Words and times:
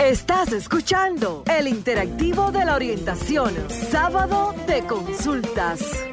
Estás 0.00 0.50
escuchando 0.54 1.44
el 1.46 1.68
interactivo 1.68 2.50
de 2.50 2.64
la 2.64 2.74
orientación, 2.74 3.54
sábado 3.68 4.54
de 4.66 4.80
consultas. 4.86 6.09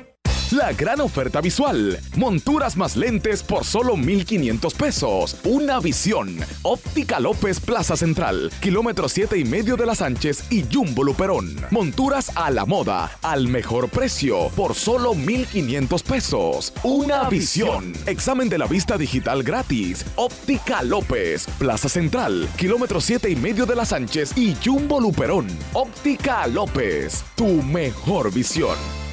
La 0.52 0.72
gran 0.72 1.02
oferta 1.02 1.42
visual. 1.42 2.00
Monturas 2.16 2.78
más 2.78 2.96
lentes 2.96 3.44
por 3.44 3.66
solo 3.66 3.98
1,500 3.98 4.74
pesos. 4.76 5.36
Una 5.44 5.82
visión. 5.82 6.38
Óptica 6.62 7.20
López 7.20 7.60
Plaza 7.60 7.98
Central. 7.98 8.50
Kilómetro 8.62 9.10
7 9.10 9.38
y 9.38 9.44
medio 9.44 9.76
de 9.76 9.86
las 9.86 9.98
Sánchez 9.98 10.46
y 10.50 10.64
Jumbo 10.72 11.04
Luperón. 11.04 11.54
Monturas 11.70 12.32
a 12.38 12.50
la 12.50 12.66
moda. 12.66 13.12
Al 13.24 13.50
mejor 13.50 13.90
precio. 13.90 14.48
Por 14.56 14.74
solo 14.74 15.14
1,500 15.14 16.04
pesos. 16.04 16.72
Una 16.82 17.28
visión. 17.28 17.92
Examen 18.06 18.48
de 18.48 18.58
la 18.58 18.68
vista 18.68 18.98
digital 18.98 19.44
gratis. 19.44 20.06
Óptica 20.16 20.82
López. 20.82 21.46
Plaza 21.60 21.90
Central. 21.90 22.48
Kilómetro 22.56 23.02
7 23.02 23.30
y 23.30 23.36
medio 23.36 23.66
de 23.66 23.76
las 23.76 23.90
Sánchez 23.90 24.38
y 24.38 24.56
Jumbo 24.64 25.02
Luperón. 25.02 25.48
Óptica 25.74 26.48
López. 26.48 27.26
Tu 27.36 27.62
mejor 27.64 28.34
visión 28.34 29.07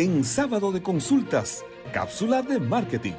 en 0.00 0.22
sábado 0.22 0.70
de 0.70 0.80
consultas, 0.80 1.64
cápsula 1.92 2.42
de 2.42 2.60
marketing. 2.60 3.14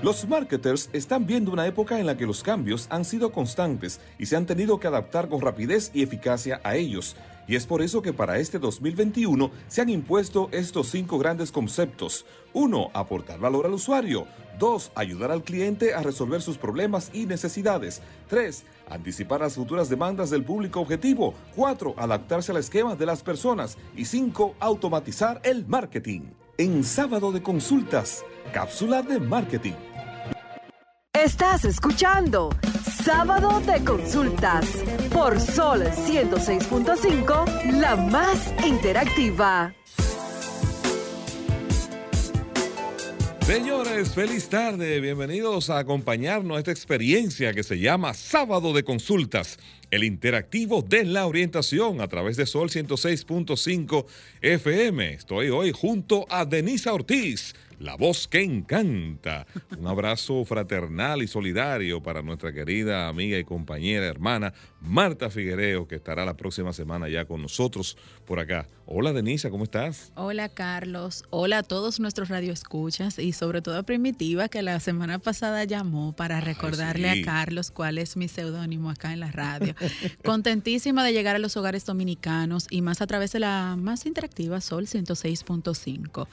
Los 0.00 0.28
marketers 0.28 0.88
están 0.92 1.26
viendo 1.26 1.50
una 1.50 1.66
época 1.66 1.98
en 1.98 2.06
la 2.06 2.16
que 2.16 2.24
los 2.24 2.44
cambios 2.44 2.86
han 2.88 3.04
sido 3.04 3.32
constantes 3.32 4.00
y 4.16 4.26
se 4.26 4.36
han 4.36 4.46
tenido 4.46 4.78
que 4.78 4.86
adaptar 4.86 5.28
con 5.28 5.40
rapidez 5.40 5.90
y 5.92 6.04
eficacia 6.04 6.60
a 6.62 6.76
ellos. 6.76 7.16
Y 7.50 7.56
es 7.56 7.66
por 7.66 7.82
eso 7.82 8.00
que 8.00 8.12
para 8.12 8.38
este 8.38 8.60
2021 8.60 9.50
se 9.66 9.80
han 9.80 9.88
impuesto 9.88 10.48
estos 10.52 10.88
cinco 10.88 11.18
grandes 11.18 11.50
conceptos. 11.50 12.24
Uno, 12.52 12.90
aportar 12.94 13.40
valor 13.40 13.66
al 13.66 13.72
usuario. 13.72 14.28
Dos, 14.56 14.92
ayudar 14.94 15.32
al 15.32 15.42
cliente 15.42 15.92
a 15.92 16.00
resolver 16.00 16.42
sus 16.42 16.58
problemas 16.58 17.10
y 17.12 17.26
necesidades. 17.26 18.02
Tres, 18.28 18.62
anticipar 18.88 19.40
las 19.40 19.56
futuras 19.56 19.88
demandas 19.88 20.30
del 20.30 20.44
público 20.44 20.78
objetivo. 20.78 21.34
4. 21.56 21.96
Adaptarse 21.98 22.52
al 22.52 22.58
esquema 22.58 22.94
de 22.94 23.06
las 23.06 23.24
personas. 23.24 23.78
Y 23.96 24.04
5. 24.04 24.54
Automatizar 24.60 25.40
el 25.42 25.66
marketing. 25.66 26.30
En 26.56 26.84
sábado 26.84 27.32
de 27.32 27.42
consultas, 27.42 28.24
cápsula 28.52 29.02
de 29.02 29.18
marketing. 29.18 29.74
Estás 31.12 31.64
escuchando 31.64 32.50
Sábado 33.04 33.60
de 33.60 33.84
Consultas 33.84 34.66
por 35.12 35.40
Sol 35.40 35.82
106.5, 35.82 37.80
la 37.80 37.96
más 37.96 38.52
interactiva. 38.66 39.74
Señores, 43.42 44.14
feliz 44.14 44.48
tarde. 44.48 45.00
Bienvenidos 45.00 45.70
a 45.70 45.78
acompañarnos 45.78 46.56
a 46.56 46.60
esta 46.60 46.70
experiencia 46.70 47.52
que 47.52 47.64
se 47.64 47.78
llama 47.80 48.14
Sábado 48.14 48.72
de 48.72 48.84
Consultas, 48.84 49.58
el 49.90 50.04
interactivo 50.04 50.82
de 50.82 51.04
la 51.04 51.26
orientación 51.26 52.00
a 52.00 52.06
través 52.06 52.36
de 52.36 52.46
Sol 52.46 52.70
106.5 52.70 54.06
FM. 54.40 55.14
Estoy 55.14 55.48
hoy 55.50 55.72
junto 55.72 56.26
a 56.30 56.44
Denisa 56.44 56.92
Ortiz 56.92 57.54
la 57.80 57.96
voz 57.96 58.28
que 58.28 58.42
encanta. 58.42 59.46
Un 59.76 59.86
abrazo 59.86 60.44
fraternal 60.44 61.22
y 61.22 61.26
solidario 61.26 62.02
para 62.02 62.22
nuestra 62.22 62.52
querida 62.52 63.08
amiga 63.08 63.38
y 63.38 63.44
compañera 63.44 64.06
hermana 64.06 64.52
Marta 64.80 65.30
Figuereo, 65.30 65.88
que 65.88 65.96
estará 65.96 66.24
la 66.24 66.36
próxima 66.36 66.72
semana 66.74 67.08
ya 67.08 67.24
con 67.24 67.40
nosotros 67.40 67.96
por 68.26 68.38
acá. 68.38 68.68
Hola 68.84 69.12
Denisa, 69.12 69.50
¿cómo 69.50 69.64
estás? 69.64 70.12
Hola 70.14 70.50
Carlos, 70.50 71.24
hola 71.30 71.58
a 71.58 71.62
todos 71.62 72.00
nuestros 72.00 72.28
radioescuchas 72.28 73.18
y 73.18 73.32
sobre 73.32 73.62
todo 73.62 73.78
a 73.78 73.82
Primitiva 73.82 74.48
que 74.48 74.60
la 74.60 74.78
semana 74.78 75.18
pasada 75.18 75.64
llamó 75.64 76.12
para 76.12 76.40
recordarle 76.40 77.08
a 77.08 77.24
Carlos 77.24 77.70
cuál 77.70 77.96
es 77.96 78.16
mi 78.16 78.28
seudónimo 78.28 78.90
acá 78.90 79.14
en 79.14 79.20
la 79.20 79.30
radio. 79.30 79.74
Contentísima 80.22 81.02
de 81.02 81.14
llegar 81.14 81.36
a 81.36 81.38
los 81.38 81.56
hogares 81.56 81.86
dominicanos 81.86 82.66
y 82.68 82.82
más 82.82 83.00
a 83.00 83.06
través 83.06 83.32
de 83.32 83.40
la 83.40 83.76
más 83.78 84.04
interactiva 84.04 84.60
Sol 84.60 84.84
106.5. 84.84 86.28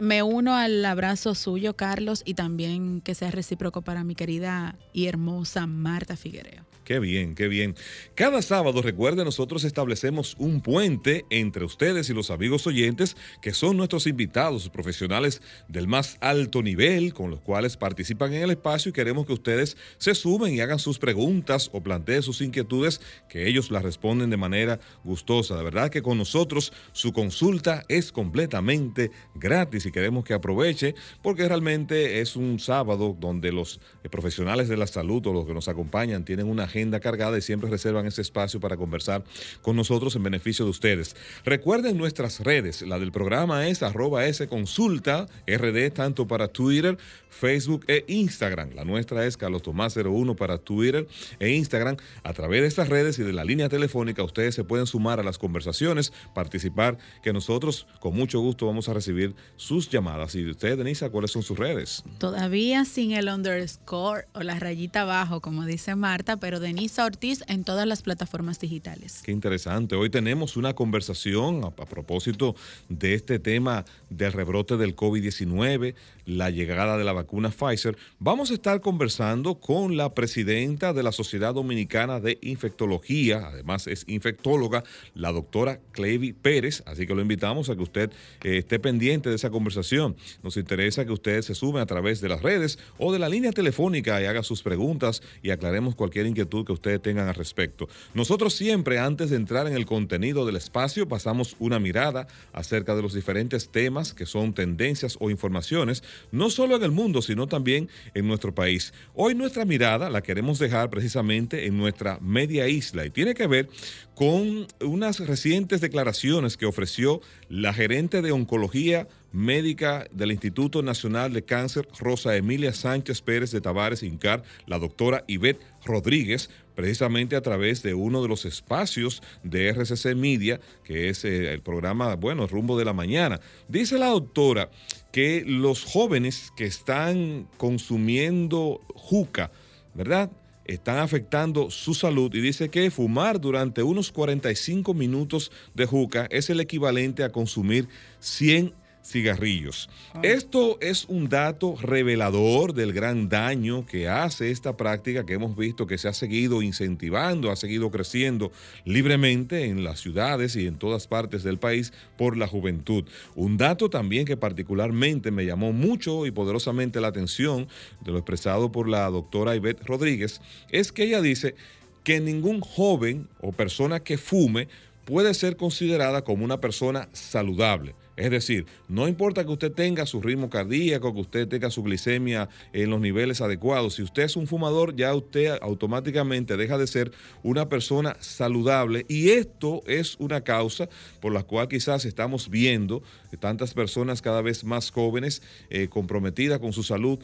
Me 0.00 0.22
uno 0.22 0.54
al 0.56 0.84
abrazo 0.84 1.34
suyo, 1.34 1.76
Carlos, 1.76 2.22
y 2.24 2.34
también 2.34 3.00
que 3.00 3.14
sea 3.14 3.30
recíproco 3.30 3.82
para 3.82 4.02
mi 4.02 4.14
querida 4.14 4.76
y 4.92 5.06
hermosa 5.06 5.66
Marta 5.66 6.16
Figuereo. 6.16 6.64
Qué 6.84 6.98
bien, 6.98 7.34
qué 7.34 7.48
bien. 7.48 7.74
Cada 8.14 8.42
sábado, 8.42 8.82
recuerde, 8.82 9.24
nosotros 9.24 9.64
establecemos 9.64 10.36
un 10.38 10.60
puente 10.60 11.24
entre 11.30 11.64
ustedes 11.64 12.10
y 12.10 12.12
los 12.12 12.30
amigos 12.30 12.66
oyentes, 12.66 13.16
que 13.40 13.54
son 13.54 13.78
nuestros 13.78 14.06
invitados 14.06 14.68
profesionales 14.68 15.40
del 15.66 15.88
más 15.88 16.18
alto 16.20 16.62
nivel, 16.62 17.14
con 17.14 17.30
los 17.30 17.40
cuales 17.40 17.78
participan 17.78 18.34
en 18.34 18.42
el 18.42 18.50
espacio 18.50 18.90
y 18.90 18.92
queremos 18.92 19.24
que 19.24 19.32
ustedes 19.32 19.78
se 19.96 20.14
sumen 20.14 20.52
y 20.52 20.60
hagan 20.60 20.78
sus 20.78 20.98
preguntas 20.98 21.70
o 21.72 21.82
planteen 21.82 22.22
sus 22.22 22.42
inquietudes, 22.42 23.00
que 23.30 23.48
ellos 23.48 23.70
las 23.70 23.82
responden 23.82 24.28
de 24.28 24.36
manera 24.36 24.78
gustosa. 25.04 25.56
De 25.56 25.64
verdad 25.64 25.88
que 25.88 26.02
con 26.02 26.18
nosotros 26.18 26.70
su 26.92 27.14
consulta 27.14 27.84
es 27.88 28.12
completamente 28.12 29.10
gratis 29.34 29.86
y 29.86 29.90
queremos 29.90 30.22
que 30.22 30.34
aproveche, 30.34 30.94
porque 31.22 31.48
realmente 31.48 32.20
es 32.20 32.36
un 32.36 32.58
sábado 32.60 33.16
donde 33.18 33.52
los 33.52 33.80
profesionales 34.10 34.68
de 34.68 34.76
la 34.76 34.86
salud 34.86 35.26
o 35.26 35.32
los 35.32 35.46
que 35.46 35.54
nos 35.54 35.68
acompañan 35.68 36.26
tienen 36.26 36.46
una 36.46 36.73
agenda 36.74 36.98
cargada 36.98 37.38
y 37.38 37.42
siempre 37.42 37.70
reservan 37.70 38.06
ese 38.06 38.20
espacio 38.20 38.58
para 38.58 38.76
conversar 38.76 39.22
con 39.62 39.76
nosotros 39.76 40.16
en 40.16 40.24
beneficio 40.24 40.64
de 40.64 40.72
ustedes. 40.72 41.14
Recuerden 41.44 41.96
nuestras 41.96 42.40
redes, 42.40 42.82
la 42.82 42.98
del 42.98 43.12
programa 43.12 43.68
es 43.68 43.82
arroba 43.82 44.26
S 44.26 44.46
consulta 44.48 45.28
RD 45.46 45.92
tanto 45.92 46.26
para 46.26 46.48
Twitter, 46.48 46.98
Facebook 47.30 47.84
e 47.86 48.04
Instagram. 48.08 48.70
La 48.74 48.84
nuestra 48.84 49.24
es 49.26 49.36
Carlos 49.36 49.62
Tomás 49.62 49.96
01 49.96 50.34
para 50.34 50.58
Twitter 50.58 51.06
e 51.38 51.50
Instagram. 51.50 51.96
A 52.22 52.32
través 52.32 52.62
de 52.62 52.68
estas 52.68 52.88
redes 52.88 53.18
y 53.18 53.22
de 53.22 53.32
la 53.32 53.44
línea 53.44 53.68
telefónica 53.68 54.22
ustedes 54.22 54.54
se 54.54 54.64
pueden 54.64 54.86
sumar 54.86 55.20
a 55.20 55.22
las 55.22 55.38
conversaciones, 55.38 56.12
participar, 56.34 56.98
que 57.22 57.32
nosotros 57.32 57.86
con 58.00 58.14
mucho 58.14 58.40
gusto 58.40 58.66
vamos 58.66 58.88
a 58.88 58.94
recibir 58.94 59.34
sus 59.56 59.88
llamadas. 59.88 60.34
Y 60.34 60.48
usted, 60.48 60.76
Denisa, 60.76 61.10
¿cuáles 61.10 61.30
son 61.30 61.42
sus 61.42 61.58
redes? 61.58 62.02
Todavía 62.18 62.84
sin 62.84 63.12
el 63.12 63.28
underscore 63.28 64.26
o 64.32 64.42
la 64.42 64.58
rayita 64.58 65.02
abajo, 65.02 65.40
como 65.40 65.66
dice 65.66 65.94
Marta, 65.94 66.36
pero 66.36 66.60
Denisa 66.64 67.04
Ortiz 67.04 67.44
en 67.46 67.62
todas 67.62 67.86
las 67.86 68.00
plataformas 68.00 68.58
digitales. 68.58 69.20
Qué 69.22 69.32
interesante. 69.32 69.96
Hoy 69.96 70.08
tenemos 70.08 70.56
una 70.56 70.72
conversación 70.72 71.62
a, 71.62 71.70
propósito 71.70 72.56
de 72.88 73.12
este 73.12 73.38
tema 73.38 73.84
del 74.08 74.32
rebrote 74.32 74.78
del 74.78 74.96
COVID-19, 74.96 75.94
la 76.24 76.48
llegada 76.48 76.96
de 76.96 77.04
la 77.04 77.12
vacuna 77.12 77.50
Pfizer. 77.50 77.98
Vamos 78.18 78.50
a 78.50 78.54
estar 78.54 78.80
conversando 78.80 79.56
con 79.56 79.98
la 79.98 80.14
presidenta 80.14 80.94
de 80.94 81.02
la 81.02 81.12
Sociedad 81.12 81.52
Dominicana 81.52 82.18
de 82.18 82.38
Infectología, 82.40 83.48
además 83.48 83.86
es 83.86 84.04
infectóloga, 84.08 84.84
la 85.12 85.32
doctora 85.32 85.80
Clevy 85.92 86.32
Pérez. 86.32 86.82
Así 86.86 87.06
que 87.06 87.14
lo 87.14 87.20
invitamos 87.20 87.68
a 87.68 87.76
que 87.76 87.82
usted 87.82 88.10
eh, 88.42 88.56
esté 88.56 88.78
pendiente 88.78 89.28
de 89.28 89.36
esa 89.36 89.50
conversación. 89.50 90.16
Nos 90.42 90.56
interesa 90.56 91.04
que 91.04 91.12
usted 91.12 91.42
se 91.42 91.54
sume 91.54 91.80
a 91.80 91.86
través 91.86 92.22
de 92.22 92.30
las 92.30 92.40
redes 92.40 92.78
o 92.96 93.12
de 93.12 93.18
la 93.18 93.28
línea 93.28 93.52
telefónica 93.52 94.22
y 94.22 94.24
haga 94.24 94.42
sus 94.42 94.62
preguntas 94.62 95.22
y 95.42 95.50
aclaremos 95.50 95.94
cualquier 95.94 96.24
inquietud 96.24 96.53
que 96.62 96.72
ustedes 96.72 97.00
tengan 97.00 97.26
al 97.26 97.34
respecto. 97.34 97.88
Nosotros 98.12 98.52
siempre, 98.52 98.98
antes 98.98 99.30
de 99.30 99.36
entrar 99.36 99.66
en 99.66 99.72
el 99.72 99.86
contenido 99.86 100.44
del 100.44 100.56
espacio, 100.56 101.08
pasamos 101.08 101.56
una 101.58 101.78
mirada 101.78 102.26
acerca 102.52 102.94
de 102.94 103.00
los 103.00 103.14
diferentes 103.14 103.70
temas 103.70 104.12
que 104.12 104.26
son 104.26 104.52
tendencias 104.52 105.16
o 105.20 105.30
informaciones, 105.30 106.02
no 106.32 106.50
solo 106.50 106.76
en 106.76 106.82
el 106.82 106.90
mundo, 106.90 107.22
sino 107.22 107.46
también 107.46 107.88
en 108.12 108.26
nuestro 108.26 108.54
país. 108.54 108.92
Hoy 109.14 109.34
nuestra 109.34 109.64
mirada 109.64 110.10
la 110.10 110.22
queremos 110.22 110.58
dejar 110.58 110.90
precisamente 110.90 111.66
en 111.66 111.78
nuestra 111.78 112.18
media 112.20 112.68
isla 112.68 113.06
y 113.06 113.10
tiene 113.10 113.34
que 113.34 113.46
ver 113.46 113.68
con 114.14 114.66
unas 114.80 115.20
recientes 115.20 115.80
declaraciones 115.80 116.56
que 116.56 116.66
ofreció 116.66 117.20
la 117.48 117.74
gerente 117.74 118.22
de 118.22 118.32
oncología 118.32 119.08
médica 119.32 120.06
del 120.12 120.30
Instituto 120.30 120.82
Nacional 120.82 121.32
de 121.32 121.44
Cáncer, 121.44 121.88
Rosa 121.98 122.36
Emilia 122.36 122.72
Sánchez 122.72 123.20
Pérez 123.22 123.50
de 123.50 123.60
Tavares 123.60 124.04
Incar, 124.04 124.44
la 124.66 124.78
doctora 124.78 125.24
Ivette 125.26 125.60
Rodríguez, 125.84 126.50
precisamente 126.76 127.34
a 127.34 127.40
través 127.42 127.82
de 127.82 127.94
uno 127.94 128.22
de 128.22 128.28
los 128.28 128.44
espacios 128.44 129.22
de 129.42 129.68
RCC 129.68 130.14
Media, 130.14 130.60
que 130.84 131.08
es 131.08 131.24
eh, 131.24 131.52
el 131.52 131.62
programa, 131.62 132.14
bueno, 132.14 132.46
Rumbo 132.46 132.78
de 132.78 132.84
la 132.84 132.92
Mañana. 132.92 133.40
Dice 133.68 133.98
la 133.98 134.08
doctora 134.08 134.70
que 135.12 135.42
los 135.46 135.84
jóvenes 135.84 136.52
que 136.56 136.66
están 136.66 137.48
consumiendo 137.56 138.80
juca, 138.94 139.50
¿verdad? 139.94 140.30
Están 140.64 140.98
afectando 140.98 141.70
su 141.70 141.94
salud. 141.94 142.34
Y 142.34 142.40
dice 142.40 142.68
que 142.68 142.90
fumar 142.90 143.40
durante 143.40 143.82
unos 143.82 144.12
45 144.12 144.94
minutos 144.94 145.50
de 145.74 145.86
juca 145.86 146.26
es 146.30 146.50
el 146.50 146.60
equivalente 146.60 147.24
a 147.24 147.30
consumir 147.30 147.88
100 148.20 148.74
cigarrillos. 149.04 149.90
Ah. 150.14 150.20
Esto 150.22 150.78
es 150.80 151.04
un 151.08 151.28
dato 151.28 151.76
revelador 151.80 152.72
del 152.74 152.92
gran 152.92 153.28
daño 153.28 153.86
que 153.86 154.08
hace 154.08 154.50
esta 154.50 154.76
práctica 154.76 155.26
que 155.26 155.34
hemos 155.34 155.56
visto 155.56 155.86
que 155.86 155.98
se 155.98 156.08
ha 156.08 156.12
seguido 156.12 156.62
incentivando, 156.62 157.50
ha 157.50 157.56
seguido 157.56 157.90
creciendo 157.90 158.50
libremente 158.84 159.66
en 159.66 159.84
las 159.84 160.00
ciudades 160.00 160.56
y 160.56 160.66
en 160.66 160.76
todas 160.78 161.06
partes 161.06 161.42
del 161.42 161.58
país 161.58 161.92
por 162.16 162.36
la 162.36 162.46
juventud. 162.46 163.04
Un 163.34 163.56
dato 163.56 163.90
también 163.90 164.24
que 164.24 164.36
particularmente 164.36 165.30
me 165.30 165.44
llamó 165.44 165.72
mucho 165.72 166.26
y 166.26 166.30
poderosamente 166.30 167.00
la 167.00 167.08
atención 167.08 167.68
de 168.00 168.12
lo 168.12 168.18
expresado 168.18 168.72
por 168.72 168.88
la 168.88 169.08
doctora 169.10 169.54
Ivette 169.54 169.84
Rodríguez 169.84 170.40
es 170.70 170.92
que 170.92 171.04
ella 171.04 171.20
dice 171.20 171.54
que 172.02 172.20
ningún 172.20 172.60
joven 172.60 173.28
o 173.40 173.52
persona 173.52 174.00
que 174.00 174.18
fume 174.18 174.68
puede 175.04 175.34
ser 175.34 175.56
considerada 175.56 176.22
como 176.22 176.44
una 176.44 176.60
persona 176.60 177.08
saludable. 177.12 177.94
Es 178.16 178.30
decir, 178.30 178.66
no 178.88 179.08
importa 179.08 179.44
que 179.44 179.50
usted 179.50 179.72
tenga 179.72 180.06
su 180.06 180.22
ritmo 180.22 180.48
cardíaco, 180.48 181.12
que 181.12 181.20
usted 181.20 181.48
tenga 181.48 181.70
su 181.70 181.82
glicemia 181.82 182.48
en 182.72 182.90
los 182.90 183.00
niveles 183.00 183.40
adecuados, 183.40 183.94
si 183.94 184.02
usted 184.02 184.22
es 184.22 184.36
un 184.36 184.46
fumador, 184.46 184.94
ya 184.94 185.14
usted 185.14 185.58
automáticamente 185.60 186.56
deja 186.56 186.78
de 186.78 186.86
ser 186.86 187.12
una 187.42 187.68
persona 187.68 188.16
saludable 188.20 189.04
y 189.08 189.30
esto 189.30 189.82
es 189.86 190.16
una 190.18 190.42
causa 190.42 190.88
por 191.20 191.32
la 191.32 191.42
cual 191.42 191.68
quizás 191.68 192.04
estamos 192.04 192.50
viendo 192.50 193.02
tantas 193.36 193.74
personas 193.74 194.22
cada 194.22 194.42
vez 194.42 194.64
más 194.64 194.90
jóvenes 194.90 195.42
eh, 195.70 195.88
comprometidas 195.88 196.60
con 196.60 196.72
su 196.72 196.82
salud 196.82 197.18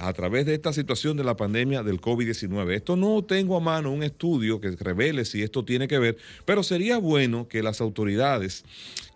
a 0.00 0.12
través 0.12 0.46
de 0.46 0.54
esta 0.54 0.72
situación 0.72 1.16
de 1.16 1.24
la 1.24 1.36
pandemia 1.36 1.82
del 1.82 2.00
COVID-19. 2.00 2.74
Esto 2.74 2.96
no 2.96 3.22
tengo 3.24 3.56
a 3.56 3.60
mano 3.60 3.90
un 3.90 4.02
estudio 4.02 4.60
que 4.60 4.70
revele 4.70 5.24
si 5.24 5.42
esto 5.42 5.64
tiene 5.64 5.88
que 5.88 5.98
ver, 5.98 6.16
pero 6.44 6.62
sería 6.62 6.98
bueno 6.98 7.48
que 7.48 7.62
las 7.62 7.80
autoridades 7.80 8.64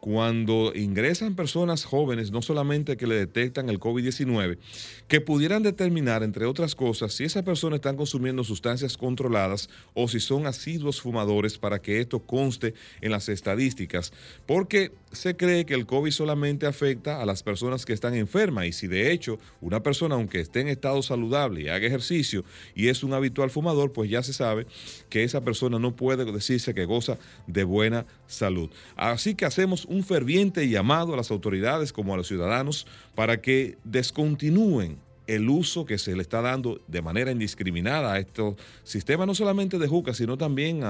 cuando 0.03 0.73
ingresan 0.75 1.37
personas 1.37 1.85
jóvenes, 1.85 2.33
no 2.33 2.43
solamente 2.43 2.97
que 2.97 3.07
le 3.07 3.15
detectan 3.15 3.69
el 3.69 3.79
COVID-19, 3.79 4.59
que 5.07 5.21
pudieran 5.21 5.63
determinar, 5.63 6.25
entre 6.25 6.45
otras 6.45 6.75
cosas, 6.75 7.15
si 7.15 7.23
esa 7.23 7.45
persona 7.45 7.77
están 7.77 7.97
consumiendo 7.97 8.43
sustancias 8.43 8.97
controladas 8.97 9.71
o 9.95 10.09
si 10.09 10.19
son 10.19 10.49
asiduos 10.49 11.01
fumadores 11.01 11.57
para 11.57 11.81
que 11.81 12.01
esto 12.01 12.19
conste 12.19 12.75
en 13.01 13.13
las 13.13 13.29
estadísticas, 13.29 14.13
porque 14.45 14.91
se 15.13 15.37
cree 15.37 15.67
que 15.67 15.75
el 15.75 15.87
COVID 15.87 16.11
solamente 16.11 16.67
afecta 16.67 17.23
a 17.23 17.27
las 17.27 17.45
personas 17.45 17.85
que 17.85 17.93
están 17.93 18.15
enfermas 18.15 18.67
y 18.67 18.73
si 18.73 18.89
de 18.89 19.13
hecho 19.13 19.39
una 19.61 19.85
persona, 19.85 20.17
aunque 20.17 20.41
esté 20.41 20.63
en 20.63 20.69
estado 20.69 21.01
saludable 21.03 21.61
y 21.61 21.69
haga 21.69 21.87
ejercicio 21.87 22.45
y 22.75 22.89
es 22.89 23.05
un 23.05 23.13
habitual 23.13 23.51
fumador, 23.51 23.93
pues 23.93 24.11
ya 24.11 24.25
se 24.25 24.33
sabe 24.33 24.67
que 25.09 25.23
esa 25.23 25.43
persona 25.43 25.79
no 25.79 25.95
puede 25.95 26.25
decirse 26.25 26.75
que 26.75 26.87
goza 26.87 27.19
de 27.47 27.63
buena 27.63 28.05
salud. 28.27 28.69
Así 28.97 29.37
que 29.37 29.45
hacemos 29.45 29.87
un 29.93 30.05
ferviente 30.05 30.69
llamado 30.69 31.15
a 31.15 31.17
las 31.17 31.31
autoridades 31.31 31.93
como 31.93 32.15
a 32.15 32.17
los 32.17 32.29
ciudadanos 32.29 32.87
para 33.15 33.41
que 33.41 33.77
descontinúen 33.85 34.99
el 35.27 35.49
uso 35.49 35.85
que 35.87 35.99
se 35.99 36.17
le 36.17 36.23
está 36.23 36.41
dando 36.43 36.81
de 36.89 37.01
manera 37.01 37.31
indiscriminada 37.31 38.13
a 38.13 38.19
estos 38.19 38.57
sistemas, 38.83 39.27
no 39.27 39.35
solamente 39.35 39.79
de 39.79 39.87
juca, 39.87 40.15
sino 40.15 40.37
también 40.37 40.81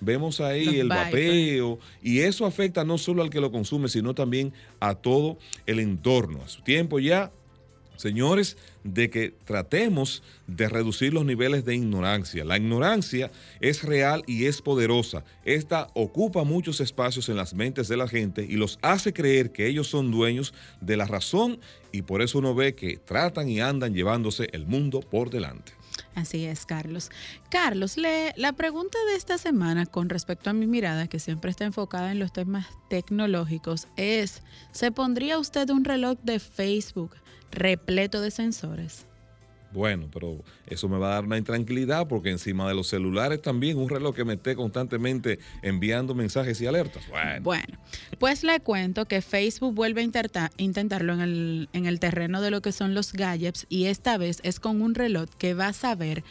vemos 0.00 0.40
ahí 0.40 0.80
el 0.80 0.88
vapeo, 0.88 1.78
y 2.02 2.20
eso 2.20 2.46
afecta 2.46 2.84
no 2.84 2.96
solo 2.98 3.22
al 3.22 3.30
que 3.30 3.40
lo 3.40 3.52
consume, 3.52 3.88
sino 3.88 4.14
también 4.14 4.52
a 4.80 4.94
todo 4.94 5.36
el 5.66 5.78
entorno. 5.78 6.42
A 6.42 6.48
su 6.48 6.62
tiempo 6.62 7.00
ya 7.00 7.30
señores, 8.02 8.56
de 8.84 9.08
que 9.10 9.32
tratemos 9.44 10.22
de 10.46 10.68
reducir 10.68 11.14
los 11.14 11.24
niveles 11.24 11.64
de 11.64 11.76
ignorancia. 11.76 12.44
La 12.44 12.56
ignorancia 12.56 13.30
es 13.60 13.84
real 13.84 14.24
y 14.26 14.46
es 14.46 14.60
poderosa. 14.60 15.24
Esta 15.44 15.88
ocupa 15.94 16.42
muchos 16.42 16.80
espacios 16.80 17.28
en 17.28 17.36
las 17.36 17.54
mentes 17.54 17.86
de 17.88 17.96
la 17.96 18.08
gente 18.08 18.44
y 18.44 18.56
los 18.56 18.78
hace 18.82 19.12
creer 19.12 19.52
que 19.52 19.68
ellos 19.68 19.86
son 19.86 20.10
dueños 20.10 20.52
de 20.80 20.96
la 20.96 21.06
razón 21.06 21.60
y 21.92 22.02
por 22.02 22.22
eso 22.22 22.40
uno 22.40 22.54
ve 22.54 22.74
que 22.74 22.96
tratan 22.96 23.48
y 23.48 23.60
andan 23.60 23.94
llevándose 23.94 24.48
el 24.52 24.66
mundo 24.66 25.00
por 25.00 25.30
delante. 25.30 25.72
Así 26.14 26.44
es, 26.44 26.66
Carlos. 26.66 27.10
Carlos, 27.50 27.96
le, 27.96 28.32
la 28.36 28.52
pregunta 28.52 28.98
de 29.10 29.16
esta 29.16 29.38
semana 29.38 29.86
con 29.86 30.08
respecto 30.08 30.50
a 30.50 30.52
mi 30.52 30.66
mirada, 30.66 31.06
que 31.06 31.18
siempre 31.18 31.50
está 31.50 31.64
enfocada 31.64 32.12
en 32.12 32.18
los 32.18 32.32
temas 32.32 32.66
tecnológicos, 32.88 33.88
es, 33.96 34.42
¿se 34.72 34.90
pondría 34.90 35.38
usted 35.38 35.70
un 35.70 35.84
reloj 35.84 36.18
de 36.22 36.38
Facebook 36.38 37.12
repleto 37.52 38.20
de 38.20 38.30
sensores. 38.30 39.06
Bueno, 39.72 40.08
pero 40.12 40.42
eso 40.66 40.88
me 40.88 40.98
va 40.98 41.12
a 41.12 41.14
dar 41.14 41.24
una 41.24 41.38
intranquilidad 41.38 42.06
porque 42.06 42.30
encima 42.30 42.68
de 42.68 42.74
los 42.74 42.88
celulares 42.88 43.40
también 43.40 43.78
un 43.78 43.88
reloj 43.88 44.14
que 44.14 44.24
me 44.24 44.34
esté 44.34 44.54
constantemente 44.54 45.38
enviando 45.62 46.14
mensajes 46.14 46.60
y 46.60 46.66
alertas. 46.66 47.02
Bueno, 47.40 47.78
pues 48.18 48.44
le 48.44 48.60
cuento 48.60 49.06
que 49.06 49.22
Facebook 49.22 49.74
vuelve 49.74 50.02
a 50.02 50.50
intentarlo 50.58 51.14
en 51.14 51.20
el, 51.20 51.68
en 51.72 51.86
el 51.86 52.00
terreno 52.00 52.42
de 52.42 52.50
lo 52.50 52.60
que 52.60 52.72
son 52.72 52.94
los 52.94 53.12
gadgets 53.12 53.66
y 53.68 53.86
esta 53.86 54.18
vez 54.18 54.40
es 54.42 54.60
con 54.60 54.82
un 54.82 54.94
reloj 54.94 55.28
que 55.38 55.54
va 55.54 55.68
a 55.68 55.72
saber 55.72 56.22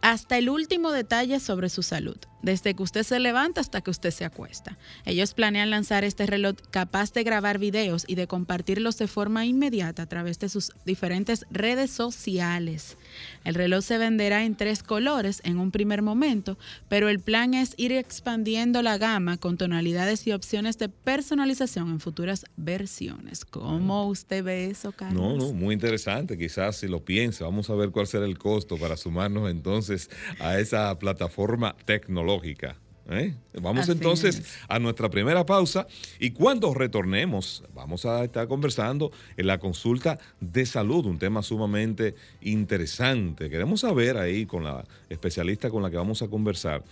hasta 0.00 0.38
el 0.38 0.48
último 0.48 0.92
detalle 0.92 1.40
sobre 1.40 1.70
su 1.70 1.82
salud 1.82 2.18
desde 2.42 2.74
que 2.74 2.82
usted 2.82 3.02
se 3.02 3.18
levanta 3.18 3.60
hasta 3.60 3.80
que 3.80 3.90
usted 3.90 4.10
se 4.10 4.24
acuesta. 4.24 4.78
Ellos 5.04 5.34
planean 5.34 5.70
lanzar 5.70 6.04
este 6.04 6.26
reloj 6.26 6.56
capaz 6.70 7.12
de 7.12 7.24
grabar 7.24 7.58
videos 7.58 8.04
y 8.06 8.14
de 8.14 8.26
compartirlos 8.26 8.98
de 8.98 9.08
forma 9.08 9.44
inmediata 9.44 10.02
a 10.02 10.06
través 10.06 10.38
de 10.38 10.48
sus 10.48 10.72
diferentes 10.84 11.46
redes 11.50 11.90
sociales. 11.90 12.96
El 13.44 13.54
reloj 13.54 13.82
se 13.84 13.98
venderá 13.98 14.44
en 14.44 14.56
tres 14.56 14.82
colores 14.82 15.40
en 15.44 15.58
un 15.58 15.70
primer 15.70 16.02
momento, 16.02 16.58
pero 16.88 17.08
el 17.08 17.20
plan 17.20 17.54
es 17.54 17.74
ir 17.76 17.92
expandiendo 17.92 18.82
la 18.82 18.98
gama 18.98 19.36
con 19.38 19.56
tonalidades 19.56 20.26
y 20.26 20.32
opciones 20.32 20.78
de 20.78 20.88
personalización 20.88 21.90
en 21.90 22.00
futuras 22.00 22.44
versiones. 22.56 23.44
¿Cómo 23.44 24.06
usted 24.06 24.44
ve 24.44 24.66
eso, 24.70 24.92
Carlos? 24.92 25.20
No, 25.20 25.36
no, 25.36 25.52
muy 25.52 25.74
interesante. 25.74 26.38
Quizás 26.38 26.76
si 26.76 26.88
lo 26.88 27.04
piensa, 27.04 27.44
vamos 27.44 27.70
a 27.70 27.74
ver 27.74 27.90
cuál 27.90 28.06
será 28.06 28.26
el 28.26 28.38
costo 28.38 28.76
para 28.76 28.96
sumarnos 28.96 29.50
entonces 29.50 30.10
a 30.38 30.58
esa 30.58 30.96
plataforma 30.98 31.74
tecnológica 31.84 32.27
¿eh? 33.10 33.34
Vamos 33.60 33.88
entonces 33.88 34.58
a 34.68 34.78
nuestra 34.78 35.08
primera 35.08 35.44
pausa 35.46 35.86
y 36.18 36.30
cuando 36.30 36.74
retornemos 36.74 37.64
vamos 37.74 38.04
a 38.04 38.24
estar 38.24 38.46
conversando 38.48 39.10
en 39.36 39.46
la 39.46 39.58
consulta 39.58 40.18
de 40.40 40.66
salud, 40.66 41.06
un 41.06 41.18
tema 41.18 41.42
sumamente 41.42 42.14
interesante. 42.42 43.48
Queremos 43.48 43.80
saber 43.80 44.18
ahí 44.18 44.46
con 44.46 44.64
la 44.64 44.84
especialista 45.08 45.70
con 45.70 45.82
la 45.82 45.90
que 45.90 45.96
vamos 45.96 46.22
a 46.22 46.28
conversar. 46.28 46.84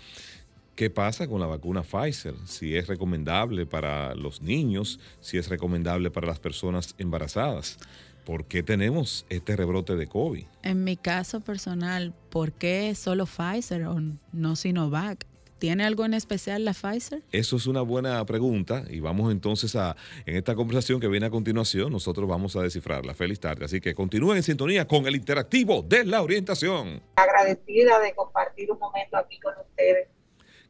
¿Qué 0.75 0.91
pasa 0.91 1.27
con 1.27 1.41
la 1.41 1.47
vacuna 1.47 1.83
Pfizer? 1.83 2.35
Si 2.45 2.77
es 2.77 2.87
recomendable 2.87 3.65
para 3.65 4.15
los 4.15 4.43
niños, 4.43 5.01
si 5.21 5.39
es 5.39 5.49
recomendable 5.49 6.11
para 6.11 6.27
las 6.27 6.39
personas 6.39 6.95
embarazadas. 6.99 7.79
¿Por 8.27 8.47
qué 8.47 8.65
tenemos 8.65 9.25
este 9.29 9.55
rebrote 9.55 9.95
de 9.95 10.09
COVID? 10.09 10.45
En 10.65 10.83
mi 10.83 10.97
caso 10.97 11.41
personal, 11.41 12.13
¿por 12.29 12.51
qué 12.51 12.93
solo 12.97 13.25
Pfizer 13.25 13.85
o 13.85 14.01
no 14.33 14.57
Sinovac? 14.57 15.25
¿Tiene 15.61 15.85
algo 15.85 16.05
en 16.05 16.13
especial 16.13 16.65
la 16.65 16.73
Pfizer? 16.73 17.23
Eso 17.31 17.55
es 17.55 17.69
una 17.69 17.83
buena 17.83 18.27
pregunta 18.27 18.83
y 18.91 18.99
vamos 18.99 19.31
entonces 19.31 19.77
a, 19.77 19.97
en 20.27 20.35
esta 20.35 20.57
conversación 20.57 20.99
que 20.99 21.07
viene 21.07 21.27
a 21.27 21.31
continuación, 21.31 21.93
nosotros 21.93 22.29
vamos 22.29 22.57
a 22.57 22.63
descifrarla. 22.63 23.15
Feliz 23.15 23.39
tarde. 23.39 23.65
Así 23.65 23.81
que 23.81 23.95
continúen 23.95 24.39
en 24.39 24.43
sintonía 24.43 24.89
con 24.89 25.07
el 25.07 25.15
interactivo 25.15 25.83
de 25.83 26.05
la 26.05 26.21
orientación. 26.21 27.01
Agradecida 27.15 28.01
de 28.01 28.13
compartir 28.17 28.73
un 28.73 28.81
momento 28.81 29.19
aquí 29.19 29.39
con 29.39 29.55
ustedes 29.71 30.09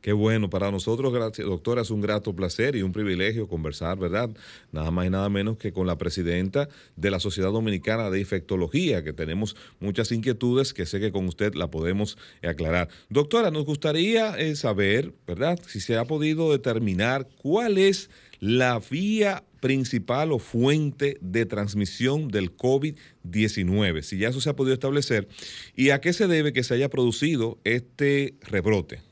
Qué 0.06 0.12
bueno, 0.12 0.48
para 0.48 0.70
nosotros, 0.70 1.12
gracias, 1.12 1.48
doctora, 1.48 1.82
es 1.82 1.90
un 1.90 2.00
grato 2.00 2.32
placer 2.32 2.76
y 2.76 2.82
un 2.82 2.92
privilegio 2.92 3.48
conversar, 3.48 3.98
¿verdad? 3.98 4.30
Nada 4.70 4.92
más 4.92 5.08
y 5.08 5.10
nada 5.10 5.28
menos 5.28 5.56
que 5.56 5.72
con 5.72 5.88
la 5.88 5.98
presidenta 5.98 6.68
de 6.94 7.10
la 7.10 7.18
Sociedad 7.18 7.50
Dominicana 7.50 8.08
de 8.08 8.20
Infectología, 8.20 9.02
que 9.02 9.12
tenemos 9.12 9.56
muchas 9.80 10.12
inquietudes 10.12 10.72
que 10.72 10.86
sé 10.86 11.00
que 11.00 11.10
con 11.10 11.26
usted 11.26 11.54
la 11.56 11.72
podemos 11.72 12.18
aclarar. 12.44 12.88
Doctora, 13.08 13.50
nos 13.50 13.64
gustaría 13.64 14.38
eh, 14.38 14.54
saber, 14.54 15.12
¿verdad? 15.26 15.58
Si 15.66 15.80
se 15.80 15.96
ha 15.96 16.04
podido 16.04 16.52
determinar 16.52 17.26
cuál 17.42 17.76
es 17.76 18.08
la 18.38 18.80
vía 18.88 19.42
principal 19.58 20.30
o 20.30 20.38
fuente 20.38 21.18
de 21.20 21.46
transmisión 21.46 22.28
del 22.28 22.56
COVID-19, 22.56 24.02
si 24.02 24.18
ya 24.18 24.28
eso 24.28 24.40
se 24.40 24.50
ha 24.50 24.54
podido 24.54 24.74
establecer, 24.74 25.26
y 25.74 25.90
a 25.90 26.00
qué 26.00 26.12
se 26.12 26.28
debe 26.28 26.52
que 26.52 26.62
se 26.62 26.74
haya 26.74 26.90
producido 26.90 27.58
este 27.64 28.36
rebrote. 28.42 29.05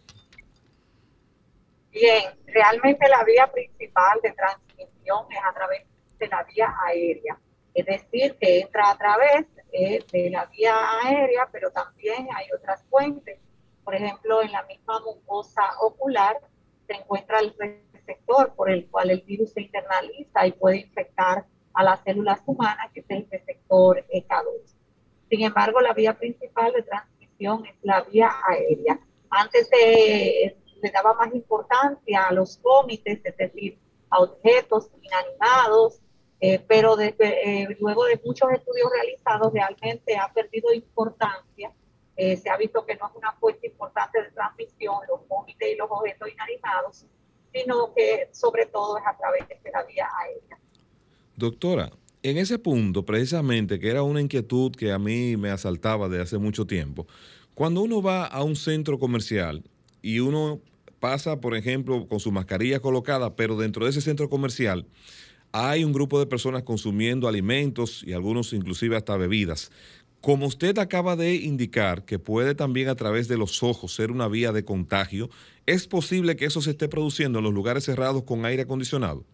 Bien, 1.95 2.25
realmente 2.47 3.09
la 3.09 3.23
vía 3.23 3.47
principal 3.47 4.19
de 4.21 4.33
transmisión 4.33 5.27
es 5.31 5.39
a 5.49 5.55
través 5.55 5.87
de 6.19 6.27
la 6.27 6.43
vía 6.43 6.75
aérea, 6.87 7.39
es 7.73 7.87
decir, 7.87 8.37
que 8.41 8.63
entra 8.63 8.91
a 8.91 8.99
través 8.99 9.47
eh, 9.73 10.05
de 10.11 10.29
la 10.29 10.47
vía 10.47 10.75
aérea, 11.05 11.49
pero 11.53 11.71
también 11.71 12.27
hay 12.35 12.47
otras 12.53 12.83
fuentes. 12.91 13.39
Por 13.85 13.95
ejemplo, 13.95 14.43
en 14.43 14.51
la 14.51 14.65
misma 14.65 14.99
mucosa 15.01 15.63
ocular 15.83 16.37
se 16.89 16.95
encuentra 16.95 17.39
el 17.39 17.55
receptor 17.93 18.53
por 18.57 18.71
el 18.71 18.91
cual 18.91 19.11
el 19.11 19.21
virus 19.21 19.53
se 19.53 19.61
internaliza 19.61 20.49
y 20.49 20.53
puede 20.53 20.79
infectar 20.79 21.45
a 21.75 21.85
las 21.85 22.03
células 22.03 22.43
humanas, 22.45 22.91
que 22.93 23.01
es 23.01 23.07
el 23.09 23.29
receptor 23.31 24.05
EK2. 24.13 24.75
Sin 25.31 25.43
embargo, 25.43 25.81
la 25.81 25.93
vía 25.93 26.19
principal 26.19 26.73
de 26.73 26.83
transmisión 26.83 27.65
es 27.67 27.77
la 27.83 28.01
vía 28.01 28.33
aérea. 28.49 28.99
Antes 29.31 29.69
se 29.69 30.57
le 30.85 30.91
daba 30.91 31.15
más 31.15 31.35
importancia 31.35 32.27
a 32.27 32.33
los 32.33 32.59
cómites, 32.59 33.19
es 33.25 33.37
decir, 33.39 33.79
a 34.11 34.21
objetos 34.21 34.91
inanimados, 35.03 35.99
eh, 36.41 36.63
pero 36.69 37.01
eh, 37.01 37.67
luego 37.81 38.05
de 38.05 38.21
muchos 38.23 38.51
estudios 38.53 38.91
realizados 38.93 39.51
realmente 39.51 40.15
ha 40.15 40.31
perdido 40.31 40.75
importancia. 40.75 41.73
Eh, 42.17 42.37
se 42.37 42.51
ha 42.51 42.59
visto 42.59 42.85
que 42.85 42.97
no 42.97 43.07
es 43.07 43.17
una 43.17 43.33
fuente 43.33 43.67
importante 43.67 44.23
de 44.23 44.31
transmisión, 44.33 44.97
los 45.09 45.23
cómites 45.27 45.73
y 45.73 45.77
los 45.77 45.89
objetos 45.91 46.29
inanimados, 46.31 47.07
sino 47.51 47.95
que 47.95 48.29
sobre 48.31 48.67
todo 48.67 48.99
es 48.99 49.05
a 49.07 49.17
través 49.17 49.49
de 49.49 49.71
la 49.73 49.85
vía 49.85 50.07
aérea. 50.21 50.59
Doctora, 51.35 51.91
en 52.23 52.37
ese 52.37 52.59
punto, 52.59 53.07
precisamente, 53.07 53.81
que 53.81 53.89
era 53.89 54.03
una 54.03 54.21
inquietud 54.21 54.73
que 54.73 54.93
a 54.93 54.99
mí 54.99 55.39
me 55.39 55.51
asaltaba 55.51 56.11
de 56.11 56.21
hace 56.21 56.37
mucho 56.37 56.67
tiempo, 56.67 57.07
cuando 57.55 57.81
uno 57.81 58.03
va 58.03 58.27
a 58.27 58.43
un 58.43 58.55
centro 58.55 58.99
comercial 58.99 59.65
y 60.03 60.21
uno 60.21 60.61
pasa, 61.05 61.39
por 61.39 61.55
ejemplo, 61.55 62.09
con 62.09 62.19
su 62.19 62.33
mascarilla 62.33 62.81
colocada, 62.81 63.37
pero 63.37 63.59
dentro 63.59 63.85
de 63.85 63.91
ese 63.91 64.01
centro 64.01 64.31
comercial 64.31 64.87
hay 65.53 65.85
un 65.85 65.93
grupo 65.93 66.19
de 66.19 66.25
personas 66.25 66.63
consumiendo 66.63 67.29
alimentos 67.29 68.03
y 68.07 68.15
algunos 68.15 68.55
inclusive 68.55 68.97
hasta 68.97 69.15
bebidas. 69.19 69.71
Como 70.23 70.47
usted 70.47 70.79
acaba 70.79 71.15
de 71.15 71.35
indicar 71.35 72.07
que 72.07 72.19
puede 72.19 72.55
también 72.55 72.89
a 72.89 72.95
través 72.95 73.29
de 73.29 73.37
los 73.37 73.63
ojos 73.63 73.95
ser 73.95 74.11
una 74.11 74.29
vía 74.29 74.51
de 74.51 74.65
contagio, 74.65 75.29
¿es 75.67 75.87
posible 75.87 76.37
que 76.37 76.47
eso 76.47 76.63
se 76.63 76.71
esté 76.71 76.89
produciendo 76.89 77.41
en 77.41 77.45
los 77.45 77.53
lugares 77.53 77.85
cerrados 77.85 78.23
con 78.23 78.47
aire 78.47 78.63
acondicionado? 78.63 79.27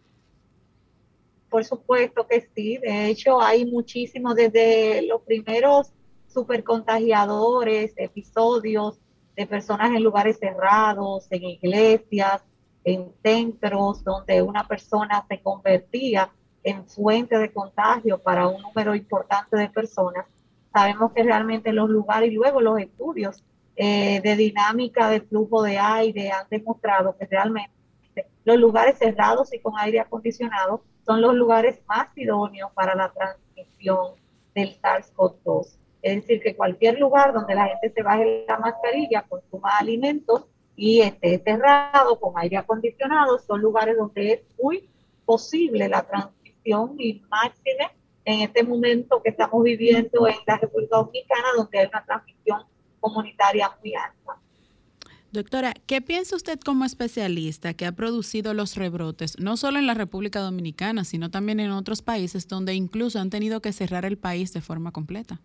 Por 1.50 1.64
supuesto 1.64 2.26
que 2.28 2.48
sí. 2.52 2.78
De 2.78 3.10
hecho, 3.10 3.40
hay 3.40 3.64
muchísimos 3.64 4.34
desde 4.34 5.02
los 5.02 5.22
primeros 5.22 5.92
supercontagiadores, 6.26 7.92
episodios 7.94 8.98
de 9.36 9.46
personas 9.46 9.90
en 9.90 10.02
lugares 10.02 10.38
cerrados, 10.38 11.26
en 11.30 11.44
iglesias, 11.44 12.42
en 12.84 13.12
centros 13.22 14.02
donde 14.04 14.42
una 14.42 14.66
persona 14.66 15.24
se 15.28 15.40
convertía 15.40 16.30
en 16.62 16.86
fuente 16.86 17.38
de 17.38 17.52
contagio 17.52 18.18
para 18.18 18.48
un 18.48 18.60
número 18.62 18.94
importante 18.94 19.56
de 19.56 19.68
personas. 19.68 20.26
Sabemos 20.72 21.12
que 21.12 21.22
realmente 21.22 21.72
los 21.72 21.88
lugares 21.88 22.30
y 22.30 22.34
luego 22.34 22.60
los 22.60 22.78
estudios 22.78 23.42
eh, 23.76 24.20
de 24.22 24.36
dinámica 24.36 25.08
de 25.08 25.20
flujo 25.20 25.62
de 25.62 25.78
aire 25.78 26.30
han 26.30 26.46
demostrado 26.50 27.16
que 27.16 27.26
realmente 27.26 27.72
los 28.44 28.56
lugares 28.58 28.98
cerrados 28.98 29.52
y 29.54 29.60
con 29.60 29.74
aire 29.78 30.00
acondicionado 30.00 30.82
son 31.06 31.20
los 31.22 31.34
lugares 31.34 31.80
más 31.88 32.08
idóneos 32.16 32.70
para 32.72 32.94
la 32.94 33.10
transmisión 33.10 34.14
del 34.54 34.80
SARS-CoV-2. 34.80 35.79
Es 36.02 36.16
decir, 36.16 36.40
que 36.42 36.56
cualquier 36.56 36.98
lugar 36.98 37.32
donde 37.32 37.54
la 37.54 37.68
gente 37.68 37.92
se 37.94 38.02
baje 38.02 38.44
la 38.48 38.58
mascarilla, 38.58 39.26
consuma 39.28 39.78
alimentos 39.78 40.46
y 40.76 41.00
esté 41.00 41.38
cerrado 41.44 42.18
con 42.18 42.32
aire 42.36 42.56
acondicionado, 42.56 43.38
son 43.38 43.60
lugares 43.60 43.96
donde 43.98 44.32
es 44.32 44.40
muy 44.62 44.88
posible 45.26 45.88
la 45.88 46.02
transmisión 46.02 46.94
y 46.98 47.22
máxima 47.30 47.92
en 48.24 48.40
este 48.40 48.62
momento 48.62 49.22
que 49.22 49.30
estamos 49.30 49.62
viviendo 49.62 50.26
en 50.26 50.36
la 50.46 50.56
República 50.58 50.96
Dominicana, 50.96 51.48
donde 51.56 51.78
hay 51.78 51.86
una 51.86 52.04
transmisión 52.04 52.62
comunitaria 53.00 53.70
muy 53.80 53.94
alta. 53.94 54.40
Doctora, 55.32 55.74
¿qué 55.86 56.00
piensa 56.00 56.34
usted 56.34 56.58
como 56.58 56.84
especialista 56.84 57.74
que 57.74 57.86
ha 57.86 57.92
producido 57.92 58.52
los 58.52 58.74
rebrotes, 58.74 59.38
no 59.38 59.56
solo 59.56 59.78
en 59.78 59.86
la 59.86 59.94
República 59.94 60.40
Dominicana, 60.40 61.04
sino 61.04 61.30
también 61.30 61.60
en 61.60 61.70
otros 61.70 62.02
países 62.02 62.48
donde 62.48 62.74
incluso 62.74 63.20
han 63.20 63.30
tenido 63.30 63.62
que 63.62 63.72
cerrar 63.72 64.04
el 64.04 64.18
país 64.18 64.52
de 64.52 64.60
forma 64.60 64.90
completa? 64.90 65.40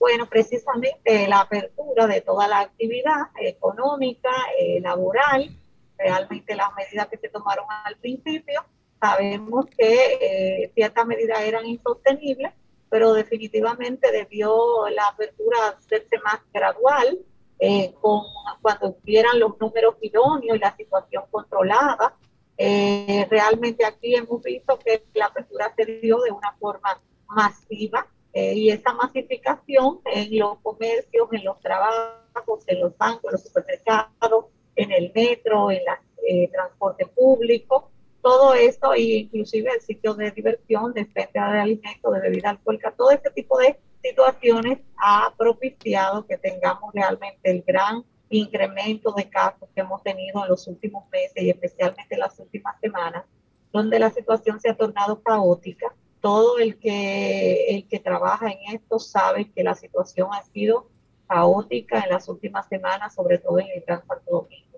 Bueno, 0.00 0.24
precisamente 0.24 1.28
la 1.28 1.40
apertura 1.40 2.06
de 2.06 2.22
toda 2.22 2.48
la 2.48 2.60
actividad 2.60 3.28
económica, 3.38 4.30
eh, 4.58 4.80
laboral, 4.80 5.54
realmente 5.98 6.56
las 6.56 6.74
medidas 6.74 7.08
que 7.08 7.18
se 7.18 7.28
tomaron 7.28 7.66
al 7.84 7.96
principio, 7.98 8.64
sabemos 8.98 9.66
que 9.76 10.62
eh, 10.62 10.72
ciertas 10.74 11.06
medidas 11.06 11.42
eran 11.42 11.66
insostenibles, 11.66 12.50
pero 12.88 13.12
definitivamente 13.12 14.10
debió 14.10 14.88
la 14.88 15.06
apertura 15.08 15.58
hacerse 15.78 16.18
más 16.24 16.40
gradual, 16.50 17.18
eh, 17.58 17.92
con, 18.00 18.22
cuando 18.62 18.96
hubieran 19.02 19.38
los 19.38 19.60
números 19.60 19.96
idóneos 20.00 20.56
y 20.56 20.60
la 20.60 20.74
situación 20.76 21.24
controlada. 21.30 22.16
Eh, 22.56 23.26
realmente 23.28 23.84
aquí 23.84 24.14
hemos 24.14 24.42
visto 24.42 24.78
que 24.78 25.04
la 25.12 25.26
apertura 25.26 25.74
se 25.76 25.84
dio 25.84 26.20
de 26.20 26.30
una 26.30 26.56
forma 26.58 26.98
masiva 27.26 28.06
eh, 28.32 28.54
y 28.54 28.70
esa 28.70 28.92
masificación 28.94 30.00
en 30.04 30.38
los 30.38 30.58
comercios, 30.58 31.28
en 31.32 31.44
los 31.44 31.60
trabajos, 31.60 32.64
en 32.66 32.80
los 32.80 32.96
bancos, 32.96 33.24
en 33.24 33.32
los 33.32 33.42
supermercados, 33.42 34.46
en 34.76 34.92
el 34.92 35.12
metro, 35.14 35.70
en 35.70 35.80
el 36.26 36.50
transporte 36.50 37.06
público, 37.06 37.90
todo 38.22 38.54
eso, 38.54 38.94
inclusive 38.94 39.70
el 39.74 39.80
sitio 39.80 40.14
de 40.14 40.30
diversión, 40.30 40.92
de 40.92 41.04
venta 41.04 41.52
de 41.52 41.60
alimentos, 41.60 42.12
de 42.12 42.20
bebida 42.20 42.50
alcohólica, 42.50 42.92
todo 42.92 43.10
ese 43.10 43.30
tipo 43.30 43.58
de 43.58 43.78
situaciones 44.02 44.78
ha 44.96 45.32
propiciado 45.36 46.26
que 46.26 46.36
tengamos 46.36 46.92
realmente 46.92 47.50
el 47.50 47.62
gran 47.62 48.04
incremento 48.28 49.12
de 49.12 49.28
casos 49.28 49.68
que 49.74 49.80
hemos 49.80 50.02
tenido 50.02 50.42
en 50.42 50.50
los 50.50 50.66
últimos 50.68 51.08
meses 51.10 51.42
y 51.42 51.50
especialmente 51.50 52.14
en 52.14 52.20
las 52.20 52.38
últimas 52.38 52.78
semanas, 52.80 53.24
donde 53.72 53.98
la 53.98 54.10
situación 54.10 54.60
se 54.60 54.70
ha 54.70 54.76
tornado 54.76 55.22
caótica. 55.22 55.92
Todo 56.20 56.58
el 56.58 56.78
que, 56.78 57.66
el 57.70 57.88
que 57.88 57.98
trabaja 57.98 58.50
en 58.50 58.74
esto 58.74 58.98
sabe 58.98 59.50
que 59.50 59.62
la 59.62 59.74
situación 59.74 60.28
ha 60.32 60.42
sido 60.42 60.88
caótica 61.26 62.00
en 62.00 62.10
las 62.10 62.28
últimas 62.28 62.68
semanas, 62.68 63.14
sobre 63.14 63.38
todo 63.38 63.58
en 63.58 63.66
el 63.74 63.82
Gran 63.86 64.06
Santo 64.06 64.30
Domingo. 64.30 64.70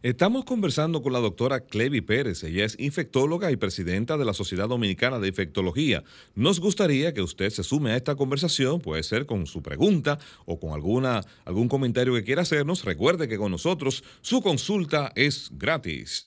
Estamos 0.00 0.44
conversando 0.44 1.02
con 1.02 1.12
la 1.12 1.18
doctora 1.18 1.58
Clevi 1.58 2.00
Pérez. 2.00 2.44
Ella 2.44 2.64
es 2.64 2.78
infectóloga 2.78 3.50
y 3.50 3.56
presidenta 3.56 4.16
de 4.16 4.24
la 4.24 4.32
Sociedad 4.32 4.68
Dominicana 4.68 5.18
de 5.18 5.26
Infectología. 5.26 6.04
Nos 6.36 6.60
gustaría 6.60 7.12
que 7.12 7.20
usted 7.20 7.50
se 7.50 7.64
sume 7.64 7.90
a 7.90 7.96
esta 7.96 8.14
conversación, 8.14 8.80
puede 8.80 9.02
ser 9.02 9.26
con 9.26 9.46
su 9.46 9.60
pregunta 9.60 10.20
o 10.46 10.60
con 10.60 10.70
alguna, 10.72 11.22
algún 11.44 11.68
comentario 11.68 12.14
que 12.14 12.22
quiera 12.22 12.42
hacernos. 12.42 12.84
Recuerde 12.84 13.26
que 13.26 13.38
con 13.38 13.50
nosotros 13.50 14.04
su 14.20 14.40
consulta 14.40 15.10
es 15.16 15.50
gratis. 15.54 16.26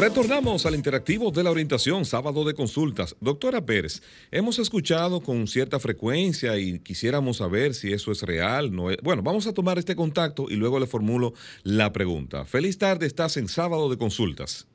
Retornamos 0.00 0.64
al 0.64 0.74
interactivo 0.74 1.30
de 1.30 1.44
la 1.44 1.50
orientación, 1.50 2.06
sábado 2.06 2.42
de 2.46 2.54
consultas. 2.54 3.14
Doctora 3.20 3.60
Pérez, 3.60 4.00
hemos 4.30 4.58
escuchado 4.58 5.20
con 5.20 5.46
cierta 5.46 5.78
frecuencia 5.78 6.56
y 6.56 6.78
quisiéramos 6.78 7.36
saber 7.36 7.74
si 7.74 7.92
eso 7.92 8.10
es 8.10 8.22
real. 8.22 8.74
No 8.74 8.84
Bueno, 9.02 9.22
vamos 9.22 9.46
a 9.46 9.52
tomar 9.52 9.76
este 9.76 9.94
contacto 9.94 10.46
y 10.48 10.54
luego 10.54 10.80
le 10.80 10.86
formulo 10.86 11.34
la 11.64 11.92
pregunta. 11.92 12.46
Feliz 12.46 12.78
tarde, 12.78 13.04
estás 13.04 13.36
en 13.36 13.46
sábado 13.46 13.90
de 13.90 13.98
consultas. 13.98 14.66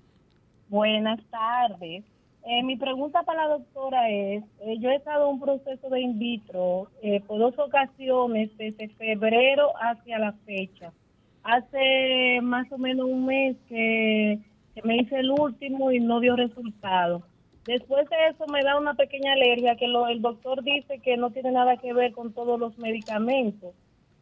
Buenas 0.69 1.19
tardes. 1.31 2.03
Eh, 2.45 2.61
mi 2.63 2.77
pregunta 2.77 3.23
para 3.23 3.47
la 3.47 3.53
doctora 3.55 4.07
es, 4.11 4.43
eh, 4.59 4.75
yo 4.79 4.91
he 4.91 4.95
estado 4.95 5.27
en 5.27 5.33
un 5.33 5.41
proceso 5.41 5.89
de 5.89 6.01
in 6.01 6.19
vitro 6.19 6.91
eh, 7.01 7.19
por 7.21 7.39
dos 7.39 7.57
ocasiones 7.57 8.55
desde 8.59 8.89
febrero 8.89 9.71
hacia 9.81 10.19
la 10.19 10.33
fecha. 10.45 10.93
Hace 11.41 12.41
más 12.43 12.71
o 12.71 12.77
menos 12.77 13.07
un 13.07 13.25
mes 13.25 13.55
que, 13.67 14.39
me 14.83 14.97
hice 14.97 15.19
el 15.19 15.31
último 15.31 15.91
y 15.91 15.99
no 15.99 16.19
dio 16.19 16.35
resultado. 16.35 17.23
Después 17.65 18.07
de 18.09 18.15
eso 18.29 18.45
me 18.51 18.61
da 18.61 18.77
una 18.79 18.93
pequeña 18.93 19.33
alergia 19.33 19.75
que 19.75 19.85
el 19.85 20.21
doctor 20.21 20.63
dice 20.63 20.99
que 20.99 21.17
no 21.17 21.31
tiene 21.31 21.51
nada 21.51 21.77
que 21.77 21.93
ver 21.93 22.11
con 22.11 22.31
todos 22.33 22.59
los 22.59 22.77
medicamentos. 22.77 23.73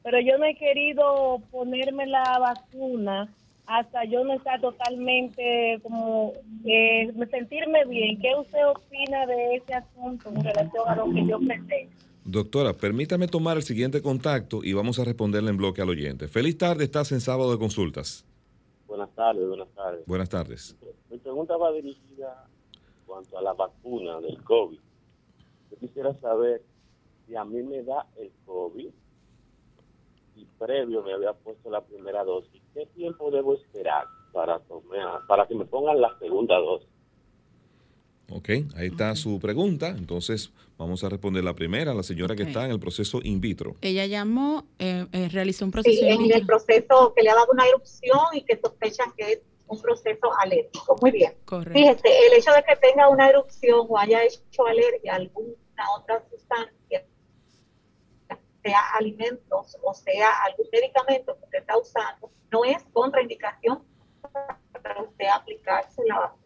Pero 0.01 0.19
yo 0.19 0.37
no 0.37 0.45
he 0.45 0.55
querido 0.55 1.41
ponerme 1.51 2.07
la 2.07 2.37
vacuna 2.39 3.29
hasta 3.65 4.03
yo 4.05 4.23
no 4.23 4.33
estar 4.33 4.59
totalmente 4.59 5.79
como 5.81 6.33
eh, 6.65 7.11
sentirme 7.31 7.85
bien. 7.85 8.19
¿Qué 8.19 8.29
usted 8.39 8.59
opina 8.67 9.25
de 9.25 9.55
ese 9.55 9.73
asunto 9.73 10.29
en 10.29 10.43
relación 10.43 10.83
a 10.87 10.95
lo 10.95 11.13
que 11.13 11.25
yo 11.25 11.39
pretendo? 11.39 11.91
Doctora, 12.25 12.73
permítame 12.73 13.27
tomar 13.27 13.57
el 13.57 13.63
siguiente 13.63 14.01
contacto 14.01 14.63
y 14.63 14.73
vamos 14.73 14.99
a 14.99 15.03
responderle 15.03 15.49
en 15.49 15.57
bloque 15.57 15.81
al 15.81 15.89
oyente. 15.89 16.29
Feliz 16.29 16.57
tarde, 16.57 16.85
estás 16.85 17.11
en 17.11 17.19
sábado 17.19 17.51
de 17.51 17.57
consultas. 17.57 18.25
Buenas 18.93 19.15
tardes, 19.15 19.47
buenas 19.47 19.69
tardes. 19.73 20.05
Buenas 20.05 20.29
tardes. 20.29 20.77
Mi 21.09 21.17
pregunta 21.17 21.57
va 21.57 21.71
dirigida 21.71 22.47
en 22.75 23.05
cuanto 23.07 23.39
a 23.39 23.41
la 23.41 23.53
vacuna 23.53 24.21
del 24.21 24.43
COVID. 24.43 24.79
Yo 25.71 25.77
quisiera 25.79 26.13
saber 26.19 26.61
si 27.25 27.35
a 27.35 27.43
mí 27.43 27.63
me 27.63 27.81
da 27.81 28.05
el 28.17 28.31
COVID 28.45 28.91
y 30.35 30.45
previo 30.59 31.01
me 31.01 31.11
había 31.11 31.33
puesto 31.33 31.71
la 31.71 31.81
primera 31.81 32.23
dosis, 32.23 32.61
¿qué 32.75 32.85
tiempo 32.85 33.31
debo 33.31 33.55
esperar 33.55 34.05
para, 34.31 34.59
tomar, 34.59 35.25
para 35.25 35.47
que 35.47 35.55
me 35.55 35.65
pongan 35.65 35.99
la 35.99 36.15
segunda 36.19 36.59
dosis? 36.59 36.92
Ok, 38.29 38.49
ahí 38.75 38.87
está 38.87 39.15
su 39.15 39.39
pregunta. 39.39 39.89
Entonces, 39.89 40.51
vamos 40.77 41.03
a 41.03 41.09
responder 41.09 41.43
la 41.43 41.53
primera, 41.53 41.93
la 41.93 42.03
señora 42.03 42.35
que 42.35 42.43
está 42.43 42.65
en 42.65 42.71
el 42.71 42.79
proceso 42.79 43.19
in 43.23 43.41
vitro. 43.41 43.75
Ella 43.81 44.05
llamó, 44.05 44.65
eh, 44.79 45.05
eh, 45.11 45.29
realizó 45.29 45.65
un 45.65 45.71
proceso 45.71 45.99
sí, 45.99 46.07
en 46.07 46.31
el 46.31 46.45
proceso 46.45 47.13
que 47.15 47.23
le 47.23 47.29
ha 47.29 47.35
dado 47.35 47.47
una 47.51 47.67
erupción 47.67 48.19
y 48.33 48.41
que 48.41 48.59
sospechan 48.59 49.11
que 49.17 49.33
es 49.33 49.41
un 49.67 49.81
proceso 49.81 50.31
alérgico. 50.39 50.95
Muy 51.01 51.11
bien. 51.11 51.33
Correcto. 51.45 51.77
Fíjese, 51.77 52.27
el 52.27 52.33
hecho 52.39 52.51
de 52.51 52.63
que 52.63 52.75
tenga 52.77 53.09
una 53.09 53.29
erupción 53.29 53.85
o 53.89 53.97
haya 53.97 54.23
hecho 54.23 54.65
alergia 54.65 55.13
a 55.13 55.15
alguna 55.17 55.55
otra 55.97 56.23
sustancia, 56.29 57.05
sea 58.63 58.79
alimentos 58.97 59.77
o 59.83 59.93
sea 59.93 60.29
algún 60.45 60.67
medicamento 60.71 61.37
que 61.37 61.43
usted 61.43 61.59
está 61.59 61.77
usando, 61.77 62.31
no 62.49 62.63
es 62.63 62.81
contraindicación 62.93 63.83
para 64.31 65.01
usted 65.03 65.25
aplicarse 65.33 66.01
la 66.07 66.19
vacuna. 66.19 66.42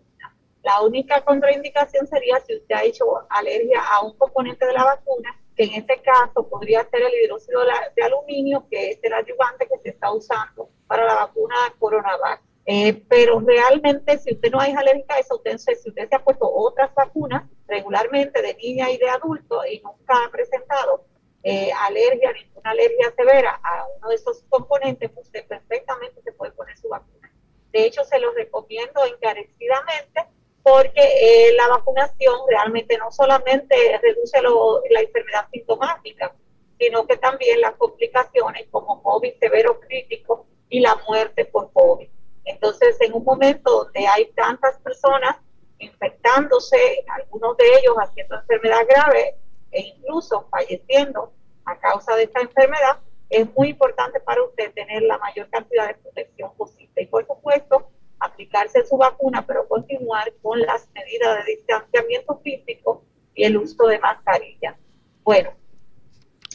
La 0.68 0.82
única 0.82 1.22
contraindicación 1.22 2.06
sería 2.08 2.42
si 2.42 2.58
usted 2.58 2.76
ha 2.76 2.84
hecho 2.84 3.06
alergia 3.30 3.82
a 3.90 4.02
un 4.02 4.18
componente 4.18 4.66
de 4.66 4.74
la 4.74 4.84
vacuna, 4.84 5.34
que 5.56 5.64
en 5.64 5.76
este 5.76 6.02
caso 6.02 6.46
podría 6.50 6.84
ser 6.90 7.04
el 7.04 7.24
hidróxido 7.24 7.62
de 7.96 8.04
aluminio, 8.04 8.68
que 8.70 8.90
es 8.90 9.00
el 9.02 9.14
ayudante 9.14 9.66
que 9.66 9.78
se 9.82 9.90
está 9.92 10.12
usando 10.12 10.70
para 10.86 11.06
la 11.06 11.16
vacuna 11.16 11.56
Coronavac. 11.80 12.42
Eh, 12.66 13.02
pero 13.08 13.40
realmente, 13.40 14.18
si 14.18 14.34
usted 14.34 14.52
no 14.52 14.62
es 14.62 14.76
alérgica 14.76 15.16
a 15.16 15.20
eso, 15.20 15.36
usted, 15.38 15.58
si 15.58 15.88
usted 15.88 16.10
se 16.10 16.16
ha 16.18 16.22
puesto 16.22 16.46
otras 16.54 16.94
vacunas 16.94 17.44
regularmente 17.66 18.42
de 18.42 18.54
niña 18.56 18.92
y 18.92 18.98
de 18.98 19.10
adulto 19.10 19.66
y 19.66 19.80
nunca 19.80 20.26
ha 20.26 20.30
presentado 20.30 21.06
eh, 21.44 21.72
alergia, 21.88 22.34
ninguna 22.34 22.72
alergia 22.72 23.14
severa 23.16 23.58
a 23.64 23.88
uno 23.98 24.10
de 24.10 24.16
esos 24.16 24.44
componentes, 24.50 25.12
usted 25.16 25.48
perfectamente 25.48 26.22
se 26.22 26.34
puede 26.34 26.52
poner 26.52 26.78
su 26.78 26.90
vacuna. 26.90 27.32
De 27.72 27.86
hecho, 27.86 28.04
se 28.04 28.20
lo 28.20 28.34
recomiendo 28.34 29.06
encarecidamente 29.06 30.28
porque 30.68 31.02
eh, 31.02 31.54
la 31.56 31.70
vacunación 31.70 32.36
realmente 32.50 32.98
no 32.98 33.10
solamente 33.10 33.74
reduce 34.02 34.42
la 34.42 35.00
enfermedad 35.00 35.48
sintomática, 35.50 36.36
sino 36.78 37.08
que 37.08 37.16
también 37.16 37.62
las 37.62 37.76
complicaciones 37.76 38.68
como 38.70 39.02
COVID 39.02 39.34
severo 39.40 39.80
crítico 39.80 40.46
y 40.68 40.82
la 40.82 40.98
muerte 41.08 41.46
por 41.46 41.72
COVID. 41.72 42.10
Entonces, 42.44 43.00
en 43.00 43.14
un 43.14 43.24
momento 43.24 43.86
donde 43.86 44.08
hay 44.08 44.26
tantas 44.34 44.78
personas 44.80 45.38
infectándose, 45.80 46.78
algunos 47.16 47.56
de 47.56 47.66
ellos 47.80 47.96
haciendo 47.96 48.36
enfermedad 48.36 48.86
grave 48.90 49.36
e 49.72 49.82
incluso 49.96 50.50
falleciendo 50.52 51.32
a 51.64 51.80
causa 51.80 52.14
de 52.18 52.24
esta 52.24 52.42
enfermedad, 52.42 53.00
es 53.30 53.48
muy 53.56 53.70
importante 53.70 54.20
para 54.20 54.44
usted 54.44 54.74
tener 54.74 55.04
la 55.04 55.18
mayor 55.18 55.50
cantidad 55.50 55.88
de 55.88 55.94
protección 55.94 56.54
posible. 56.58 57.04
Y 57.04 57.06
por 57.06 57.26
supuesto, 57.26 57.90
aplicarse 58.20 58.86
su 58.86 58.98
vacuna, 58.98 59.46
pero 59.46 59.68
continuar 59.68 60.34
con 60.42 60.60
las 60.60 60.90
medidas 60.94 61.46
de 61.46 61.56
distanciamiento 61.56 62.40
físico 62.44 63.04
y 63.36 63.44
el 63.44 63.58
uso 63.58 63.88
de 63.88 64.00
mascarilla. 64.00 64.78
Bueno, 65.24 65.52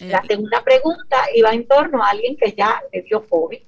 la 0.00 0.18
eh, 0.18 0.26
segunda 0.28 0.62
pregunta 0.64 1.16
iba 1.34 1.52
en 1.52 1.66
torno 1.66 2.02
a 2.02 2.10
alguien 2.10 2.36
que 2.36 2.52
ya 2.52 2.82
le 2.92 3.02
dio 3.02 3.26
COVID. 3.28 3.60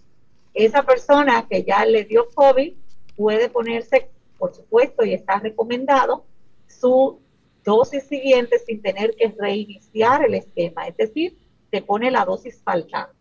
Esa 0.54 0.82
persona 0.82 1.46
que 1.48 1.64
ya 1.64 1.84
le 1.84 2.04
dio 2.04 2.28
COVID 2.34 2.72
puede 3.16 3.48
ponerse, 3.48 4.10
por 4.38 4.54
supuesto, 4.54 5.04
y 5.04 5.14
está 5.14 5.38
recomendado, 5.38 6.24
su 6.66 7.20
dosis 7.64 8.04
siguiente 8.04 8.58
sin 8.58 8.82
tener 8.82 9.14
que 9.16 9.34
reiniciar 9.38 10.24
el 10.24 10.34
esquema, 10.34 10.86
es 10.86 10.96
decir, 10.96 11.38
se 11.70 11.82
pone 11.82 12.10
la 12.10 12.24
dosis 12.24 12.62
faltante. 12.62 13.14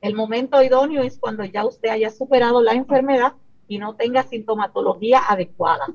El 0.00 0.14
momento 0.14 0.62
idóneo 0.62 1.02
es 1.02 1.18
cuando 1.18 1.44
ya 1.44 1.64
usted 1.64 1.88
haya 1.88 2.10
superado 2.10 2.62
la 2.62 2.72
enfermedad 2.72 3.32
y 3.68 3.78
no 3.78 3.94
tenga 3.94 4.22
sintomatología 4.22 5.20
adecuada, 5.28 5.86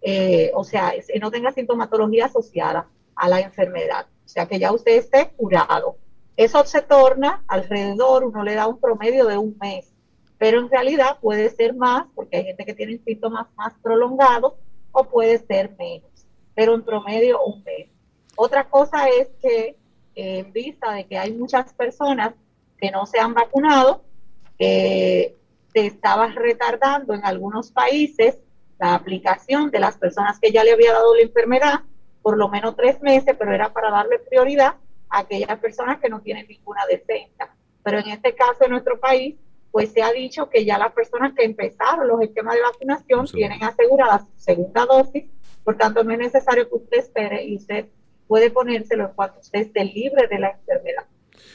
eh, 0.00 0.50
o 0.54 0.64
sea, 0.64 0.92
no 1.20 1.30
tenga 1.30 1.52
sintomatología 1.52 2.26
asociada 2.26 2.88
a 3.14 3.28
la 3.28 3.40
enfermedad, 3.40 4.06
o 4.24 4.28
sea, 4.28 4.46
que 4.46 4.58
ya 4.58 4.72
usted 4.72 4.92
esté 4.96 5.30
curado. 5.36 5.96
Eso 6.36 6.64
se 6.64 6.82
torna 6.82 7.42
alrededor, 7.48 8.24
uno 8.24 8.44
le 8.44 8.54
da 8.54 8.68
un 8.68 8.78
promedio 8.80 9.26
de 9.26 9.36
un 9.36 9.56
mes, 9.60 9.92
pero 10.38 10.60
en 10.60 10.70
realidad 10.70 11.18
puede 11.20 11.50
ser 11.50 11.74
más, 11.74 12.06
porque 12.14 12.36
hay 12.36 12.44
gente 12.44 12.64
que 12.64 12.74
tiene 12.74 12.98
síntomas 12.98 13.48
más 13.56 13.74
prolongados, 13.82 14.54
o 14.92 15.04
puede 15.04 15.38
ser 15.38 15.74
menos, 15.78 16.10
pero 16.54 16.74
en 16.74 16.82
promedio 16.82 17.42
un 17.44 17.62
mes. 17.64 17.88
Otra 18.36 18.68
cosa 18.68 19.08
es 19.08 19.28
que 19.42 19.76
en 20.14 20.52
vista 20.52 20.92
de 20.92 21.06
que 21.06 21.18
hay 21.18 21.32
muchas 21.32 21.72
personas 21.74 22.34
que 22.78 22.90
no 22.90 23.06
se 23.06 23.18
han 23.18 23.34
vacunado, 23.34 24.02
eh, 24.58 25.36
se 25.78 25.86
estaba 25.86 26.26
retardando 26.26 27.14
en 27.14 27.24
algunos 27.24 27.70
países 27.70 28.38
la 28.80 28.94
aplicación 28.94 29.70
de 29.70 29.78
las 29.78 29.96
personas 29.96 30.40
que 30.40 30.50
ya 30.50 30.64
le 30.64 30.72
había 30.72 30.92
dado 30.92 31.14
la 31.14 31.22
enfermedad 31.22 31.80
por 32.20 32.36
lo 32.36 32.48
menos 32.48 32.74
tres 32.74 33.00
meses, 33.00 33.36
pero 33.38 33.52
era 33.54 33.72
para 33.72 33.90
darle 33.90 34.18
prioridad 34.18 34.74
a 35.08 35.20
aquellas 35.20 35.56
personas 35.60 36.00
que 36.00 36.08
no 36.08 36.20
tienen 36.20 36.48
ninguna 36.48 36.84
defensa. 36.86 37.54
Pero 37.84 38.00
en 38.00 38.08
este 38.08 38.34
caso 38.34 38.64
en 38.64 38.72
nuestro 38.72 38.98
país, 38.98 39.36
pues 39.70 39.92
se 39.92 40.02
ha 40.02 40.10
dicho 40.10 40.50
que 40.50 40.64
ya 40.64 40.78
las 40.78 40.92
personas 40.92 41.32
que 41.34 41.44
empezaron 41.44 42.08
los 42.08 42.20
esquemas 42.22 42.56
de 42.56 42.62
vacunación 42.62 43.26
tienen 43.26 43.62
asegurada 43.62 44.18
su 44.18 44.32
segunda 44.36 44.84
dosis, 44.84 45.26
por 45.62 45.76
tanto 45.76 46.02
no 46.02 46.12
es 46.12 46.18
necesario 46.18 46.68
que 46.68 46.74
usted 46.74 46.98
espere 46.98 47.44
y 47.44 47.56
usted 47.56 47.86
puede 48.26 48.50
ponérselo 48.50 49.06
en 49.06 49.12
cuanto 49.12 49.38
usted 49.38 49.60
esté 49.60 49.84
libre 49.84 50.26
de 50.26 50.40
la 50.40 50.50
enfermedad. 50.50 51.04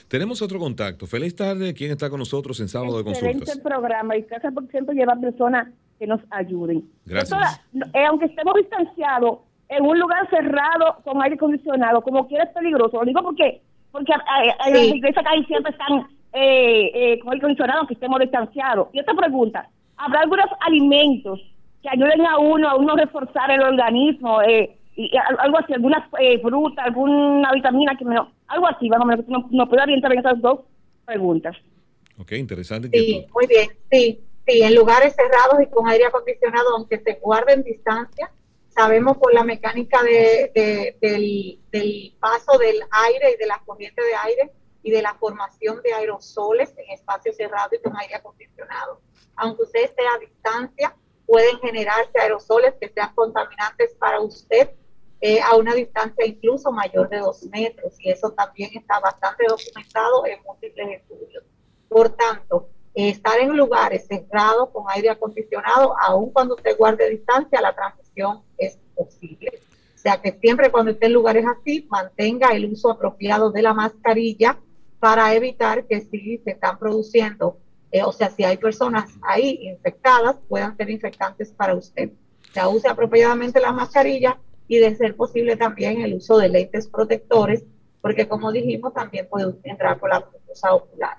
Tenemos 0.08 0.42
otro 0.42 0.60
contacto. 0.60 1.08
Feliz 1.08 1.36
tarde. 1.36 1.74
¿Quién 1.74 1.92
está 1.92 2.10
con 2.10 2.20
nosotros 2.20 2.60
en 2.60 2.68
Sábado 2.68 2.98
de 2.98 3.04
Consultas? 3.04 3.36
Excelente 3.36 3.64
programa 3.64 4.16
y 4.18 4.22
gracias 4.22 4.54
por 4.54 4.68
siempre 4.70 4.96
llevar 4.96 5.20
personas 5.20 5.68
que 6.00 6.08
nos 6.08 6.22
ayuden. 6.30 6.84
Gracias. 7.06 7.62
Eh, 7.74 8.06
aunque 8.06 8.26
estemos 8.26 8.54
distanciados, 8.56 9.40
en 9.70 9.86
un 9.86 10.00
lugar 10.00 10.30
cerrado 10.30 10.98
con 11.04 11.22
aire 11.22 11.36
acondicionado, 11.36 12.02
como 12.02 12.28
quiera 12.28 12.44
es 12.44 12.52
peligroso. 12.52 12.98
Lo 12.98 13.06
digo 13.06 13.24
porque 13.24 13.62
porque 13.92 14.12
las 14.12 14.84
iglesias 14.84 15.24
ahí 15.28 15.46
siempre 15.46 15.72
están 15.72 16.08
eh, 16.34 16.92
eh, 16.94 17.20
con 17.20 17.32
aire 17.32 17.44
acondicionado, 17.44 17.80
aunque 17.80 17.94
estemos 17.94 18.20
distanciados. 18.20 18.88
Y 18.92 19.00
otra 19.00 19.14
pregunta, 19.14 19.70
¿habrá 19.98 20.22
algunos 20.22 20.48
alimentos 20.62 21.40
que 21.82 21.90
ayuden 21.90 22.26
a 22.26 22.40
uno, 22.40 22.70
a 22.70 22.76
uno 22.76 22.94
a 22.94 22.98
reforzar 22.98 23.52
el 23.52 23.62
organismo? 23.62 24.42
Eh, 24.42 24.76
y 24.96 25.12
algo 25.18 25.58
así, 25.58 25.74
alguna 25.74 26.10
eh, 26.20 26.40
fruta, 26.40 26.84
alguna 26.84 27.52
vitamina 27.52 27.98
que 27.98 28.06
me, 28.06 28.16
algo 28.48 28.68
así, 28.68 28.90
vamos 28.90 29.10
a 29.10 29.16
no, 29.28 29.48
no 29.50 29.70
puedo 29.70 29.82
orientar 29.82 30.14
en 30.14 30.20
esas 30.20 30.40
dos 30.42 30.62
preguntas. 31.06 31.56
Ok, 32.20 32.34
interesante. 32.34 32.90
Sí, 32.94 33.26
muy 33.34 33.48
bien, 33.48 33.70
sí, 33.92 34.24
sí, 34.48 34.62
en 34.62 34.76
lugares 34.76 35.16
cerrados 35.16 35.62
y 35.62 35.70
con 35.70 35.88
aire 35.88 36.06
acondicionado, 36.06 36.76
aunque 36.78 37.00
se 37.00 37.14
guarden 37.16 37.64
distancia, 37.64 38.32
sabemos 38.70 39.18
por 39.18 39.34
la 39.34 39.44
mecánica 39.44 40.02
de, 40.04 40.96
del, 41.02 41.60
del 41.72 42.16
paso 42.20 42.58
del 42.60 42.80
aire 43.08 43.32
y 43.36 43.38
de 43.38 43.48
la 43.48 43.62
corriente 43.66 44.02
de 44.02 44.16
aire 44.16 44.52
y 44.84 44.92
de 44.92 45.02
la 45.02 45.16
formación 45.16 45.82
de 45.82 45.94
aerosoles 45.94 46.74
en 46.78 46.92
espacios 46.92 47.36
cerrados 47.36 47.74
y 47.74 47.82
con 47.82 47.98
aire 47.98 48.16
acondicionado. 48.16 49.02
Aunque 49.38 49.64
usted 49.64 49.86
esté 49.86 50.04
a 50.04 50.20
distancia, 50.20 50.96
pueden 51.26 51.58
generarse 51.60 52.20
aerosoles 52.20 52.74
que 52.80 52.90
sean 52.90 53.14
contaminantes 53.16 53.96
para 53.96 54.20
usted 54.20 54.70
eh, 55.26 55.40
a 55.40 55.56
una 55.56 55.74
distancia 55.74 56.26
incluso 56.26 56.70
mayor 56.70 57.08
de 57.08 57.20
dos 57.20 57.44
metros 57.44 57.94
y 57.98 58.10
eso 58.10 58.32
también 58.32 58.72
está 58.74 59.00
bastante 59.00 59.46
documentado 59.48 60.26
en 60.26 60.44
múltiples 60.44 61.00
estudios. 61.00 61.46
Por 61.88 62.10
tanto, 62.10 62.68
estar 62.94 63.40
en 63.40 63.56
lugares 63.56 64.06
cerrados 64.06 64.72
con 64.72 64.84
aire 64.90 65.10
acondicionado, 65.10 65.96
aun 66.02 66.30
cuando 66.32 66.56
usted 66.56 66.76
guarde 66.78 67.10
distancia, 67.10 67.62
la 67.62 67.74
transmisión 67.74 68.42
es 68.58 68.78
posible. 68.94 69.62
O 69.96 69.98
sea 69.98 70.22
que 70.22 70.34
siempre 70.34 70.70
cuando 70.70 70.92
esté 70.92 71.06
en 71.06 71.14
lugares 71.14 71.46
así, 71.48 71.88
mantenga 71.90 72.50
el 72.50 72.66
uso 72.66 72.92
apropiado 72.92 73.50
de 73.50 73.62
la 73.62 73.74
mascarilla 73.74 74.60
para 75.00 75.34
evitar 75.34 75.88
que 75.88 76.02
si 76.02 76.40
se 76.40 76.52
están 76.52 76.78
produciendo, 76.78 77.60
eh, 77.94 78.04
o 78.04 78.12
sea, 78.12 78.30
si 78.30 78.44
hay 78.44 78.58
personas 78.58 79.10
ahí 79.22 79.70
infectadas, 79.70 80.36
puedan 80.50 80.76
ser 80.76 80.90
infectantes 80.90 81.54
para 81.54 81.76
usted. 81.76 82.12
O 82.50 82.54
sea, 82.54 82.68
use 82.68 82.90
apropiadamente 82.90 83.62
la 83.62 83.72
mascarilla 83.72 84.38
y 84.74 84.80
de 84.80 84.96
ser 84.96 85.16
posible 85.16 85.56
también 85.56 86.02
el 86.02 86.16
uso 86.16 86.38
de 86.38 86.50
lentes 86.50 86.88
protectores, 86.88 87.64
porque 88.02 88.28
como 88.28 88.52
dijimos, 88.52 88.94
también 88.94 89.28
puede 89.30 89.54
entrar 89.64 90.00
por 90.00 90.10
la 90.10 90.20
mucosa 90.20 90.74
ocular. 90.74 91.18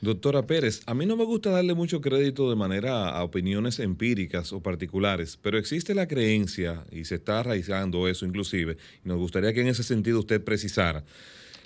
Doctora 0.00 0.46
Pérez, 0.46 0.82
a 0.84 0.92
mí 0.92 1.06
no 1.06 1.16
me 1.16 1.24
gusta 1.24 1.48
darle 1.48 1.72
mucho 1.72 2.02
crédito 2.02 2.50
de 2.50 2.56
manera 2.56 3.08
a 3.08 3.24
opiniones 3.24 3.78
empíricas 3.80 4.52
o 4.52 4.60
particulares, 4.60 5.38
pero 5.40 5.56
existe 5.56 5.94
la 5.94 6.06
creencia, 6.06 6.84
y 6.90 7.06
se 7.06 7.14
está 7.14 7.40
arraigando 7.40 8.06
eso 8.06 8.26
inclusive, 8.26 8.76
y 9.02 9.08
nos 9.08 9.16
gustaría 9.16 9.54
que 9.54 9.62
en 9.62 9.68
ese 9.68 9.82
sentido 9.82 10.18
usted 10.18 10.44
precisara, 10.44 11.04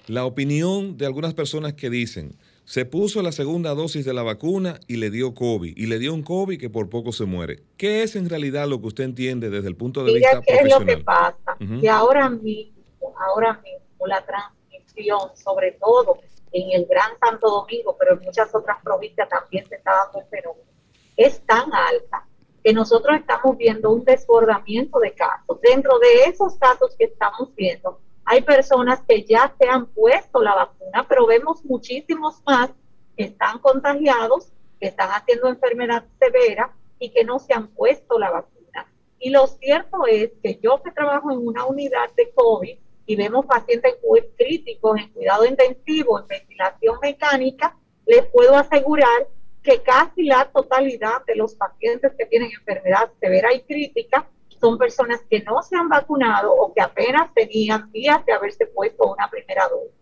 la 0.07 0.25
opinión 0.25 0.97
de 0.97 1.07
algunas 1.07 1.35
personas 1.35 1.75
que 1.75 1.91
dicen, 1.91 2.37
se 2.69 2.85
puso 2.85 3.23
la 3.23 3.33
segunda 3.33 3.75
dosis 3.75 4.05
de 4.05 4.13
la 4.13 4.23
vacuna 4.23 4.79
y 4.87 4.97
le 4.97 5.09
dio 5.09 5.35
COVID. 5.35 5.75
Y 5.75 5.87
le 5.87 5.99
dio 5.99 6.13
un 6.13 6.23
COVID 6.23 6.61
que 6.61 6.69
por 6.69 6.91
poco 6.91 7.13
se 7.13 7.25
muere. 7.25 7.63
¿Qué 7.79 8.03
es 8.03 8.15
en 8.15 8.29
realidad 8.29 8.69
lo 8.69 8.79
que 8.83 8.89
usted 8.89 9.05
entiende 9.05 9.49
desde 9.49 9.69
el 9.69 9.75
punto 9.75 10.05
de 10.05 10.13
vista 10.13 10.43
¿qué 10.43 10.53
profesional? 10.53 10.83
es 10.83 10.87
lo 10.87 10.99
que 10.99 11.03
pasa? 11.03 11.57
Que 11.81 11.89
ahora 11.89 12.29
mismo, 12.29 13.15
ahora 13.27 13.55
mismo 13.65 14.07
la 14.07 14.23
transmisión, 14.23 15.35
sobre 15.35 15.79
todo 15.81 16.19
en 16.53 16.73
el 16.73 16.85
Gran 16.85 17.13
Santo 17.19 17.49
Domingo, 17.49 17.97
pero 17.99 18.19
en 18.19 18.21
muchas 18.21 18.55
otras 18.55 18.77
provincias 18.85 19.31
también 19.31 19.67
se 19.67 19.77
está 19.77 19.93
dando 20.05 20.21
el 20.21 20.27
fenómeno, 20.27 20.71
es 21.17 21.41
tan 21.47 21.73
alta 21.73 22.27
que 22.63 22.75
nosotros 22.75 23.17
estamos 23.17 23.57
viendo 23.57 23.91
un 23.91 24.05
desbordamiento 24.05 24.99
de 24.99 25.15
casos. 25.15 25.59
Dentro 25.63 25.99
de 26.01 26.25
esos 26.25 26.57
casos 26.57 26.95
que 26.99 27.05
estamos 27.07 27.49
viendo, 27.57 27.99
hay 28.31 28.43
personas 28.43 29.01
que 29.09 29.25
ya 29.25 29.55
se 29.59 29.67
han 29.67 29.87
puesto 29.87 30.43
la 30.43 30.55
vacuna, 30.55 31.07
pero 31.09 31.27
vemos 31.27 31.65
muchísimos 31.65 32.43
más 32.45 32.69
que 33.17 33.25
están 33.25 33.59
contagiados, 33.59 34.53
que 34.79 34.89
están 34.89 35.09
haciendo 35.09 35.49
enfermedad 35.49 36.05
severa 36.21 36.71
y 36.99 37.09
que 37.11 37.25
no 37.25 37.39
se 37.39 37.55
han 37.55 37.69
puesto 37.69 38.19
la 38.19 38.31
vacuna. 38.31 38.87
Y 39.19 39.31
lo 39.31 39.47
cierto 39.47 40.07
es 40.07 40.31
que 40.43 40.61
yo 40.63 40.83
que 40.83 40.91
trabajo 40.91 41.33
en 41.33 41.39
una 41.39 41.65
unidad 41.65 42.11
de 42.19 42.31
COVID 42.35 42.77
y 43.07 43.17
vemos 43.17 43.47
pacientes 43.47 43.95
críticos 44.37 45.01
en 45.01 45.09
cuidado 45.09 45.47
intensivo, 45.47 46.21
en 46.21 46.27
ventilación 46.27 46.99
mecánica, 47.01 47.79
les 48.05 48.27
puedo 48.27 48.57
asegurar 48.57 49.27
que 49.63 49.83
casi 49.83 50.25
la 50.25 50.51
totalidad 50.53 51.25
de 51.27 51.37
los 51.37 51.55
pacientes 51.55 52.13
que 52.19 52.27
tienen 52.27 52.51
enfermedad 52.53 53.11
severa 53.21 53.55
y 53.55 53.63
crítica 53.63 54.29
son 54.61 54.79
personas 54.79 55.21
que 55.29 55.43
no 55.43 55.63
se 55.63 55.77
han 55.77 55.89
vacunado 55.89 56.53
o 56.53 56.73
que 56.73 56.81
apenas 56.81 57.33
tenían 57.35 57.91
días 57.93 58.25
de 58.27 58.33
haberse 58.33 58.67
puesto 58.67 59.13
una 59.13 59.29
primera 59.29 59.69
dosis. 59.69 59.93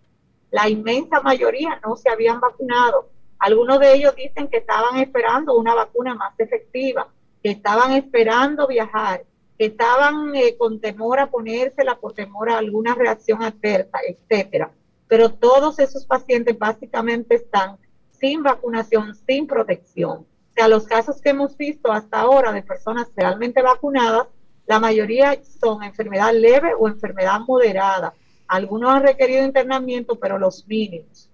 La 0.51 0.69
inmensa 0.69 1.21
mayoría 1.21 1.81
no 1.85 1.97
se 1.97 2.09
habían 2.09 2.41
vacunado. 2.41 3.11
Algunos 3.39 3.81
de 3.81 3.95
ellos 3.95 4.15
dicen 4.17 4.49
que 4.49 4.59
estaban 4.59 4.99
esperando 4.99 5.57
una 5.57 5.75
vacuna 5.75 6.15
más 6.15 6.39
efectiva, 6.39 7.09
que 7.43 7.51
estaban 7.51 7.93
esperando 7.93 8.67
viajar, 8.67 9.25
que 9.59 9.67
estaban 9.67 10.35
eh, 10.35 10.57
con 10.57 10.81
temor 10.81 11.19
a 11.19 11.31
ponérsela 11.31 11.99
por 11.99 12.13
temor 12.13 12.51
a 12.51 12.59
alguna 12.59 12.95
reacción 12.95 13.43
adversa, 13.43 13.99
etcétera. 14.07 14.71
Pero 15.09 15.31
todos 15.31 15.79
esos 15.79 16.05
pacientes 16.07 16.59
básicamente 16.59 17.37
están 17.37 17.79
sin 18.11 18.43
vacunación, 18.43 19.15
sin 19.15 19.47
protección. 19.47 20.27
O 20.51 20.53
sea, 20.55 20.69
los 20.69 20.87
casos 20.87 21.21
que 21.21 21.31
hemos 21.31 21.57
visto 21.57 21.93
hasta 21.93 22.21
ahora 22.21 22.53
de 22.53 22.63
personas 22.63 23.09
realmente 23.15 23.63
vacunadas, 23.63 24.29
la 24.67 24.81
mayoría 24.81 25.41
son 25.61 25.83
enfermedad 25.83 26.33
leve 26.35 26.73
o 26.79 26.89
enfermedad 26.89 27.41
moderada. 27.47 28.15
Algunos 28.49 28.95
han 28.95 29.03
requerido 29.03 29.45
internamiento, 29.45 30.19
pero 30.19 30.39
los 30.39 30.67
mínimos. 30.67 31.29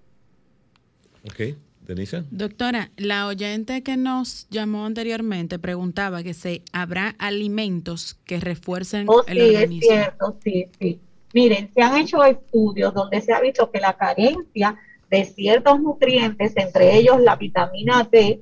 Ok. 1.25 1.55
Denisa. 1.85 2.23
Doctora, 2.31 2.91
la 2.95 3.27
oyente 3.27 3.83
que 3.83 3.97
nos 3.97 4.47
llamó 4.49 4.85
anteriormente 4.85 5.59
preguntaba 5.59 6.23
que 6.23 6.33
si 6.33 6.63
habrá 6.71 7.15
alimentos 7.19 8.15
que 8.25 8.39
refuercen 8.39 9.05
oh, 9.09 9.23
el 9.27 9.37
sí, 9.37 9.55
Es 9.55 9.69
cierto, 9.81 10.37
sí, 10.41 10.67
sí. 10.79 10.99
Miren, 11.33 11.71
se 11.73 11.81
han 11.81 11.97
hecho 11.97 12.23
estudios 12.23 12.93
donde 12.93 13.19
se 13.19 13.33
ha 13.33 13.41
visto 13.41 13.69
que 13.69 13.79
la 13.79 13.97
carencia 13.97 14.77
de 15.09 15.25
ciertos 15.25 15.81
nutrientes, 15.81 16.53
entre 16.55 16.95
ellos 16.95 17.19
la 17.19 17.35
vitamina 17.35 18.07
D, 18.09 18.41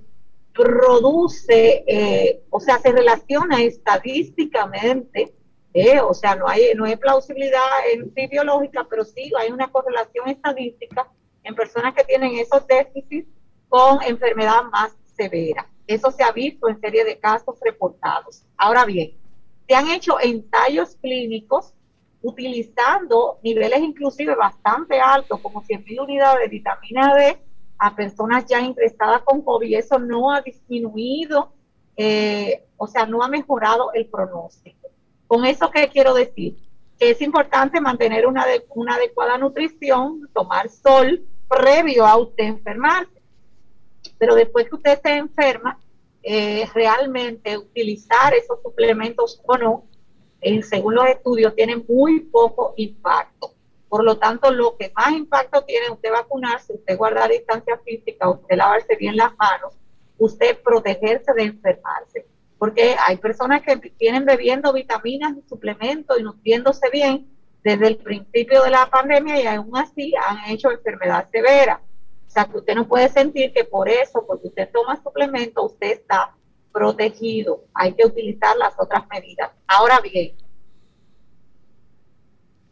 produce, 0.53 1.83
eh, 1.87 2.43
o 2.49 2.59
sea, 2.59 2.79
se 2.79 2.91
relaciona 2.91 3.61
estadísticamente, 3.61 5.33
eh, 5.73 5.99
o 6.01 6.13
sea, 6.13 6.35
no 6.35 6.47
hay, 6.47 6.73
no 6.75 6.85
hay 6.85 6.97
plausibilidad 6.97 7.61
en 7.93 8.13
sí 8.13 8.27
biológica, 8.27 8.85
pero 8.89 9.05
sí 9.05 9.31
hay 9.39 9.51
una 9.51 9.71
correlación 9.71 10.27
estadística 10.27 11.09
en 11.43 11.55
personas 11.55 11.93
que 11.93 12.03
tienen 12.03 12.35
esos 12.35 12.67
déficits 12.67 13.29
con 13.69 14.01
enfermedad 14.03 14.63
más 14.71 14.95
severa. 15.15 15.67
Eso 15.87 16.11
se 16.11 16.23
ha 16.23 16.31
visto 16.31 16.67
en 16.67 16.79
serie 16.79 17.05
de 17.05 17.17
casos 17.19 17.57
reportados. 17.61 18.43
Ahora 18.57 18.85
bien, 18.85 19.13
se 19.67 19.75
han 19.75 19.89
hecho 19.89 20.19
ensayos 20.19 20.95
clínicos 20.97 21.73
utilizando 22.21 23.39
niveles 23.43 23.79
inclusive 23.79 24.35
bastante 24.35 24.99
altos, 24.99 25.39
como 25.39 25.63
100.000 25.63 26.03
unidades 26.03 26.41
de 26.41 26.47
vitamina 26.49 27.15
D 27.15 27.39
a 27.81 27.95
personas 27.95 28.45
ya 28.45 28.61
ingresadas 28.61 29.23
con 29.23 29.41
COVID. 29.41 29.75
Eso 29.75 29.97
no 29.97 30.31
ha 30.31 30.41
disminuido, 30.41 31.51
eh, 31.97 32.63
o 32.77 32.85
sea, 32.85 33.07
no 33.07 33.23
ha 33.23 33.27
mejorado 33.27 33.91
el 33.93 34.05
pronóstico. 34.05 34.89
Con 35.25 35.45
eso, 35.45 35.71
¿qué 35.71 35.89
quiero 35.89 36.13
decir? 36.13 36.57
Que 36.99 37.09
es 37.09 37.21
importante 37.23 37.81
mantener 37.81 38.27
una, 38.27 38.43
adecuada 38.43 39.39
nutrición, 39.39 40.29
tomar 40.31 40.69
sol 40.69 41.25
previo 41.49 42.05
a 42.05 42.17
usted 42.17 42.43
enfermarse. 42.43 43.19
Pero 44.19 44.35
después 44.35 44.69
que 44.69 44.75
usted 44.75 45.01
se 45.01 45.17
enferma, 45.17 45.79
eh, 46.21 46.69
realmente 46.75 47.57
utilizar 47.57 48.35
esos 48.35 48.61
suplementos 48.61 49.41
o 49.43 49.57
no, 49.57 49.85
según 50.61 50.93
los 50.93 51.07
estudios, 51.07 51.55
tiene 51.55 51.77
muy 51.77 52.19
poco 52.19 52.75
impacto. 52.77 53.55
Por 53.91 54.05
lo 54.05 54.17
tanto, 54.17 54.51
lo 54.51 54.77
que 54.77 54.89
más 54.95 55.11
impacto 55.11 55.65
tiene 55.65 55.89
usted 55.89 56.13
vacunarse, 56.13 56.75
usted 56.75 56.97
guardar 56.97 57.29
distancia 57.29 57.77
física, 57.83 58.29
usted 58.29 58.55
lavarse 58.55 58.95
bien 58.95 59.17
las 59.17 59.35
manos, 59.35 59.73
usted 60.17 60.57
protegerse 60.61 61.33
de 61.33 61.43
enfermarse. 61.43 62.25
Porque 62.57 62.95
hay 63.05 63.17
personas 63.17 63.63
que 63.63 63.75
tienen 63.97 64.23
bebiendo 64.23 64.71
vitaminas 64.71 65.33
y 65.37 65.41
suplementos 65.45 66.17
y 66.17 66.23
nutriéndose 66.23 66.89
bien 66.89 67.27
desde 67.65 67.87
el 67.87 67.97
principio 67.97 68.63
de 68.63 68.69
la 68.69 68.89
pandemia 68.89 69.41
y 69.41 69.45
aún 69.47 69.75
así 69.75 70.13
han 70.15 70.49
hecho 70.49 70.71
enfermedad 70.71 71.27
severa. 71.29 71.81
O 72.25 72.29
sea, 72.29 72.45
que 72.45 72.59
usted 72.59 72.75
no 72.75 72.87
puede 72.87 73.09
sentir 73.09 73.51
que 73.51 73.65
por 73.65 73.89
eso, 73.89 74.25
porque 74.25 74.47
usted 74.47 74.69
toma 74.71 75.03
suplemento, 75.03 75.65
usted 75.65 75.91
está 75.91 76.33
protegido. 76.71 77.65
Hay 77.73 77.91
que 77.91 78.05
utilizar 78.05 78.55
las 78.55 78.73
otras 78.79 79.03
medidas. 79.09 79.51
Ahora 79.67 79.99
bien, 79.99 80.31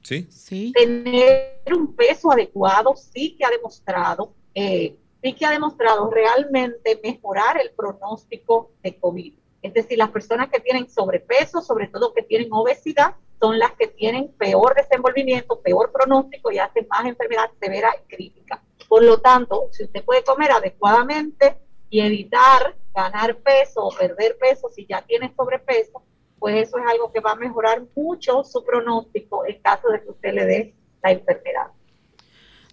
¿Sí? 0.02 0.72
tener 0.74 1.62
un 1.76 1.96
peso 1.96 2.32
adecuado 2.32 2.96
sí 2.96 3.36
que 3.38 3.46
ha 3.46 3.50
demostrado, 3.50 4.34
eh, 4.56 4.96
sí 5.22 5.34
que 5.34 5.46
ha 5.46 5.52
demostrado 5.52 6.10
realmente 6.10 7.00
mejorar 7.04 7.60
el 7.62 7.72
pronóstico 7.72 8.72
de 8.82 8.98
COVID. 8.98 9.34
Es 9.62 9.74
decir, 9.74 9.98
las 9.98 10.10
personas 10.10 10.50
que 10.50 10.60
tienen 10.60 10.90
sobrepeso, 10.90 11.62
sobre 11.62 11.88
todo 11.88 12.14
que 12.14 12.24
tienen 12.24 12.50
obesidad, 12.52 13.16
son 13.40 13.58
las 13.60 13.72
que 13.74 13.88
tienen 13.88 14.30
peor 14.34 14.76
desenvolvimiento, 14.76 15.62
peor 15.62 15.92
pronóstico 15.92 16.52
y 16.52 16.60
hacen 16.60 16.88
más 16.90 17.06
enfermedad 17.06 17.50
severa 17.60 17.94
y 17.98 18.16
crítica. 18.16 18.62
Por 18.88 19.04
lo 19.04 19.20
tanto, 19.20 19.70
si 19.72 19.84
usted 19.84 20.04
puede 20.04 20.24
comer 20.24 20.52
adecuadamente 20.52 21.58
y 21.90 22.02
evitar 22.02 22.76
ganar 22.94 23.38
peso 23.38 23.86
o 23.86 23.92
perder 23.92 24.38
peso 24.38 24.70
si 24.70 24.86
ya 24.86 25.02
tiene 25.02 25.34
sobrepeso, 25.36 26.04
pues 26.39 26.67
eso 26.67 26.78
es 26.78 26.86
algo 26.89 27.12
que 27.12 27.19
va 27.19 27.32
a 27.32 27.36
mejorar 27.36 27.84
mucho 27.95 28.43
su 28.43 28.63
pronóstico 28.63 29.45
en 29.45 29.62
caso 29.62 29.89
de 29.89 30.02
que 30.02 30.10
usted 30.10 30.34
le 30.34 30.45
dé 30.45 30.75
la 31.04 31.12
enfermedad. 31.12 31.67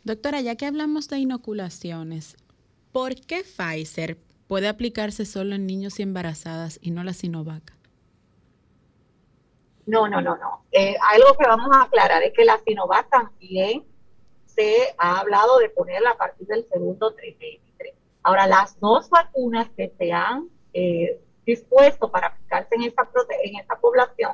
Doctora, 0.05 0.41
ya 0.41 0.57
que 0.57 0.67
hablamos 0.67 1.09
de 1.09 1.19
inoculaciones, 1.19 2.37
¿por 2.93 3.17
qué 3.17 3.43
Pfizer 3.43 4.19
puede 4.47 4.69
aplicarse 4.69 5.25
solo 5.25 5.57
en 5.57 5.67
niños 5.67 5.99
y 5.99 6.03
embarazadas 6.03 6.79
y 6.81 6.93
no 6.93 7.03
la 7.03 7.13
Sinovac? 7.13 7.75
No, 9.87 10.09
no, 10.09 10.21
no, 10.21 10.37
no. 10.37 10.65
Eh, 10.73 10.97
algo 11.13 11.37
que 11.39 11.47
vamos 11.47 11.69
a 11.73 11.83
aclarar 11.83 12.23
es 12.23 12.33
que 12.33 12.45
la 12.45 12.59
Sinovac 12.59 13.09
también 13.09 13.85
se 14.47 14.95
ha 14.99 15.21
hablado 15.21 15.59
de 15.59 15.71
ponerla 15.71 16.11
a 16.11 16.17
partir 16.17 16.47
del 16.47 16.67
segundo 16.69 17.15
trimestre. 17.15 17.95
Ahora, 18.23 18.47
las 18.47 18.79
dos 18.81 19.09
vacunas 19.11 19.69
que 19.77 19.93
se 19.99 20.13
han 20.13 20.49
eh, 20.73 21.21
dispuesto 21.47 22.11
para 22.11 22.27
aplicarse 22.29 22.75
en 22.75 22.83
esta, 22.83 23.09
en 23.43 23.57
esta 23.57 23.77
población 23.77 24.33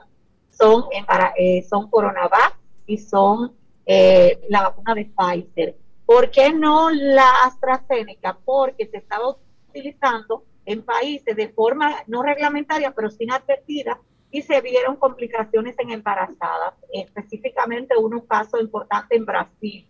son, 0.51 0.85
para, 1.07 1.33
eh, 1.37 1.63
son 1.69 1.89
Coronavac 1.91 2.59
y 2.87 2.99
son 2.99 3.53
eh, 3.87 4.41
la 4.49 4.63
vacuna 4.63 4.95
de 4.95 5.05
Pfizer. 5.17 5.77
¿Por 6.07 6.31
qué 6.31 6.53
no 6.53 6.91
la 6.91 7.45
AstraZeneca? 7.45 8.39
Porque 8.45 8.87
se 8.87 8.99
estaba 8.99 9.37
utilizando 9.69 10.45
en 10.65 10.83
países 10.83 11.37
de 11.37 11.49
forma 11.49 12.03
no 12.07 12.23
reglamentaria, 12.23 12.93
pero 12.93 13.11
sin 13.11 13.31
advertida, 13.31 13.99
y 14.31 14.43
se 14.43 14.61
vieron 14.61 14.97
complicaciones 14.97 15.79
en 15.79 15.91
embarazadas, 15.91 16.75
específicamente 16.93 17.97
un 17.97 18.19
caso 18.21 18.59
importante 18.59 19.15
en 19.15 19.27
Brasil. 19.27 19.87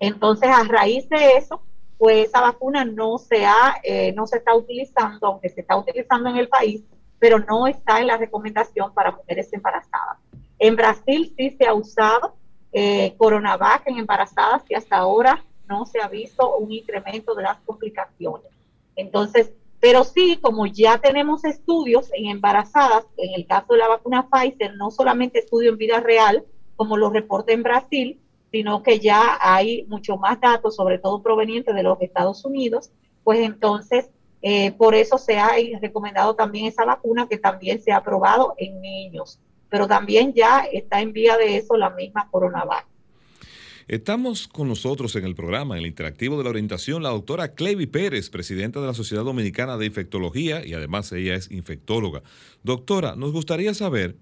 Entonces, 0.00 0.50
a 0.50 0.64
raíz 0.64 1.08
de 1.08 1.36
eso, 1.36 1.62
pues 1.98 2.28
esa 2.28 2.40
vacuna 2.40 2.84
no 2.84 3.18
se, 3.18 3.46
ha, 3.46 3.76
eh, 3.82 4.12
no 4.12 4.26
se 4.26 4.38
está 4.38 4.54
utilizando, 4.54 5.26
aunque 5.26 5.48
se 5.48 5.60
está 5.60 5.76
utilizando 5.76 6.30
en 6.30 6.36
el 6.36 6.48
país, 6.48 6.82
pero 7.18 7.38
no 7.38 7.66
está 7.66 8.00
en 8.00 8.08
la 8.08 8.16
recomendación 8.16 8.92
para 8.92 9.12
mujeres 9.12 9.52
embarazadas. 9.52 10.18
En 10.58 10.76
Brasil 10.76 11.32
sí 11.36 11.50
se 11.50 11.66
ha 11.66 11.74
usado 11.74 12.34
eh, 12.72 13.14
Coronavac 13.16 13.86
en 13.86 13.98
embarazadas 13.98 14.62
y 14.68 14.74
hasta 14.74 14.96
ahora 14.96 15.44
no 15.68 15.86
se 15.86 16.00
ha 16.00 16.08
visto 16.08 16.56
un 16.56 16.72
incremento 16.72 17.34
de 17.34 17.44
las 17.44 17.58
complicaciones. 17.60 18.50
Entonces, 18.96 19.52
pero 19.80 20.04
sí, 20.04 20.38
como 20.40 20.66
ya 20.66 20.98
tenemos 20.98 21.44
estudios 21.44 22.10
en 22.14 22.30
embarazadas, 22.30 23.04
en 23.16 23.34
el 23.34 23.46
caso 23.46 23.74
de 23.74 23.80
la 23.80 23.88
vacuna 23.88 24.28
Pfizer, 24.28 24.76
no 24.76 24.90
solamente 24.90 25.40
estudio 25.40 25.70
en 25.70 25.78
vida 25.78 26.00
real, 26.00 26.44
como 26.76 26.96
lo 26.96 27.10
reporta 27.10 27.52
en 27.52 27.62
Brasil, 27.62 28.20
sino 28.54 28.84
que 28.84 29.00
ya 29.00 29.36
hay 29.40 29.84
mucho 29.88 30.16
más 30.16 30.40
datos, 30.40 30.76
sobre 30.76 31.00
todo 31.00 31.20
provenientes 31.24 31.74
de 31.74 31.82
los 31.82 32.00
Estados 32.00 32.44
Unidos, 32.44 32.92
pues 33.24 33.40
entonces 33.40 34.10
eh, 34.42 34.70
por 34.78 34.94
eso 34.94 35.18
se 35.18 35.40
ha 35.40 35.50
recomendado 35.80 36.36
también 36.36 36.66
esa 36.66 36.84
vacuna 36.84 37.26
que 37.28 37.36
también 37.36 37.82
se 37.82 37.90
ha 37.90 37.96
aprobado 37.96 38.54
en 38.56 38.80
niños, 38.80 39.40
pero 39.68 39.88
también 39.88 40.34
ya 40.34 40.68
está 40.72 41.00
en 41.00 41.12
vía 41.12 41.36
de 41.36 41.56
eso 41.56 41.76
la 41.76 41.90
misma 41.90 42.28
CoronaVac. 42.30 42.86
Estamos 43.88 44.46
con 44.46 44.68
nosotros 44.68 45.16
en 45.16 45.24
el 45.24 45.34
programa, 45.34 45.74
en 45.74 45.80
el 45.80 45.88
interactivo 45.88 46.38
de 46.38 46.44
la 46.44 46.50
orientación, 46.50 47.02
la 47.02 47.08
doctora 47.08 47.54
Clevi 47.54 47.88
Pérez, 47.88 48.30
presidenta 48.30 48.80
de 48.80 48.86
la 48.86 48.94
Sociedad 48.94 49.24
Dominicana 49.24 49.76
de 49.78 49.86
Infectología 49.86 50.64
y 50.64 50.74
además 50.74 51.10
ella 51.10 51.34
es 51.34 51.50
infectóloga. 51.50 52.22
Doctora, 52.62 53.16
nos 53.16 53.32
gustaría 53.32 53.74
saber 53.74 54.14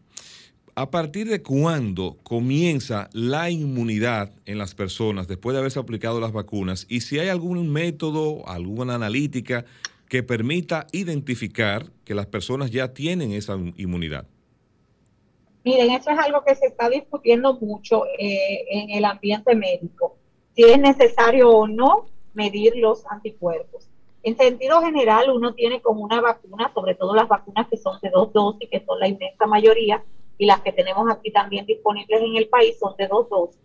¿A 0.75 0.91
partir 0.91 1.29
de 1.29 1.43
cuándo 1.43 2.17
comienza 2.23 3.11
la 3.13 3.51
inmunidad 3.51 4.31
en 4.47 4.57
las 4.57 4.75
personas 4.75 5.29
después 5.29 5.53
de 5.53 5.61
haberse 5.61 5.79
aplicado 5.79 6.19
las 6.19 6.33
vacunas? 6.33 6.87
Y 6.89 7.03
si 7.03 7.19
hay 7.19 7.29
algún 7.29 7.71
método, 7.71 8.49
alguna 8.49 8.95
analítica 8.95 9.67
que 10.09 10.23
permita 10.23 10.87
identificar 10.93 11.91
que 12.07 12.15
las 12.15 12.25
personas 12.25 12.71
ya 12.71 12.95
tienen 12.95 13.33
esa 13.33 13.59
inmunidad. 13.77 14.27
Miren, 15.63 15.91
eso 15.91 16.11
es 16.11 16.19
algo 16.19 16.43
que 16.43 16.55
se 16.55 16.67
está 16.69 16.89
discutiendo 16.89 17.53
mucho 17.61 18.07
eh, 18.19 18.65
en 18.71 18.91
el 18.97 19.05
ambiente 19.05 19.55
médico, 19.55 20.17
si 20.57 20.65
es 20.65 20.79
necesario 20.79 21.51
o 21.51 21.69
no 21.69 22.07
medir 22.33 22.77
los 22.77 23.05
anticuerpos. 23.11 23.89
En 24.23 24.39
sentido 24.39 24.81
general, 24.81 25.31
uno 25.31 25.53
tiene 25.53 25.83
como 25.83 26.01
una 26.01 26.23
vacuna, 26.23 26.73
sobre 26.75 26.95
todo 26.95 27.15
las 27.15 27.29
vacunas 27.29 27.69
que 27.69 27.77
son 27.77 27.99
de 28.01 28.09
dos 28.09 28.33
dosis, 28.33 28.71
que 28.71 28.83
son 28.87 28.99
la 29.01 29.09
inmensa 29.09 29.47
mayoría, 29.47 30.03
y 30.43 30.47
las 30.47 30.61
que 30.61 30.73
tenemos 30.73 31.09
aquí 31.09 31.31
también 31.31 31.67
disponibles 31.67 32.21
en 32.21 32.35
el 32.35 32.49
país 32.49 32.77
son 32.77 32.97
de 32.97 33.07
dos 33.07 33.29
dosis. 33.31 33.61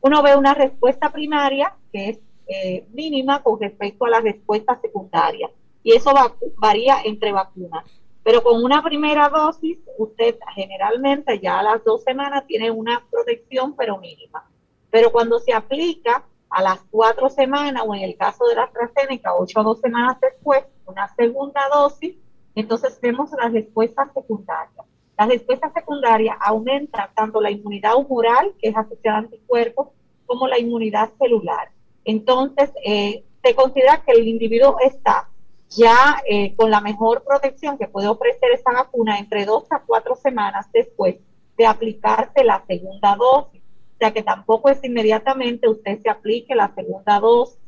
Uno 0.00 0.22
ve 0.22 0.36
una 0.36 0.54
respuesta 0.54 1.10
primaria 1.10 1.74
que 1.92 2.10
es 2.10 2.20
eh, 2.46 2.86
mínima 2.92 3.42
con 3.42 3.58
respecto 3.58 4.04
a 4.04 4.10
la 4.10 4.20
respuesta 4.20 4.78
secundaria 4.80 5.50
y 5.82 5.92
eso 5.92 6.12
varía 6.56 6.98
entre 7.04 7.32
vacunas. 7.32 7.84
Pero 8.22 8.44
con 8.44 8.62
una 8.62 8.80
primera 8.80 9.28
dosis, 9.28 9.80
usted 9.98 10.36
generalmente 10.54 11.40
ya 11.40 11.58
a 11.58 11.64
las 11.64 11.82
dos 11.82 12.04
semanas 12.04 12.46
tiene 12.46 12.70
una 12.70 13.04
protección, 13.10 13.74
pero 13.74 13.98
mínima. 13.98 14.48
Pero 14.88 15.10
cuando 15.10 15.40
se 15.40 15.52
aplica 15.52 16.24
a 16.48 16.62
las 16.62 16.78
cuatro 16.92 17.28
semanas, 17.28 17.82
o 17.84 17.92
en 17.92 18.02
el 18.02 18.16
caso 18.16 18.46
de 18.46 18.54
la 18.54 18.64
AstraZeneca, 18.64 19.34
ocho 19.34 19.58
o 19.58 19.64
dos 19.64 19.80
semanas 19.80 20.16
después, 20.20 20.62
una 20.86 21.08
segunda 21.16 21.62
dosis, 21.74 22.14
entonces 22.54 23.00
vemos 23.00 23.32
las 23.32 23.52
respuestas 23.52 24.12
secundarias. 24.14 24.89
La 25.20 25.26
respuesta 25.26 25.70
secundaria 25.74 26.32
aumenta 26.40 27.12
tanto 27.14 27.42
la 27.42 27.50
inmunidad 27.50 27.94
humoral, 27.94 28.54
que 28.58 28.70
es 28.70 28.74
asociada 28.74 29.18
a 29.18 29.20
anticuerpos, 29.20 29.88
como 30.24 30.48
la 30.48 30.58
inmunidad 30.58 31.10
celular. 31.18 31.68
Entonces, 32.06 32.72
eh, 32.86 33.22
se 33.44 33.54
considera 33.54 34.02
que 34.02 34.12
el 34.12 34.26
individuo 34.26 34.78
está 34.80 35.28
ya 35.68 36.22
eh, 36.26 36.56
con 36.56 36.70
la 36.70 36.80
mejor 36.80 37.22
protección 37.22 37.76
que 37.76 37.86
puede 37.86 38.08
ofrecer 38.08 38.50
esta 38.54 38.72
vacuna 38.72 39.18
entre 39.18 39.44
dos 39.44 39.64
a 39.68 39.80
cuatro 39.80 40.16
semanas 40.16 40.72
después 40.72 41.16
de 41.58 41.66
aplicarse 41.66 42.42
la 42.42 42.64
segunda 42.66 43.14
dosis. 43.14 43.60
O 43.60 43.98
sea 43.98 44.14
que 44.14 44.22
tampoco 44.22 44.70
es 44.70 44.82
inmediatamente 44.82 45.68
usted 45.68 46.00
se 46.00 46.08
aplique 46.08 46.54
la 46.54 46.74
segunda 46.74 47.20
dosis. 47.20 47.58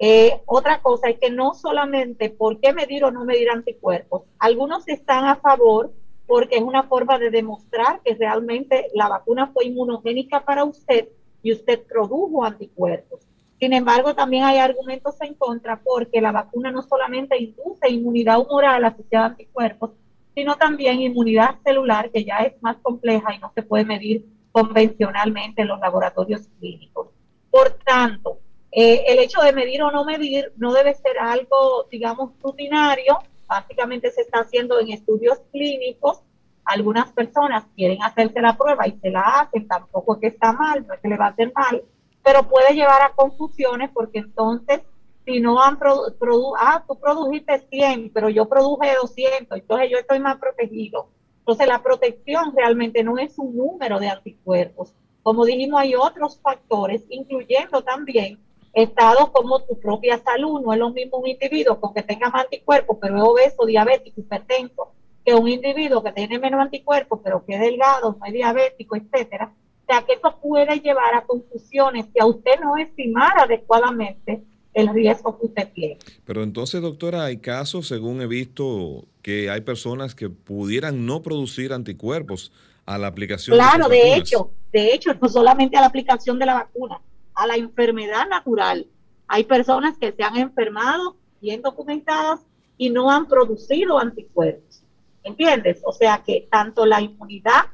Eh, 0.00 0.42
otra 0.44 0.82
cosa 0.82 1.08
es 1.08 1.20
que 1.20 1.30
no 1.30 1.54
solamente 1.54 2.30
por 2.30 2.58
qué 2.58 2.72
medir 2.72 3.04
o 3.04 3.12
no 3.12 3.24
medir 3.24 3.48
anticuerpos. 3.48 4.22
Algunos 4.40 4.88
están 4.88 5.26
a 5.26 5.36
favor 5.36 5.92
porque 6.26 6.56
es 6.56 6.62
una 6.62 6.84
forma 6.84 7.18
de 7.18 7.30
demostrar 7.30 8.00
que 8.02 8.14
realmente 8.14 8.88
la 8.94 9.08
vacuna 9.08 9.48
fue 9.48 9.66
inmunogénica 9.66 10.44
para 10.44 10.64
usted 10.64 11.08
y 11.42 11.52
usted 11.52 11.82
produjo 11.86 12.44
anticuerpos. 12.44 13.20
Sin 13.60 13.72
embargo, 13.72 14.14
también 14.14 14.44
hay 14.44 14.58
argumentos 14.58 15.14
en 15.20 15.34
contra 15.34 15.80
porque 15.82 16.20
la 16.20 16.32
vacuna 16.32 16.70
no 16.70 16.82
solamente 16.82 17.38
induce 17.38 17.90
inmunidad 17.90 18.40
humoral 18.40 18.84
asociada 18.84 19.26
a 19.26 19.28
anticuerpos, 19.30 19.92
sino 20.34 20.56
también 20.56 21.00
inmunidad 21.00 21.56
celular, 21.64 22.10
que 22.10 22.24
ya 22.24 22.38
es 22.38 22.60
más 22.62 22.76
compleja 22.82 23.34
y 23.34 23.38
no 23.38 23.52
se 23.54 23.62
puede 23.62 23.84
medir 23.84 24.26
convencionalmente 24.50 25.62
en 25.62 25.68
los 25.68 25.80
laboratorios 25.80 26.48
clínicos. 26.58 27.08
Por 27.50 27.70
tanto, 27.84 28.38
eh, 28.72 29.04
el 29.06 29.20
hecho 29.20 29.40
de 29.40 29.52
medir 29.52 29.82
o 29.82 29.92
no 29.92 30.04
medir 30.04 30.52
no 30.56 30.72
debe 30.72 30.94
ser 30.94 31.18
algo, 31.18 31.86
digamos, 31.90 32.32
rutinario, 32.42 33.18
básicamente 33.54 34.10
se 34.10 34.22
está 34.22 34.40
haciendo 34.40 34.80
en 34.80 34.90
estudios 34.90 35.38
clínicos. 35.52 36.22
Algunas 36.64 37.12
personas 37.12 37.64
quieren 37.76 38.02
hacerse 38.02 38.40
la 38.40 38.56
prueba 38.56 38.88
y 38.88 38.98
se 39.00 39.10
la 39.10 39.20
hacen, 39.20 39.68
tampoco 39.68 40.14
es 40.14 40.20
que 40.20 40.26
está 40.28 40.52
mal, 40.52 40.84
no 40.86 40.94
es 40.94 41.00
que 41.00 41.08
le 41.08 41.16
va 41.16 41.26
a 41.26 41.30
hacer 41.30 41.52
mal, 41.54 41.82
pero 42.24 42.48
puede 42.48 42.74
llevar 42.74 43.02
a 43.02 43.12
confusiones 43.14 43.90
porque 43.92 44.18
entonces 44.18 44.80
si 45.24 45.40
no 45.40 45.62
han 45.62 45.78
producido, 45.78 46.54
ah, 46.58 46.84
tú 46.86 46.98
produjiste 46.98 47.66
100, 47.70 48.10
pero 48.12 48.28
yo 48.28 48.48
produje 48.48 48.94
200, 49.00 49.58
entonces 49.58 49.88
yo 49.90 49.98
estoy 49.98 50.18
más 50.18 50.36
protegido. 50.38 51.08
Entonces 51.38 51.66
la 51.68 51.82
protección 51.82 52.52
realmente 52.56 53.04
no 53.04 53.18
es 53.18 53.38
un 53.38 53.56
número 53.56 54.00
de 54.00 54.08
anticuerpos. 54.08 54.94
Como 55.22 55.44
dijimos, 55.44 55.80
hay 55.80 55.94
otros 55.94 56.40
factores, 56.40 57.04
incluyendo 57.08 57.82
también 57.82 58.38
estados 58.74 59.30
como 59.30 59.60
tu 59.62 59.78
propia 59.78 60.18
salud. 60.18 60.60
No 60.60 60.72
es 60.72 60.78
lo 60.78 60.90
mismo 60.90 61.18
un 61.18 61.28
individuo 61.28 61.80
con 61.80 61.94
que 61.94 62.02
tenga 62.02 62.30
más 62.30 62.44
anticuerpos, 62.44 62.98
pero 63.00 63.16
es 63.16 63.22
obeso, 63.22 63.66
diabético, 63.66 64.20
hipertenso, 64.20 64.92
que 65.24 65.34
un 65.34 65.48
individuo 65.48 66.02
que 66.02 66.12
tiene 66.12 66.38
menos 66.38 66.60
anticuerpos, 66.60 67.20
pero 67.22 67.44
que 67.44 67.54
es 67.54 67.60
delgado, 67.60 68.16
no 68.18 68.26
es 68.26 68.32
diabético, 68.32 68.96
etcétera. 68.96 69.52
O 69.82 69.86
sea, 69.86 70.02
que 70.02 70.14
eso 70.14 70.38
puede 70.42 70.80
llevar 70.80 71.14
a 71.14 71.22
confusiones 71.22 72.06
que 72.12 72.20
a 72.20 72.26
usted 72.26 72.58
no 72.60 72.76
estimar 72.76 73.38
adecuadamente 73.38 74.42
el 74.72 74.88
riesgo 74.88 75.38
que 75.38 75.46
usted 75.46 75.68
tiene. 75.72 75.98
Pero 76.24 76.42
entonces, 76.42 76.82
doctora, 76.82 77.24
hay 77.24 77.36
casos, 77.36 77.86
según 77.86 78.20
he 78.20 78.26
visto, 78.26 79.04
que 79.22 79.50
hay 79.50 79.60
personas 79.60 80.14
que 80.14 80.30
pudieran 80.30 81.06
no 81.06 81.22
producir 81.22 81.72
anticuerpos 81.72 82.50
a 82.86 82.98
la 82.98 83.06
aplicación. 83.06 83.56
Claro, 83.56 83.88
de, 83.88 83.96
de 83.96 84.16
hecho, 84.16 84.50
de 84.72 84.92
hecho, 84.92 85.14
no 85.14 85.28
solamente 85.28 85.76
a 85.76 85.80
la 85.80 85.86
aplicación 85.86 86.38
de 86.38 86.46
la 86.46 86.54
vacuna, 86.54 87.00
a 87.34 87.46
la 87.46 87.56
enfermedad 87.56 88.28
natural. 88.28 88.86
Hay 89.28 89.44
personas 89.44 89.98
que 89.98 90.12
se 90.12 90.22
han 90.22 90.36
enfermado 90.36 91.16
bien 91.40 91.62
documentadas 91.62 92.40
y 92.76 92.90
no 92.90 93.10
han 93.10 93.26
producido 93.26 93.98
anticuerpos. 93.98 94.82
¿Entiendes? 95.22 95.80
O 95.84 95.92
sea 95.92 96.22
que 96.24 96.48
tanto 96.50 96.84
la 96.84 97.00
inmunidad 97.00 97.66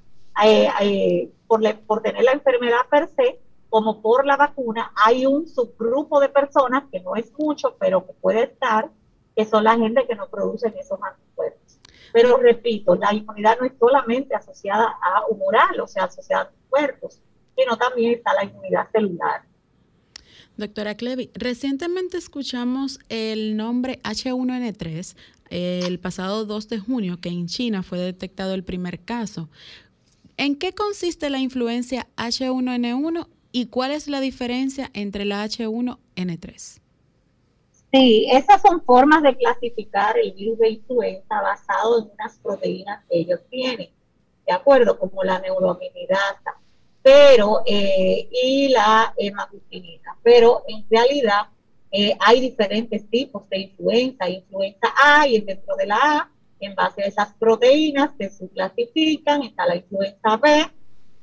eh, 0.44 0.68
eh, 0.80 1.32
por, 1.46 2.02
tener 2.02 2.22
la 2.22 2.32
enfermedad 2.32 2.80
per 2.88 3.08
se 3.08 3.40
como 3.68 4.00
por 4.00 4.26
la 4.26 4.36
vacuna, 4.36 4.92
hay 4.96 5.26
un 5.26 5.46
subgrupo 5.46 6.18
de 6.20 6.28
personas 6.28 6.84
que 6.90 7.00
no 7.00 7.14
es 7.14 7.32
mucho, 7.38 7.76
pero 7.78 8.04
que 8.04 8.12
puede 8.14 8.44
estar, 8.44 8.90
que 9.36 9.44
son 9.44 9.62
la 9.64 9.76
gente 9.76 10.06
que 10.08 10.16
no 10.16 10.28
producen 10.28 10.74
esos 10.76 10.98
anticuerpos. 11.00 11.78
Pero 12.12 12.36
repito, 12.38 12.96
la 12.96 13.14
inmunidad 13.14 13.58
no 13.60 13.66
es 13.66 13.72
solamente 13.78 14.34
asociada 14.34 14.98
a 15.00 15.26
humoral, 15.28 15.80
o 15.80 15.86
sea, 15.86 16.04
asociada 16.04 16.42
a 16.42 16.46
anticuerpos, 16.46 17.20
sino 17.56 17.76
también 17.76 18.14
está 18.14 18.34
la 18.34 18.44
inmunidad 18.44 18.88
celular. 18.90 19.42
Doctora 20.60 20.94
Clevi, 20.94 21.30
recientemente 21.32 22.18
escuchamos 22.18 23.00
el 23.08 23.56
nombre 23.56 23.98
H1N3 24.02 25.16
el 25.48 25.98
pasado 25.98 26.44
2 26.44 26.68
de 26.68 26.78
junio, 26.78 27.18
que 27.18 27.30
en 27.30 27.46
China 27.46 27.82
fue 27.82 27.98
detectado 27.98 28.52
el 28.52 28.62
primer 28.62 29.00
caso. 29.00 29.48
¿En 30.36 30.56
qué 30.56 30.74
consiste 30.74 31.30
la 31.30 31.38
influencia 31.38 32.08
H1N1 32.16 33.26
y 33.52 33.66
cuál 33.66 33.92
es 33.92 34.06
la 34.06 34.20
diferencia 34.20 34.90
entre 34.92 35.24
la 35.24 35.44
H1N3? 35.46 36.80
Sí, 37.90 38.26
esas 38.30 38.60
son 38.60 38.84
formas 38.84 39.22
de 39.22 39.34
clasificar 39.38 40.18
el 40.18 40.32
virus 40.32 40.58
de 40.58 40.70
influenza 40.72 41.40
basado 41.40 42.00
en 42.02 42.10
unas 42.12 42.38
proteínas 42.38 43.02
que 43.08 43.20
ellos 43.20 43.40
tienen, 43.48 43.88
¿de 44.46 44.52
acuerdo? 44.52 44.98
Como 44.98 45.24
la 45.24 45.40
neuroaminidasa 45.40 46.60
pero, 47.02 47.62
eh, 47.66 48.28
y 48.30 48.68
la 48.68 49.14
hemaglutinina. 49.16 50.18
Pero 50.22 50.64
en 50.68 50.84
realidad 50.90 51.48
eh, 51.90 52.16
hay 52.20 52.40
diferentes 52.40 53.08
tipos 53.10 53.48
de 53.48 53.58
influenza, 53.60 54.28
influenza 54.28 54.88
A 55.02 55.26
y 55.26 55.40
dentro 55.40 55.74
de 55.76 55.86
la 55.86 55.96
A, 55.96 56.30
en 56.60 56.74
base 56.74 57.02
a 57.02 57.06
esas 57.06 57.32
proteínas 57.34 58.10
que 58.18 58.28
se 58.28 58.48
clasifican, 58.48 59.42
está 59.42 59.66
la 59.66 59.76
influenza 59.76 60.36
B, 60.36 60.66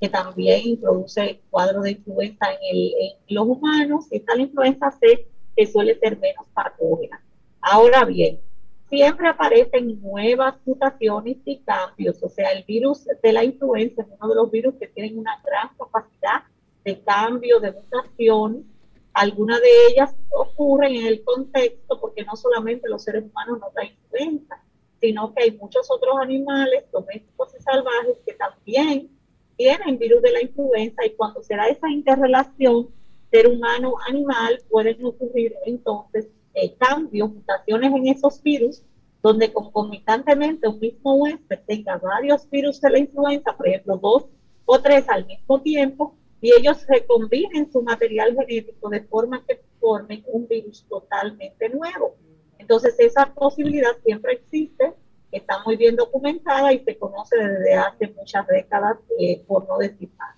que 0.01 0.09
también 0.09 0.79
produce 0.79 1.41
cuadros 1.49 1.83
de 1.83 1.91
influenza 1.91 2.47
en 2.61 3.35
los 3.35 3.47
humanos, 3.47 4.05
y 4.11 4.17
está 4.17 4.35
la 4.35 4.41
influenza 4.43 4.91
C, 4.91 5.27
que 5.55 5.67
suele 5.67 5.97
ser 5.99 6.17
menos 6.17 6.45
patógena. 6.53 7.23
Ahora 7.61 8.03
bien, 8.05 8.39
siempre 8.89 9.27
aparecen 9.27 10.01
nuevas 10.01 10.55
mutaciones 10.65 11.37
y 11.45 11.59
cambios. 11.59 12.21
O 12.23 12.29
sea, 12.29 12.51
el 12.51 12.63
virus 12.63 13.05
de 13.21 13.33
la 13.33 13.43
influenza 13.43 14.01
es 14.01 14.07
uno 14.19 14.29
de 14.29 14.35
los 14.35 14.51
virus 14.51 14.75
que 14.75 14.87
tienen 14.87 15.17
una 15.17 15.41
gran 15.45 15.69
capacidad 15.77 16.43
de 16.83 16.99
cambio, 17.01 17.59
de 17.59 17.71
mutación. 17.71 18.65
Algunas 19.13 19.59
de 19.61 19.67
ellas 19.89 20.15
ocurren 20.29 20.95
en 20.95 21.07
el 21.07 21.23
contexto 21.23 21.99
porque 21.99 22.23
no 22.23 22.35
solamente 22.35 22.87
los 22.87 23.03
seres 23.03 23.23
humanos 23.23 23.59
nos 23.59 23.73
da 23.73 23.83
influenza, 23.83 24.61
sino 25.01 25.33
que 25.33 25.43
hay 25.43 25.51
muchos 25.51 25.89
otros 25.89 26.15
animales 26.21 26.85
domésticos 26.91 27.53
y 27.57 27.61
salvajes 27.61 28.17
que 28.25 28.33
también 28.33 29.09
tienen 29.57 29.97
virus 29.97 30.21
de 30.21 30.31
la 30.31 30.41
influenza 30.41 31.05
y 31.05 31.15
cuando 31.15 31.41
se 31.41 31.55
da 31.55 31.67
esa 31.67 31.89
interrelación 31.89 32.89
ser 33.31 33.47
humano-animal 33.47 34.59
pueden 34.69 35.03
ocurrir 35.03 35.55
entonces 35.65 36.27
eh, 36.59 36.75
cambios, 36.79 37.31
mutaciones 37.31 37.93
en 37.93 38.07
esos 38.07 38.41
virus, 38.41 38.83
donde 39.21 39.53
concomitantemente 39.53 40.67
un 40.67 40.79
mismo 40.79 41.15
huésped 41.15 41.59
tenga 41.67 41.97
varios 41.97 42.49
virus 42.49 42.81
de 42.81 42.89
la 42.89 42.99
influenza, 42.99 43.55
por 43.55 43.67
ejemplo, 43.67 43.97
dos 43.97 44.25
o 44.65 44.79
tres 44.79 45.05
al 45.07 45.25
mismo 45.25 45.61
tiempo, 45.61 46.15
y 46.41 46.51
ellos 46.57 46.85
recombinen 46.87 47.71
su 47.71 47.81
material 47.81 48.35
genético 48.35 48.89
de 48.89 49.01
forma 49.01 49.43
que 49.45 49.61
formen 49.79 50.23
un 50.27 50.47
virus 50.47 50.85
totalmente 50.89 51.69
nuevo. 51.69 52.15
Entonces 52.57 52.95
esa 52.99 53.33
posibilidad 53.33 53.91
siempre 54.03 54.33
existe, 54.33 54.93
está 55.31 55.63
muy 55.63 55.77
bien 55.77 55.95
documentada 55.95 56.73
y 56.73 56.79
se 56.79 56.97
conoce 56.97 57.37
desde 57.37 57.75
hace 57.75 58.07
muchas 58.09 58.47
décadas, 58.47 58.97
eh, 59.19 59.43
por 59.47 59.67
no 59.67 59.77
decir 59.77 60.09
más. 60.17 60.36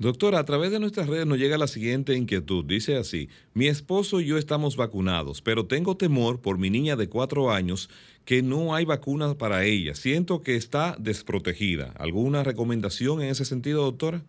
Doctora, 0.00 0.38
a 0.38 0.44
través 0.46 0.70
de 0.70 0.80
nuestras 0.80 1.08
redes 1.08 1.26
nos 1.26 1.36
llega 1.36 1.58
la 1.58 1.66
siguiente 1.66 2.14
inquietud. 2.14 2.64
Dice 2.64 2.96
así, 2.96 3.28
mi 3.52 3.66
esposo 3.66 4.22
y 4.22 4.28
yo 4.28 4.38
estamos 4.38 4.74
vacunados, 4.78 5.42
pero 5.42 5.66
tengo 5.66 5.98
temor 5.98 6.40
por 6.40 6.56
mi 6.56 6.70
niña 6.70 6.96
de 6.96 7.10
cuatro 7.10 7.50
años 7.50 7.90
que 8.24 8.40
no 8.40 8.74
hay 8.74 8.86
vacunas 8.86 9.34
para 9.34 9.64
ella. 9.64 9.94
Siento 9.94 10.40
que 10.40 10.56
está 10.56 10.96
desprotegida. 10.98 11.92
¿Alguna 11.98 12.42
recomendación 12.42 13.20
en 13.20 13.28
ese 13.28 13.44
sentido, 13.44 13.82
doctora? 13.82 14.22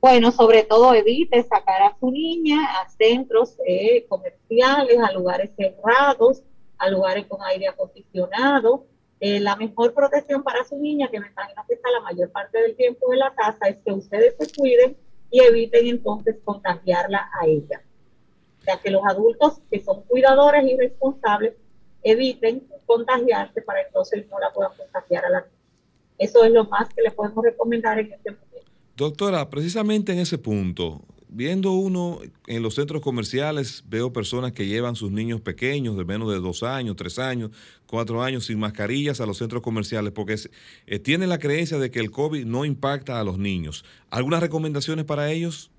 Bueno, 0.00 0.30
sobre 0.30 0.62
todo 0.62 0.94
evite 0.94 1.42
sacar 1.42 1.82
a 1.82 1.96
su 1.98 2.12
niña 2.12 2.64
a 2.64 2.88
centros 2.88 3.56
eh, 3.66 4.06
comerciales, 4.08 4.96
a 5.00 5.10
lugares 5.10 5.50
cerrados, 5.56 6.44
a 6.78 6.88
lugares 6.88 7.26
con 7.26 7.40
aire 7.42 7.66
acondicionado 7.66 8.86
eh, 9.24 9.38
la 9.38 9.54
mejor 9.54 9.94
protección 9.94 10.42
para 10.42 10.64
su 10.64 10.76
niña, 10.76 11.08
que 11.08 11.20
me 11.20 11.28
imagino 11.28 11.64
que 11.68 11.74
está 11.74 11.88
la 11.92 12.00
mayor 12.00 12.32
parte 12.32 12.60
del 12.60 12.74
tiempo 12.74 13.12
en 13.12 13.20
la 13.20 13.32
casa, 13.32 13.68
es 13.68 13.76
que 13.84 13.92
ustedes 13.92 14.34
se 14.36 14.52
cuiden 14.52 14.96
y 15.30 15.40
eviten 15.44 15.86
entonces 15.86 16.38
contagiarla 16.44 17.30
a 17.40 17.46
ella. 17.46 17.82
O 18.58 18.64
sea, 18.64 18.78
que 18.78 18.90
los 18.90 19.00
adultos 19.04 19.60
que 19.70 19.78
son 19.78 20.02
cuidadores 20.08 20.64
y 20.64 20.76
responsables 20.76 21.54
eviten 22.02 22.66
contagiarse 22.84 23.62
para 23.62 23.82
entonces 23.82 24.26
no 24.28 24.40
la 24.40 24.52
puedan 24.52 24.76
contagiar 24.76 25.24
a 25.26 25.30
la 25.30 25.40
niña. 25.42 25.52
Eso 26.18 26.42
es 26.44 26.50
lo 26.50 26.64
más 26.64 26.92
que 26.92 27.02
le 27.02 27.12
podemos 27.12 27.44
recomendar 27.44 28.00
en 28.00 28.12
este 28.12 28.32
momento. 28.32 28.72
Doctora, 28.96 29.48
precisamente 29.48 30.10
en 30.10 30.18
ese 30.18 30.38
punto, 30.38 31.00
viendo 31.34 31.72
uno 31.72 32.18
en 32.46 32.62
los 32.62 32.74
centros 32.74 33.00
comerciales, 33.00 33.84
veo 33.88 34.12
personas 34.12 34.52
que 34.52 34.66
llevan 34.66 34.96
sus 34.96 35.10
niños 35.10 35.40
pequeños 35.40 35.96
de 35.96 36.04
menos 36.04 36.30
de 36.30 36.38
dos 36.38 36.62
años, 36.62 36.96
tres 36.96 37.18
años, 37.18 37.50
cuatro 37.86 38.22
años 38.22 38.46
sin 38.46 38.58
mascarillas 38.58 39.20
a 39.20 39.26
los 39.26 39.38
centros 39.38 39.62
comerciales 39.62 40.12
porque 40.12 40.36
eh, 40.86 40.98
tienen 40.98 41.28
la 41.28 41.38
creencia 41.38 41.78
de 41.78 41.90
que 41.90 42.00
el 42.00 42.10
COVID 42.10 42.44
no 42.44 42.64
impacta 42.64 43.18
a 43.18 43.24
los 43.24 43.38
niños. 43.38 43.84
¿Algunas 44.10 44.40
recomendaciones 44.40 45.04
para 45.04 45.30
ellos? 45.30 45.70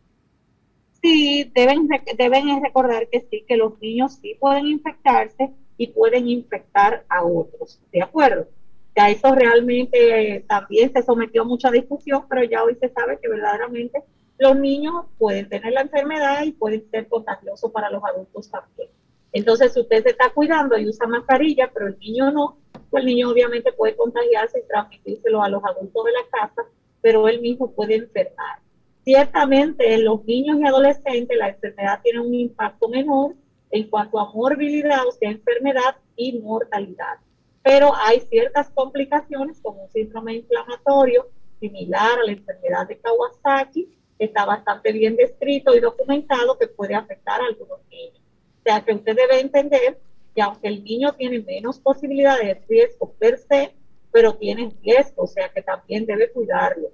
Sí, 1.01 1.51
deben, 1.53 1.87
deben 2.17 2.63
recordar 2.63 3.07
que 3.09 3.27
sí, 3.29 3.43
que 3.47 3.57
los 3.57 3.79
niños 3.79 4.19
sí 4.21 4.35
pueden 4.39 4.67
infectarse 4.67 5.51
y 5.77 5.87
pueden 5.87 6.27
infectar 6.29 7.05
a 7.09 7.23
otros, 7.23 7.79
¿de 7.91 8.01
acuerdo? 8.01 8.47
Ya 8.95 9.09
eso 9.09 9.33
realmente 9.33 10.35
eh, 10.35 10.45
también 10.47 10.93
se 10.93 11.01
sometió 11.03 11.41
a 11.41 11.45
mucha 11.45 11.71
discusión, 11.71 12.23
pero 12.29 12.43
ya 12.43 12.63
hoy 12.63 12.75
se 12.79 12.89
sabe 12.89 13.19
que 13.21 13.27
verdaderamente 13.27 13.99
los 14.39 14.55
niños 14.55 15.05
pueden 15.17 15.47
tener 15.49 15.73
la 15.73 15.81
enfermedad 15.81 16.43
y 16.43 16.51
pueden 16.51 16.89
ser 16.89 17.07
contagiosos 17.07 17.71
para 17.71 17.89
los 17.89 18.03
adultos 18.03 18.49
también. 18.49 18.89
Entonces, 19.31 19.73
si 19.73 19.79
usted 19.79 20.03
se 20.03 20.09
está 20.09 20.29
cuidando 20.29 20.77
y 20.77 20.87
usa 20.87 21.07
mascarilla, 21.07 21.71
pero 21.73 21.87
el 21.87 21.97
niño 21.99 22.31
no, 22.31 22.57
pues 22.89 23.01
el 23.01 23.07
niño 23.07 23.29
obviamente 23.29 23.73
puede 23.73 23.95
contagiarse 23.95 24.59
y 24.59 24.67
transmitírselo 24.67 25.41
a 25.41 25.49
los 25.49 25.63
adultos 25.63 26.05
de 26.05 26.11
la 26.11 26.39
casa, 26.39 26.63
pero 27.01 27.27
él 27.27 27.41
mismo 27.41 27.71
puede 27.71 27.95
enfermar. 27.95 28.59
Ciertamente, 29.03 29.93
en 29.93 30.05
los 30.05 30.23
niños 30.25 30.57
y 30.59 30.65
adolescentes 30.65 31.37
la 31.37 31.49
enfermedad 31.49 31.99
tiene 32.03 32.19
un 32.21 32.33
impacto 32.33 32.87
menor 32.87 33.35
en 33.71 33.89
cuanto 33.89 34.19
a 34.19 34.31
morbilidad, 34.31 35.05
o 35.07 35.11
sea, 35.11 35.31
enfermedad 35.31 35.95
y 36.15 36.39
mortalidad. 36.39 37.17
Pero 37.63 37.91
hay 37.95 38.21
ciertas 38.21 38.69
complicaciones 38.69 39.59
como 39.61 39.83
un 39.83 39.89
síndrome 39.89 40.35
inflamatorio 40.35 41.27
similar 41.59 42.19
a 42.19 42.25
la 42.25 42.33
enfermedad 42.33 42.87
de 42.87 42.99
Kawasaki, 42.99 43.89
está 44.19 44.45
bastante 44.45 44.91
bien 44.91 45.15
descrito 45.15 45.75
y 45.75 45.79
documentado 45.79 46.57
que 46.57 46.67
puede 46.67 46.95
afectar 46.95 47.41
a 47.41 47.45
algunos 47.45 47.79
niños. 47.89 48.21
O 48.59 48.63
sea 48.63 48.83
que 48.83 48.93
usted 48.93 49.15
debe 49.15 49.39
entender 49.39 49.99
que 50.35 50.41
aunque 50.41 50.67
el 50.67 50.83
niño 50.83 51.13
tiene 51.13 51.39
menos 51.39 51.79
posibilidades 51.79 52.45
de 52.45 52.65
riesgo 52.67 53.13
per 53.13 53.37
se, 53.37 53.73
pero 54.11 54.35
tiene 54.35 54.71
riesgo, 54.81 55.23
o 55.23 55.27
sea 55.27 55.49
que 55.49 55.61
también 55.61 56.05
debe 56.05 56.31
cuidarlo. 56.31 56.89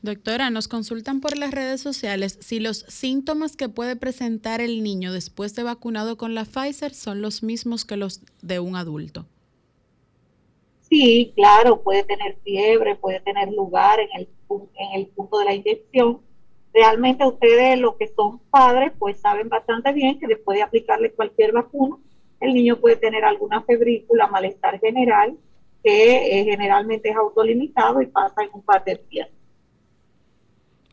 Doctora, 0.00 0.50
nos 0.50 0.68
consultan 0.68 1.20
por 1.20 1.36
las 1.36 1.50
redes 1.50 1.80
sociales 1.80 2.38
si 2.40 2.60
los 2.60 2.78
síntomas 2.88 3.56
que 3.56 3.68
puede 3.68 3.96
presentar 3.96 4.60
el 4.60 4.82
niño 4.82 5.12
después 5.12 5.54
de 5.56 5.64
vacunado 5.64 6.16
con 6.16 6.34
la 6.34 6.44
Pfizer 6.44 6.94
son 6.94 7.20
los 7.20 7.42
mismos 7.42 7.84
que 7.84 7.96
los 7.96 8.20
de 8.40 8.60
un 8.60 8.76
adulto. 8.76 9.26
Sí, 10.88 11.32
claro, 11.34 11.82
puede 11.82 12.04
tener 12.04 12.38
fiebre, 12.44 12.96
puede 12.96 13.20
tener 13.20 13.52
lugar 13.52 13.98
en 14.00 14.08
el, 14.20 14.28
en 14.50 15.00
el 15.00 15.06
punto 15.08 15.38
de 15.38 15.44
la 15.44 15.54
inyección. 15.54 16.20
Realmente 16.72 17.26
ustedes, 17.26 17.78
los 17.78 17.96
que 17.96 18.08
son 18.08 18.40
padres, 18.50 18.92
pues 18.98 19.18
saben 19.20 19.48
bastante 19.48 19.92
bien 19.92 20.18
que 20.18 20.26
después 20.26 20.56
de 20.56 20.62
aplicarle 20.62 21.12
cualquier 21.12 21.52
vacuna, 21.52 21.96
el 22.40 22.54
niño 22.54 22.76
puede 22.76 22.96
tener 22.96 23.24
alguna 23.24 23.62
febrícula, 23.62 24.28
malestar 24.28 24.78
general, 24.78 25.36
que 25.82 26.40
eh, 26.40 26.44
generalmente 26.44 27.10
es 27.10 27.16
autolimitado 27.16 28.02
y 28.02 28.06
pasa 28.06 28.42
en 28.42 28.50
un 28.52 28.62
par 28.62 28.84
de 28.84 29.00
días. 29.10 29.28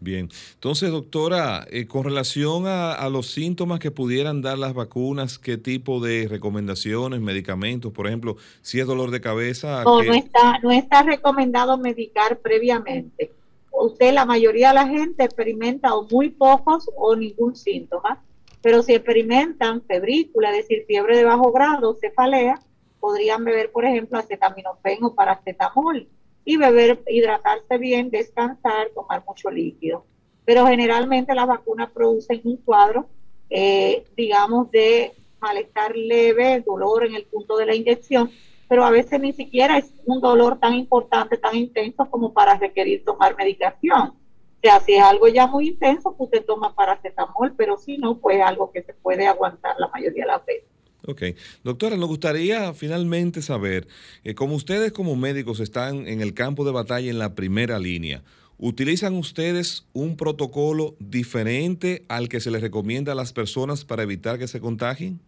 Bien, 0.02 0.30
entonces 0.54 0.91
doctora, 0.91 1.65
eh, 1.72 1.88
con 1.88 2.04
relación 2.04 2.65
a, 2.68 3.10
los 3.10 3.32
síntomas 3.32 3.80
que 3.80 3.91
pudieran 3.91 4.41
dar 4.41 4.58
las 4.58 4.74
vacunas, 4.74 5.39
¿qué 5.39 5.58
tipo 5.58 6.00
de 6.00 6.28
recomendaciones, 6.30 7.22
medicamentos, 7.22 7.91
por 7.91 8.06
ejemplo, 8.06 8.36
si 8.62 8.80
es 8.80 8.86
dolor 8.86 9.10
de 9.10 9.22
cabeza? 9.22 9.84
No, 9.84 10.04
no, 10.04 10.13
está, 10.13 10.60
no 10.60 10.72
está 10.72 11.02
recomendado 11.02 11.78
medicar 11.78 12.39
previamente. 12.39 13.32
Usted, 13.78 14.14
la 14.14 14.26
mayoría 14.26 14.70
de 14.70 14.76
la 14.76 14.88
gente 14.88 15.24
experimenta 15.24 15.96
o 15.96 16.08
muy 16.10 16.30
pocos 16.30 16.90
o 16.96 17.16
ningún 17.16 17.56
síntoma, 17.56 18.24
pero 18.62 18.82
si 18.82 18.94
experimentan 18.94 19.84
febrícula, 19.84 20.50
es 20.52 20.68
decir, 20.68 20.86
fiebre 20.88 21.18
de 21.18 21.26
bajo 21.26 21.52
grado, 21.52 21.98
cefalea, 22.00 22.60
podrían 23.00 23.44
beber, 23.44 23.72
por 23.72 23.86
ejemplo, 23.86 24.18
acetaminofén 24.18 25.04
o 25.04 25.14
paracetamol 25.14 26.08
y 26.44 26.58
beber, 26.58 27.04
hidratarse 27.08 27.78
bien, 27.78 28.10
descansar, 28.10 28.90
tomar 28.96 29.24
mucho 29.28 29.52
líquido. 29.52 30.06
Pero 30.46 30.66
generalmente 30.66 31.36
las 31.36 31.48
vacunas 31.48 31.92
producen 31.92 32.42
un 32.44 32.58
cuadro, 32.58 33.08
eh, 33.50 34.06
digamos, 34.16 34.72
de 34.72 35.12
malestar 35.40 35.96
leve, 35.96 36.64
dolor 36.66 37.06
en 37.06 37.16
el 37.16 37.26
punto 37.26 37.58
de 37.58 37.66
la 37.66 37.76
inyección, 37.76 38.32
pero 38.67 38.84
a 38.84 38.91
veces 38.91 39.19
ni 39.19 39.34
siquiera 39.34 39.78
es 39.78 39.86
un 40.06 40.21
dolor 40.21 40.60
tan 40.60 40.73
importante, 40.73 41.38
tan 41.38 41.56
intenso 41.56 42.10
como 42.10 42.34
para 42.34 42.58
requerir 42.58 43.04
tomar 43.04 43.36
medicación. 43.38 44.10
O 44.10 44.67
sea, 44.67 44.80
si 44.80 44.93
es 44.93 45.04
algo 45.04 45.28
ya 45.28 45.45
muy 45.45 45.67
intenso, 45.69 46.15
pues 46.17 46.32
toma 46.45 46.73
paracetamol, 46.73 47.54
pero 47.56 47.78
si 47.78 47.97
no, 47.97 48.17
pues 48.17 48.41
algo 48.41 48.71
que 48.71 48.82
se 48.82 48.93
puede 48.93 49.28
aguantar 49.28 49.75
la 49.78 49.88
mayoría 49.89 50.23
de 50.23 50.28
las 50.28 50.45
veces. 50.45 50.69
Ok. 51.08 51.21
Doctora, 51.63 51.97
nos 51.97 52.08
gustaría 52.08 52.73
finalmente 52.73 53.43
saber, 53.43 53.88
eh, 54.23 54.34
como 54.34 54.56
ustedes 54.56 54.91
como 54.91 55.15
médicos 55.15 55.60
están 55.60 56.08
en 56.08 56.21
el 56.21 56.34
campo 56.34 56.65
de 56.65 56.71
batalla 56.71 57.12
en 57.12 57.19
la 57.19 57.36
primera 57.36 57.78
línea, 57.78 58.23
¿utilizan 58.58 59.15
ustedes 59.15 59.86
un 59.93 60.17
protocolo 60.17 60.95
diferente 60.99 62.04
al 62.08 62.28
que 62.28 62.39
se 62.39 62.49
les 62.49 62.62
recomienda 62.62 63.12
a 63.12 63.15
las 63.15 63.34
personas 63.34 63.86
para 63.86 64.01
evitar 64.01 64.39
que 64.39 64.47
se 64.47 64.60
contagien? 64.60 65.19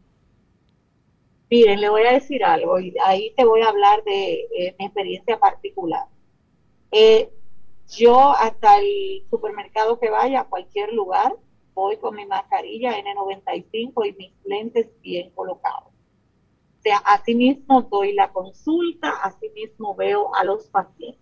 Miren, 1.50 1.80
le 1.80 1.90
voy 1.90 2.04
a 2.04 2.12
decir 2.12 2.44
algo 2.44 2.80
y 2.80 2.94
ahí 3.06 3.34
te 3.38 3.46
voy 3.46 3.62
a 3.62 3.70
hablar 3.70 4.04
de 4.04 4.48
eh, 4.54 4.76
mi 4.78 4.86
experiencia 4.86 5.40
particular. 5.40 6.06
Eh, 6.92 7.32
yo 7.96 8.32
hasta 8.32 8.80
el 8.80 9.24
supermercado 9.30 9.98
que 9.98 10.10
vaya, 10.10 10.42
a 10.42 10.48
cualquier 10.50 10.92
lugar, 10.92 11.34
voy 11.74 11.98
con 11.98 12.16
mi 12.16 12.26
mascarilla 12.26 12.98
N95 12.98 14.08
y 14.08 14.14
mis 14.14 14.34
lentes 14.44 14.90
bien 15.02 15.30
colocados. 15.32 15.88
O 15.88 16.82
sea, 16.82 16.98
así 16.98 17.34
mismo 17.34 17.82
doy 17.84 18.14
la 18.14 18.32
consulta, 18.34 19.12
así 19.24 19.50
mismo 19.50 19.96
veo 19.96 20.36
a 20.36 20.44
los 20.44 20.68
pacientes. 20.68 21.22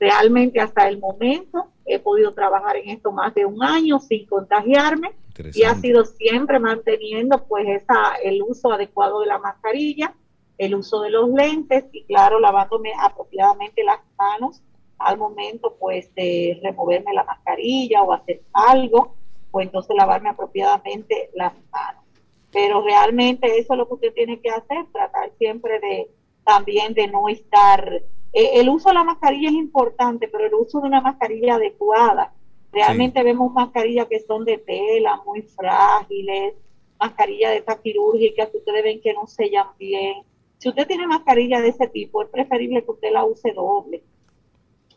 Realmente 0.00 0.60
hasta 0.60 0.88
el 0.88 0.98
momento 0.98 1.68
he 1.84 2.00
podido 2.00 2.32
trabajar 2.32 2.76
en 2.76 2.90
esto 2.90 3.12
más 3.12 3.34
de 3.34 3.46
un 3.46 3.62
año 3.62 4.00
sin 4.00 4.26
contagiarme 4.26 5.12
y 5.54 5.62
ha 5.64 5.74
sido 5.74 6.04
siempre 6.04 6.58
manteniendo 6.58 7.44
pues 7.46 7.66
esa, 7.68 8.14
el 8.22 8.42
uso 8.42 8.72
adecuado 8.72 9.20
de 9.20 9.26
la 9.26 9.38
mascarilla, 9.38 10.14
el 10.58 10.74
uso 10.74 11.00
de 11.02 11.10
los 11.10 11.28
lentes 11.30 11.84
y 11.92 12.04
claro, 12.04 12.38
lavándome 12.38 12.92
apropiadamente 12.98 13.82
las 13.82 14.00
manos 14.16 14.62
al 14.98 15.18
momento 15.18 15.76
pues 15.78 16.14
de 16.14 16.60
removerme 16.62 17.12
la 17.12 17.24
mascarilla 17.24 18.02
o 18.02 18.12
hacer 18.12 18.42
algo 18.52 19.16
pues 19.54 19.66
entonces 19.66 19.94
lavarme 19.96 20.30
apropiadamente 20.30 21.30
las 21.34 21.52
manos. 21.70 22.02
Pero 22.50 22.82
realmente 22.82 23.58
eso 23.58 23.74
es 23.74 23.78
lo 23.78 23.86
que 23.86 23.94
usted 23.94 24.12
tiene 24.12 24.40
que 24.40 24.50
hacer, 24.50 24.84
tratar 24.92 25.30
siempre 25.38 25.78
de 25.78 26.10
también 26.44 26.92
de 26.94 27.06
no 27.06 27.28
estar... 27.28 28.02
Eh, 28.32 28.50
el 28.54 28.68
uso 28.68 28.88
de 28.88 28.96
la 28.96 29.04
mascarilla 29.04 29.48
es 29.48 29.54
importante, 29.54 30.26
pero 30.26 30.46
el 30.46 30.54
uso 30.54 30.80
de 30.80 30.88
una 30.88 31.00
mascarilla 31.00 31.54
adecuada. 31.54 32.32
Realmente 32.74 33.22
vemos 33.22 33.52
mascarillas 33.52 34.08
que 34.08 34.18
son 34.18 34.44
de 34.44 34.58
tela, 34.58 35.22
muy 35.24 35.42
frágiles, 35.42 36.54
mascarillas 36.98 37.52
de 37.52 37.58
estas 37.58 37.78
quirúrgicas 37.80 38.50
que 38.50 38.56
ustedes 38.56 38.82
ven 38.82 39.00
que 39.00 39.14
no 39.14 39.26
sellan 39.28 39.68
bien. 39.78 40.24
Si 40.58 40.68
usted 40.68 40.86
tiene 40.86 41.06
mascarilla 41.06 41.60
de 41.60 41.68
ese 41.68 41.86
tipo, 41.86 42.22
es 42.22 42.28
preferible 42.28 42.84
que 42.84 42.90
usted 42.90 43.12
la 43.12 43.24
use 43.24 43.52
doble, 43.52 44.02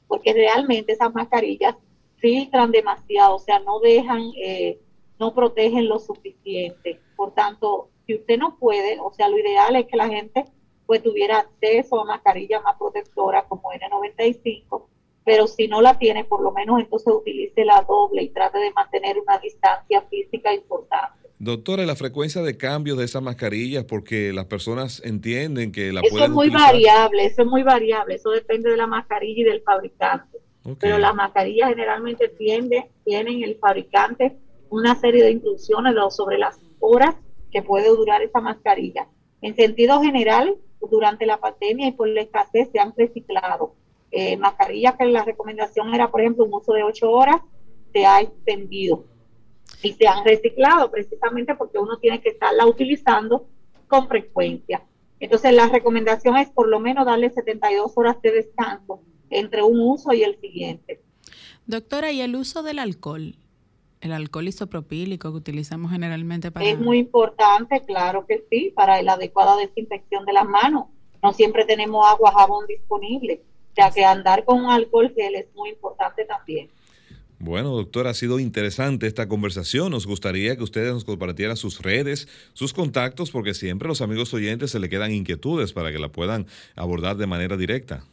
porque 0.08 0.34
realmente 0.34 0.94
esas 0.94 1.14
mascarillas 1.14 1.76
filtran 2.16 2.72
demasiado, 2.72 3.36
o 3.36 3.40
sea, 3.40 3.60
no 3.60 3.80
dejan, 3.80 4.32
eh, 4.42 4.80
no 5.20 5.36
protegen 5.36 5.88
lo 5.88 6.00
suficiente. 6.00 7.00
Por 7.16 7.34
tanto, 7.34 7.90
si 8.08 8.16
usted 8.16 8.40
no 8.40 8.58
puede, 8.58 9.00
o 9.00 9.12
sea, 9.14 9.30
lo 9.30 9.38
ideal 9.38 9.76
es 9.76 9.86
que 9.86 9.98
la 9.98 10.08
gente 10.08 10.46
pues 10.88 11.04
tuviera 11.04 11.40
acceso 11.40 12.00
a 12.00 12.06
mascarilla 12.06 12.62
más 12.62 12.78
protectora 12.78 13.46
como 13.48 13.70
N95, 13.72 14.86
pero 15.28 15.46
si 15.46 15.68
no 15.68 15.82
la 15.82 16.00
tiene, 16.00 16.24
por 16.24 16.42
lo 16.42 16.54
menos 16.54 16.80
entonces 16.80 17.14
utilice 17.14 17.66
la 17.66 17.84
doble 17.86 18.24
y 18.24 18.30
trate 18.30 18.60
de 18.60 18.72
mantener 18.72 19.20
una 19.20 19.38
distancia 19.40 20.02
física 20.04 20.54
importante. 20.54 21.28
Doctora, 21.38 21.86
la 21.86 21.98
frecuencia 21.98 22.42
de 22.42 22.56
cambio 22.56 22.96
de 22.96 23.04
esas 23.04 23.22
mascarillas, 23.22 23.84
porque 23.84 24.32
las 24.32 24.46
personas 24.46 25.02
entienden 25.04 25.74
que 25.74 25.92
la 25.92 26.00
eso 26.00 26.24
es 26.24 26.30
muy 26.30 26.50
variable, 26.50 27.26
eso 27.26 27.42
es 27.42 27.48
muy 27.50 27.62
variable, 27.62 28.16
eso 28.16 28.30
depende 28.30 28.70
de 28.70 28.78
la 28.78 28.88
mascarilla 28.88 29.42
y 29.42 29.44
del 29.44 29.62
fabricante. 29.64 30.38
Pero 30.80 30.98
las 30.98 31.14
mascarillas 31.14 31.72
generalmente 31.72 32.30
tiende, 32.30 32.90
tienen 33.04 33.44
el 33.44 33.58
fabricante 33.58 34.38
una 34.70 34.96
serie 34.96 35.26
de 35.26 35.32
instrucciones 35.32 35.94
sobre 36.16 36.38
las 36.38 36.58
horas 36.80 37.16
que 37.52 37.62
puede 37.62 37.90
durar 37.90 38.22
esa 38.22 38.40
mascarilla. 38.40 39.10
En 39.42 39.58
sentido 39.58 40.02
general, 40.02 40.56
durante 40.90 41.26
la 41.26 41.38
pandemia 41.38 41.90
y 41.90 41.92
por 41.92 42.08
la 42.08 42.22
escasez 42.22 42.70
se 42.72 42.80
han 42.80 42.94
reciclado. 42.96 43.76
Eh, 44.12 44.38
mascarillas 44.38 44.96
que 44.96 45.06
la 45.06 45.24
recomendación 45.24 45.94
era, 45.94 46.10
por 46.10 46.22
ejemplo, 46.22 46.46
un 46.46 46.54
uso 46.54 46.74
de 46.74 46.84
ocho 46.84 47.12
horas, 47.12 47.42
se 47.92 48.06
ha 48.06 48.22
extendido 48.22 49.06
y 49.84 49.94
se 49.94 50.08
han 50.08 50.24
reciclado 50.24 50.90
precisamente 50.92 51.56
porque 51.56 51.78
uno 51.78 51.98
tiene 51.98 52.22
que 52.22 52.30
estarla 52.30 52.66
utilizando 52.66 53.48
con 53.88 54.08
frecuencia. 54.08 54.84
Entonces, 55.20 55.54
la 55.54 55.68
recomendación 55.68 56.38
es 56.38 56.50
por 56.50 56.68
lo 56.68 56.80
menos 56.80 57.06
darle 57.06 57.30
72 57.30 57.92
horas 57.96 58.22
de 58.22 58.32
descanso 58.32 59.02
entre 59.30 59.64
un 59.64 59.80
uso 59.80 60.14
y 60.14 60.24
el 60.24 60.40
siguiente. 60.40 61.02
Doctora, 61.66 62.12
¿y 62.12 62.22
el 62.22 62.36
uso 62.36 62.64
del 62.64 62.80
alcohol? 62.80 63.36
El 64.00 64.12
alcohol 64.14 64.48
isopropílico 64.48 65.32
que 65.32 65.38
utilizamos 65.38 65.92
generalmente 65.92 66.52
para... 66.52 66.66
Es 66.66 66.80
muy 66.80 67.00
importante, 67.00 67.82
claro 67.82 68.26
que 68.28 68.46
sí, 68.50 68.72
para 68.76 69.02
la 69.02 69.14
adecuada 69.14 69.58
desinfección 69.58 70.26
de 70.26 70.34
las 70.34 70.46
manos. 70.46 70.86
No 71.24 71.34
siempre 71.34 71.66
tenemos 71.66 72.06
agua, 72.08 72.32
jabón 72.32 72.68
disponible, 72.68 73.42
ya 73.78 73.92
que 73.92 74.04
andar 74.04 74.44
con 74.44 74.70
alcohol 74.70 75.14
gel 75.16 75.36
es 75.36 75.54
muy 75.54 75.70
importante 75.70 76.26
también. 76.26 76.70
Bueno, 77.40 77.70
doctora, 77.70 78.10
ha 78.10 78.14
sido 78.16 78.40
interesante 78.40 79.06
esta 79.06 79.28
conversación. 79.28 79.92
Nos 79.92 80.08
gustaría 80.08 80.56
que 80.56 80.64
ustedes 80.64 80.92
nos 80.92 81.06
compartieran 81.06 81.56
sus 81.56 81.82
redes, 81.84 82.28
sus 82.54 82.74
contactos, 82.74 83.30
porque 83.30 83.54
siempre 83.54 83.88
los 83.88 84.02
amigos 84.02 84.34
oyentes 84.34 84.72
se 84.72 84.80
le 84.80 84.90
quedan 84.90 85.12
inquietudes 85.12 85.72
para 85.72 85.92
que 85.92 86.00
la 86.00 86.10
puedan 86.10 86.48
abordar 86.76 87.16
de 87.16 87.28
manera 87.28 87.56
directa. 87.56 88.04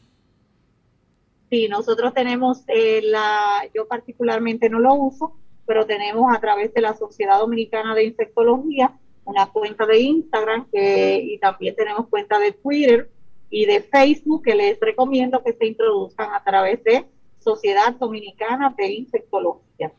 Sí, 1.51 1.69
nosotros 1.69 2.13
tenemos 2.13 2.65
eh, 2.69 3.01
la, 3.03 3.63
yo 3.75 3.89
particularmente 3.89 4.69
no 4.69 4.79
lo 4.79 4.93
uso, 4.95 5.37
pero 5.67 5.87
tenemos 5.87 6.35
a 6.35 6.41
través 6.41 6.75
de 6.75 6.83
la 6.83 6.95
Sociedad 6.95 7.39
Dominicana 7.39 7.95
de 7.95 8.05
Infectología 8.05 8.93
una 9.25 9.47
cuenta 9.47 9.87
de 9.87 10.01
Instagram 10.01 10.67
que, 10.71 11.19
y 11.23 11.39
también 11.39 11.75
tenemos 11.75 12.09
cuenta 12.09 12.39
de 12.39 12.53
Twitter 12.53 13.11
y 13.51 13.67
de 13.67 13.81
Facebook 13.81 14.45
que 14.45 14.55
les 14.55 14.79
recomiendo 14.81 15.43
que 15.43 15.53
se 15.53 15.67
introduzcan 15.67 16.33
a 16.33 16.43
través 16.43 16.83
de 16.85 17.05
Sociedad 17.39 17.95
Dominicana 17.95 18.75
de 18.77 18.93
Infectología. 18.93 19.93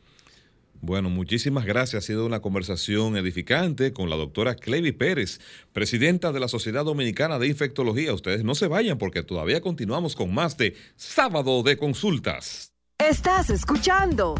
Bueno, 0.80 1.08
muchísimas 1.10 1.64
gracias. 1.64 2.04
Ha 2.04 2.06
sido 2.06 2.26
una 2.26 2.40
conversación 2.40 3.16
edificante 3.16 3.92
con 3.92 4.10
la 4.10 4.16
doctora 4.16 4.54
Clevi 4.54 4.92
Pérez, 4.92 5.40
presidenta 5.72 6.32
de 6.32 6.40
la 6.40 6.48
Sociedad 6.48 6.84
Dominicana 6.84 7.38
de 7.38 7.48
Infectología. 7.48 8.12
Ustedes 8.12 8.44
no 8.44 8.54
se 8.54 8.68
vayan 8.68 8.98
porque 8.98 9.22
todavía 9.22 9.60
continuamos 9.60 10.14
con 10.14 10.32
más 10.34 10.56
de 10.56 10.74
Sábado 10.96 11.62
de 11.62 11.76
Consultas. 11.76 12.72
Estás 12.98 13.50
escuchando 13.50 14.36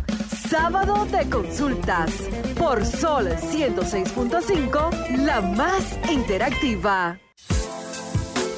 Sábado 0.49 1.05
de 1.07 1.29
Consultas 1.29 2.13
por 2.57 2.85
Sol 2.87 3.29
106.5, 3.29 5.25
la 5.25 5.41
más 5.41 5.99
interactiva. 6.11 7.19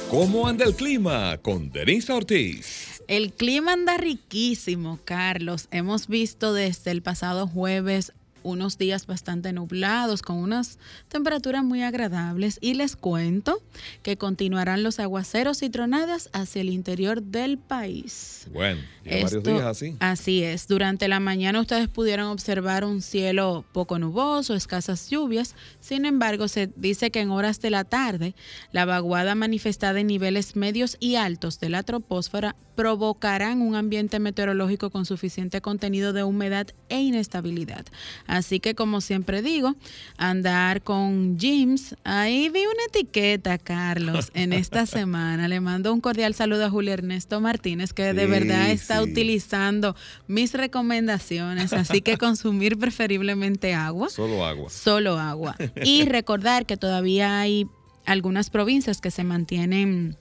¿Cómo 0.09 0.47
anda 0.47 0.65
el 0.65 0.73
clima? 0.73 1.37
Con 1.37 1.69
Denise 1.71 2.11
Ortiz. 2.11 3.03
El 3.07 3.31
clima 3.31 3.73
anda 3.73 3.95
riquísimo, 3.95 4.97
Carlos. 5.05 5.67
Hemos 5.69 6.07
visto 6.07 6.51
desde 6.51 6.89
el 6.89 7.03
pasado 7.03 7.47
jueves 7.47 8.13
unos 8.43 8.77
días 8.77 9.05
bastante 9.05 9.53
nublados 9.53 10.21
con 10.21 10.37
unas 10.37 10.79
temperaturas 11.07 11.63
muy 11.63 11.83
agradables 11.83 12.57
y 12.61 12.73
les 12.73 12.95
cuento 12.95 13.61
que 14.03 14.17
continuarán 14.17 14.83
los 14.83 14.99
aguaceros 14.99 15.61
y 15.63 15.69
tronadas 15.69 16.29
hacia 16.33 16.61
el 16.61 16.69
interior 16.69 17.21
del 17.21 17.57
país. 17.57 18.47
Bueno, 18.51 18.81
varios 19.05 19.43
días 19.43 19.61
así. 19.61 19.95
Así 19.99 20.43
es. 20.43 20.67
Durante 20.67 21.07
la 21.07 21.19
mañana 21.19 21.59
ustedes 21.59 21.87
pudieron 21.87 22.27
observar 22.27 22.83
un 22.85 23.01
cielo 23.01 23.65
poco 23.71 23.99
nuboso, 23.99 24.55
escasas 24.55 25.09
lluvias. 25.09 25.55
Sin 25.79 26.05
embargo, 26.05 26.47
se 26.47 26.69
dice 26.75 27.11
que 27.11 27.21
en 27.21 27.31
horas 27.31 27.59
de 27.61 27.69
la 27.69 27.83
tarde 27.83 28.35
la 28.71 28.85
vaguada 28.85 29.35
manifestada 29.35 29.99
en 29.99 30.07
niveles 30.07 30.55
medios 30.55 30.97
y 30.99 31.15
altos 31.15 31.59
de 31.59 31.69
la 31.69 31.83
troposfera 31.83 32.55
provocarán 32.75 33.61
un 33.61 33.75
ambiente 33.75 34.19
meteorológico 34.19 34.89
con 34.89 35.05
suficiente 35.05 35.59
contenido 35.59 36.13
de 36.13 36.23
humedad 36.23 36.67
e 36.87 37.01
inestabilidad. 37.01 37.85
Así 38.29 38.59
que 38.59 38.75
como 38.75 39.01
siempre 39.01 39.41
digo, 39.41 39.75
andar 40.15 40.83
con 40.83 41.39
jeans. 41.39 41.95
Ahí 42.03 42.49
vi 42.49 42.59
una 42.59 42.83
etiqueta, 42.87 43.57
Carlos, 43.57 44.29
en 44.35 44.53
esta 44.53 44.85
semana. 44.85 45.47
Le 45.47 45.59
mando 45.59 45.91
un 45.91 45.99
cordial 45.99 46.35
saludo 46.35 46.65
a 46.65 46.69
Julio 46.69 46.93
Ernesto 46.93 47.41
Martínez, 47.41 47.91
que 47.91 48.13
de 48.13 48.27
verdad 48.27 48.69
está 48.69 49.01
utilizando 49.01 49.95
mis 50.27 50.53
recomendaciones. 50.53 51.73
Así 51.73 52.01
que 52.01 52.17
consumir 52.19 52.77
preferiblemente 52.77 53.73
agua. 53.73 54.09
Solo 54.09 54.45
agua. 54.45 54.69
Solo 54.69 55.17
agua. 55.17 55.55
Y 55.83 56.05
recordar 56.05 56.67
que 56.67 56.77
todavía 56.77 57.39
hay 57.39 57.65
algunas 58.05 58.51
provincias 58.51 59.01
que 59.01 59.09
se 59.09 59.23
mantienen 59.23 60.17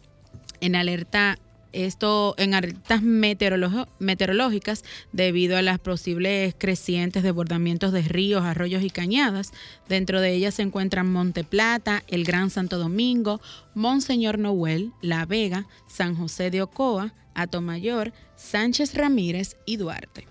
en 0.63 0.77
alerta 0.77 1.39
esto 1.73 2.35
en 2.39 2.55
alertas 2.55 3.03
meteorológicas 3.03 4.85
debido 5.13 5.57
a 5.57 5.63
las 5.63 5.79
posibles 5.79 6.55
crecientes 6.57 7.23
desbordamientos 7.23 7.93
de 7.93 8.03
ríos, 8.03 8.45
arroyos 8.45 8.83
y 8.83 8.91
cañadas. 8.91 9.53
Dentro 9.89 10.21
de 10.21 10.33
ellas 10.33 10.55
se 10.55 10.63
encuentran 10.63 11.13
Monte 11.13 11.45
Plata, 11.45 12.03
el 12.09 12.25
Gran 12.25 12.51
Santo 12.51 12.79
Domingo, 12.79 13.41
Monseñor 13.75 14.39
Noel, 14.39 14.93
La 15.03 15.27
Vega, 15.27 15.67
San 15.89 16.15
José 16.15 16.51
de 16.51 16.63
Ocoa, 16.63 17.15
Atomayor, 17.35 18.13
Sánchez 18.37 18.95
Ramírez 18.95 19.57
y 19.67 19.77
Duarte. 19.77 20.27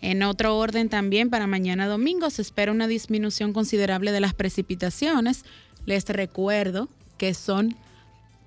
En 0.00 0.22
otro 0.22 0.58
orden 0.58 0.88
también 0.88 1.30
para 1.30 1.46
mañana 1.46 1.86
domingo 1.86 2.28
se 2.30 2.42
espera 2.42 2.72
una 2.72 2.88
disminución 2.88 3.52
considerable 3.52 4.12
de 4.12 4.20
las 4.20 4.34
precipitaciones. 4.34 5.44
Les 5.86 6.04
recuerdo 6.08 6.88
que 7.18 7.34
son 7.34 7.76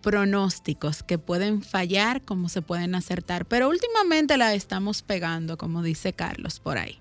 pronósticos 0.05 1.01
que 1.01 1.17
pueden 1.17 1.63
fallar 1.63 2.21
como 2.21 2.47
se 2.47 2.61
pueden 2.61 2.93
acertar, 2.93 3.47
pero 3.47 3.69
últimamente 3.69 4.37
la 4.37 4.53
estamos 4.53 5.01
pegando, 5.01 5.57
como 5.57 5.81
dice 5.81 6.13
Carlos 6.13 6.59
por 6.59 6.77
ahí. 6.77 6.99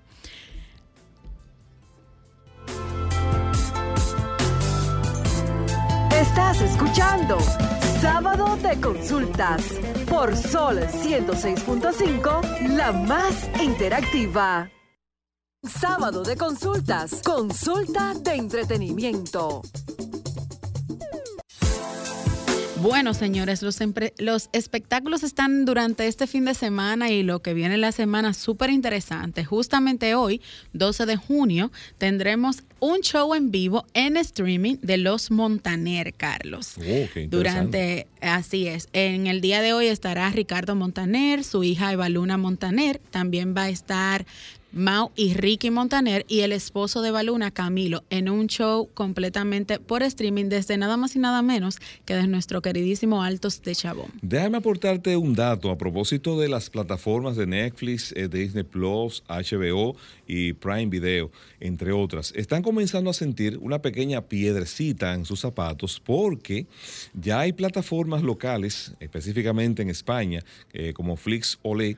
Estás 6.11 6.61
escuchando 6.61 7.37
Sábado 8.01 8.57
de 8.57 8.81
Consultas 8.81 9.63
por 10.09 10.35
Sol 10.35 10.79
106.5, 10.79 12.69
la 12.75 12.91
más 12.91 13.47
interactiva. 13.61 14.71
Sábado 15.61 16.23
de 16.23 16.35
Consultas, 16.35 17.21
consulta 17.23 18.15
de 18.15 18.33
entretenimiento. 18.33 19.61
Bueno, 22.85 23.15
señores, 23.15 23.63
los, 23.63 23.79
los 24.19 24.49
espectáculos 24.53 25.23
están 25.23 25.65
durante 25.65 26.05
este 26.05 26.27
fin 26.27 26.45
de 26.45 26.53
semana 26.53 27.09
y 27.09 27.23
lo 27.23 27.41
que 27.41 27.55
viene 27.55 27.77
la 27.77 27.91
semana 27.91 28.33
súper 28.35 28.69
interesante. 28.69 29.43
Justamente 29.43 30.13
hoy, 30.13 30.39
12 30.73 31.07
de 31.07 31.15
junio, 31.15 31.71
tendremos 31.97 32.61
un 32.79 32.99
show 32.99 33.33
en 33.33 33.49
vivo 33.49 33.87
en 33.95 34.17
streaming 34.17 34.75
de 34.83 34.97
Los 34.97 35.31
Montaner, 35.31 36.13
Carlos. 36.13 36.75
Oh, 36.77 37.07
qué 37.11 37.27
durante, 37.27 38.07
así 38.21 38.67
es, 38.67 38.87
en 38.93 39.25
el 39.25 39.41
día 39.41 39.63
de 39.63 39.73
hoy 39.73 39.87
estará 39.87 40.29
Ricardo 40.29 40.75
Montaner, 40.75 41.43
su 41.43 41.63
hija 41.63 41.91
Evaluna 41.91 42.37
Montaner, 42.37 43.01
también 43.09 43.55
va 43.57 43.63
a 43.63 43.69
estar 43.69 44.27
Mau 44.75 45.13
y 45.15 45.35
Ricky 45.35 45.71
Montaner 45.71 46.25
y 46.27 46.41
el 46.41 46.51
esposo 46.51 47.01
de 47.01 47.09
Baluna, 47.09 47.49
Camilo, 47.49 48.03
en 48.09 48.27
un 48.27 48.47
show 48.47 48.89
completamente 48.93 49.79
por 49.79 50.03
streaming 50.03 50.49
desde 50.49 50.77
nada 50.77 50.97
más 50.97 51.15
y 51.15 51.19
nada 51.19 51.41
menos 51.41 51.77
que 52.03 52.13
de 52.13 52.27
nuestro 52.27 52.61
queridísimo 52.61 53.23
Altos 53.23 53.61
de 53.61 53.73
Chabón. 53.73 54.11
Déjame 54.21 54.57
aportarte 54.57 55.15
un 55.15 55.33
dato 55.33 55.71
a 55.71 55.77
propósito 55.77 56.37
de 56.37 56.49
las 56.49 56.69
plataformas 56.69 57.37
de 57.37 57.47
Netflix, 57.47 58.11
eh, 58.17 58.27
Disney 58.27 58.65
Plus, 58.65 59.23
HBO 59.29 59.95
y 60.27 60.51
Prime 60.51 60.87
Video, 60.87 61.31
entre 61.61 61.93
otras. 61.93 62.33
Están 62.35 62.61
comenzando 62.61 63.09
a 63.09 63.13
sentir 63.13 63.57
una 63.61 63.81
pequeña 63.81 64.23
piedrecita 64.23 65.13
en 65.13 65.23
sus 65.23 65.39
zapatos 65.39 66.01
porque 66.03 66.67
ya 67.13 67.39
hay 67.39 67.53
plataformas 67.53 68.23
locales, 68.23 68.93
específicamente 68.99 69.83
en 69.83 69.89
España, 69.89 70.43
eh, 70.73 70.91
como 70.91 71.15
Flix 71.15 71.59
Ole, 71.61 71.95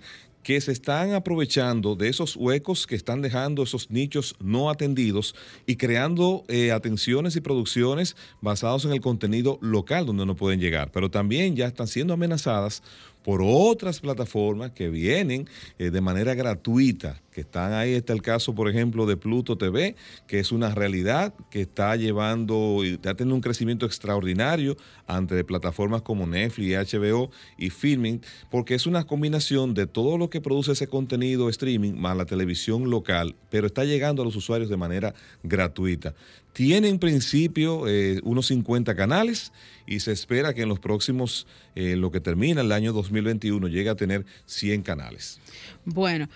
que 0.47 0.61
se 0.61 0.71
están 0.71 1.13
aprovechando 1.13 1.97
de 1.97 2.07
esos 2.07 2.37
huecos 2.37 2.87
que 2.87 2.95
están 2.95 3.21
dejando 3.21 3.63
esos 3.63 3.91
nichos 3.91 4.33
no 4.39 4.69
atendidos 4.69 5.35
y 5.65 5.75
creando 5.75 6.45
eh, 6.47 6.71
atenciones 6.71 7.35
y 7.35 7.41
producciones 7.41 8.15
basados 8.39 8.85
en 8.85 8.93
el 8.93 9.01
contenido 9.01 9.59
local 9.61 10.05
donde 10.05 10.25
no 10.25 10.37
pueden 10.37 10.61
llegar, 10.61 10.89
pero 10.93 11.11
también 11.11 11.57
ya 11.57 11.67
están 11.67 11.87
siendo 11.87 12.13
amenazadas 12.13 12.81
por 13.27 13.41
otras 13.43 13.99
plataformas 13.99 14.71
que 14.71 14.87
vienen 14.87 15.49
eh, 15.79 15.91
de 15.91 15.99
manera 15.99 16.33
gratuita, 16.33 17.21
que 17.29 17.41
están 17.41 17.73
ahí. 17.73 17.91
Está 17.91 18.13
el 18.13 18.21
caso, 18.21 18.55
por 18.55 18.69
ejemplo, 18.69 19.05
de 19.05 19.17
Pluto 19.17 19.57
TV, 19.57 19.97
que 20.27 20.39
es 20.39 20.53
una 20.53 20.73
realidad 20.73 21.33
que 21.51 21.59
está 21.59 21.93
llevando 21.97 22.81
está 22.85 23.15
teniendo 23.15 23.35
un 23.35 23.41
crecimiento 23.41 23.85
extraordinario 23.85 24.77
ante 25.07 25.43
plataformas 25.43 26.03
como 26.03 26.25
Netflix, 26.25 26.93
HBO 26.93 27.29
y 27.57 27.69
Filming, 27.69 28.21
porque 28.49 28.75
es 28.75 28.87
una 28.87 29.05
combinación 29.05 29.73
de 29.73 29.87
todo 29.87 30.17
lo 30.17 30.29
que 30.29 30.39
produce 30.39 30.71
ese 30.71 30.87
contenido 30.87 31.49
streaming 31.49 31.95
más 31.95 32.15
la 32.15 32.25
televisión 32.25 32.89
local, 32.89 33.35
pero 33.49 33.67
está 33.67 33.83
llegando 33.83 34.21
a 34.21 34.25
los 34.25 34.37
usuarios 34.37 34.69
de 34.69 34.77
manera 34.77 35.13
gratuita. 35.43 36.15
Tiene 36.57 36.89
en 36.89 36.97
principio 36.97 37.87
eh, 37.87 38.19
unos 38.23 38.47
50 38.47 38.95
canales 38.95 39.51
y 39.85 39.99
se 39.99 40.11
espera 40.11 40.55
que 40.55 40.63
en 40.63 40.69
los 40.69 40.79
próximos, 40.79 41.45
eh, 41.75 41.95
lo 41.95 42.09
que 42.09 42.19
termina 42.19 42.61
el 42.61 42.71
año 42.71 42.93
2021, 42.93 43.67
llegue 43.67 43.91
a 43.91 43.95
tener 43.95 44.25
100 44.47 44.81
canales. 44.81 45.39
Bueno. 45.85 46.27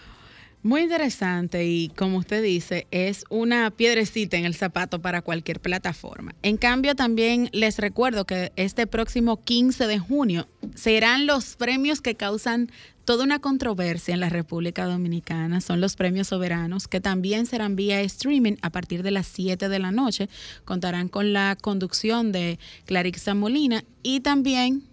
Muy 0.63 0.81
interesante 0.81 1.65
y 1.65 1.89
como 1.89 2.19
usted 2.19 2.43
dice, 2.43 2.85
es 2.91 3.25
una 3.29 3.71
piedrecita 3.71 4.37
en 4.37 4.45
el 4.45 4.53
zapato 4.53 5.01
para 5.01 5.23
cualquier 5.23 5.59
plataforma. 5.59 6.35
En 6.43 6.57
cambio, 6.57 6.95
también 6.95 7.49
les 7.51 7.79
recuerdo 7.79 8.25
que 8.25 8.51
este 8.55 8.85
próximo 8.85 9.41
15 9.43 9.87
de 9.87 9.97
junio 9.97 10.47
serán 10.75 11.25
los 11.25 11.55
premios 11.55 12.01
que 12.01 12.13
causan 12.13 12.71
toda 13.05 13.23
una 13.23 13.39
controversia 13.39 14.13
en 14.13 14.19
la 14.19 14.29
República 14.29 14.85
Dominicana. 14.85 15.61
Son 15.61 15.81
los 15.81 15.95
premios 15.95 16.27
soberanos 16.27 16.87
que 16.87 17.01
también 17.01 17.47
serán 17.47 17.75
vía 17.75 17.99
streaming 18.01 18.57
a 18.61 18.69
partir 18.69 19.01
de 19.01 19.09
las 19.09 19.25
7 19.25 19.67
de 19.67 19.79
la 19.79 19.91
noche. 19.91 20.29
Contarán 20.63 21.07
con 21.07 21.33
la 21.33 21.57
conducción 21.59 22.31
de 22.31 22.59
Clarixa 22.85 23.33
Molina 23.33 23.83
y 24.03 24.19
también 24.19 24.83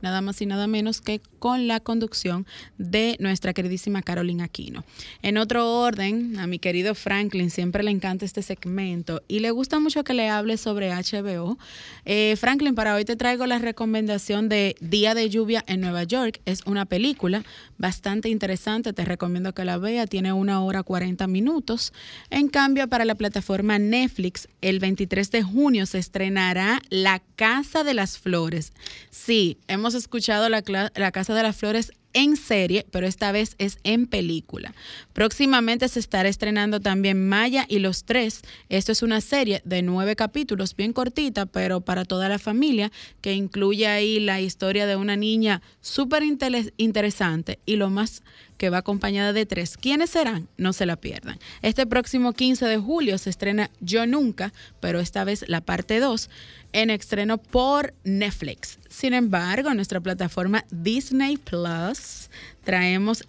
nada 0.00 0.20
más 0.20 0.40
y 0.40 0.46
nada 0.46 0.66
menos 0.66 1.00
que 1.00 1.20
con 1.40 1.66
la 1.66 1.80
conducción 1.80 2.46
de 2.78 3.16
nuestra 3.18 3.52
queridísima 3.52 4.02
Carolina 4.02 4.44
Aquino. 4.44 4.84
En 5.22 5.38
otro 5.38 5.80
orden, 5.80 6.38
a 6.38 6.46
mi 6.46 6.60
querido 6.60 6.94
Franklin 6.94 7.50
siempre 7.50 7.82
le 7.82 7.90
encanta 7.90 8.24
este 8.24 8.42
segmento 8.42 9.22
y 9.26 9.40
le 9.40 9.50
gusta 9.50 9.80
mucho 9.80 10.04
que 10.04 10.14
le 10.14 10.28
hable 10.28 10.56
sobre 10.56 10.90
HBO. 10.90 11.58
Eh, 12.04 12.36
Franklin, 12.36 12.74
para 12.74 12.94
hoy 12.94 13.04
te 13.04 13.16
traigo 13.16 13.46
la 13.46 13.58
recomendación 13.58 14.48
de 14.48 14.76
Día 14.80 15.14
de 15.14 15.28
Lluvia 15.28 15.64
en 15.66 15.80
Nueva 15.80 16.04
York. 16.04 16.40
Es 16.44 16.60
una 16.66 16.84
película 16.84 17.42
bastante 17.78 18.28
interesante, 18.28 18.92
te 18.92 19.04
recomiendo 19.04 19.54
que 19.54 19.64
la 19.64 19.78
vea, 19.78 20.06
tiene 20.06 20.32
una 20.32 20.62
hora 20.62 20.82
40 20.82 21.26
minutos. 21.26 21.92
En 22.28 22.48
cambio, 22.48 22.86
para 22.88 23.04
la 23.04 23.14
plataforma 23.14 23.78
Netflix, 23.78 24.48
el 24.60 24.78
23 24.78 25.30
de 25.30 25.42
junio 25.42 25.86
se 25.86 25.98
estrenará 25.98 26.82
La 26.90 27.22
Casa 27.36 27.82
de 27.82 27.94
las 27.94 28.18
Flores. 28.18 28.72
Sí, 29.10 29.56
hemos 29.68 29.94
escuchado 29.94 30.48
la, 30.48 30.62
la 30.94 31.12
Casa 31.12 31.29
de 31.34 31.42
las 31.42 31.56
Flores 31.56 31.92
en 32.12 32.36
serie, 32.36 32.86
pero 32.90 33.06
esta 33.06 33.30
vez 33.32 33.54
es 33.58 33.78
en 33.84 34.06
película. 34.06 34.74
Próximamente 35.12 35.88
se 35.88 36.00
estará 36.00 36.28
estrenando 36.28 36.80
también 36.80 37.28
Maya 37.28 37.66
y 37.68 37.78
los 37.78 38.04
Tres. 38.04 38.42
Esto 38.68 38.92
es 38.92 39.02
una 39.02 39.20
serie 39.20 39.62
de 39.64 39.82
nueve 39.82 40.16
capítulos, 40.16 40.74
bien 40.74 40.92
cortita, 40.92 41.46
pero 41.46 41.80
para 41.80 42.04
toda 42.04 42.28
la 42.28 42.38
familia, 42.38 42.90
que 43.20 43.34
incluye 43.34 43.86
ahí 43.86 44.18
la 44.20 44.40
historia 44.40 44.86
de 44.86 44.96
una 44.96 45.16
niña 45.16 45.62
súper 45.80 46.22
interesante 46.24 47.58
y 47.64 47.76
lo 47.76 47.90
más 47.90 48.22
que 48.60 48.68
va 48.68 48.76
acompañada 48.76 49.32
de 49.32 49.46
tres. 49.46 49.78
¿Quiénes 49.78 50.10
serán? 50.10 50.46
No 50.58 50.74
se 50.74 50.84
la 50.84 50.96
pierdan. 50.96 51.38
Este 51.62 51.86
próximo 51.86 52.34
15 52.34 52.66
de 52.66 52.76
julio 52.76 53.16
se 53.16 53.30
estrena 53.30 53.70
Yo 53.80 54.04
Nunca, 54.04 54.52
pero 54.80 55.00
esta 55.00 55.24
vez 55.24 55.46
la 55.48 55.62
parte 55.62 55.98
2, 55.98 56.28
en 56.74 56.90
estreno 56.90 57.38
por 57.38 57.94
Netflix. 58.04 58.78
Sin 58.90 59.14
embargo, 59.14 59.70
en 59.70 59.76
nuestra 59.76 60.02
plataforma 60.02 60.66
Disney 60.70 61.38
Plus 61.38 62.28
traemos 62.62 63.24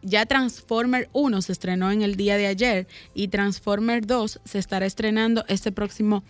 ya 0.00 0.24
Transformer 0.24 1.10
1 1.12 1.42
se 1.42 1.52
estrenó 1.52 1.90
en 1.92 2.00
el 2.00 2.16
día 2.16 2.38
de 2.38 2.46
ayer 2.46 2.86
y 3.12 3.28
Transformer 3.28 4.06
2 4.06 4.40
se 4.42 4.58
estará 4.58 4.86
estrenando 4.86 5.44
este 5.48 5.70
próximo 5.70 6.24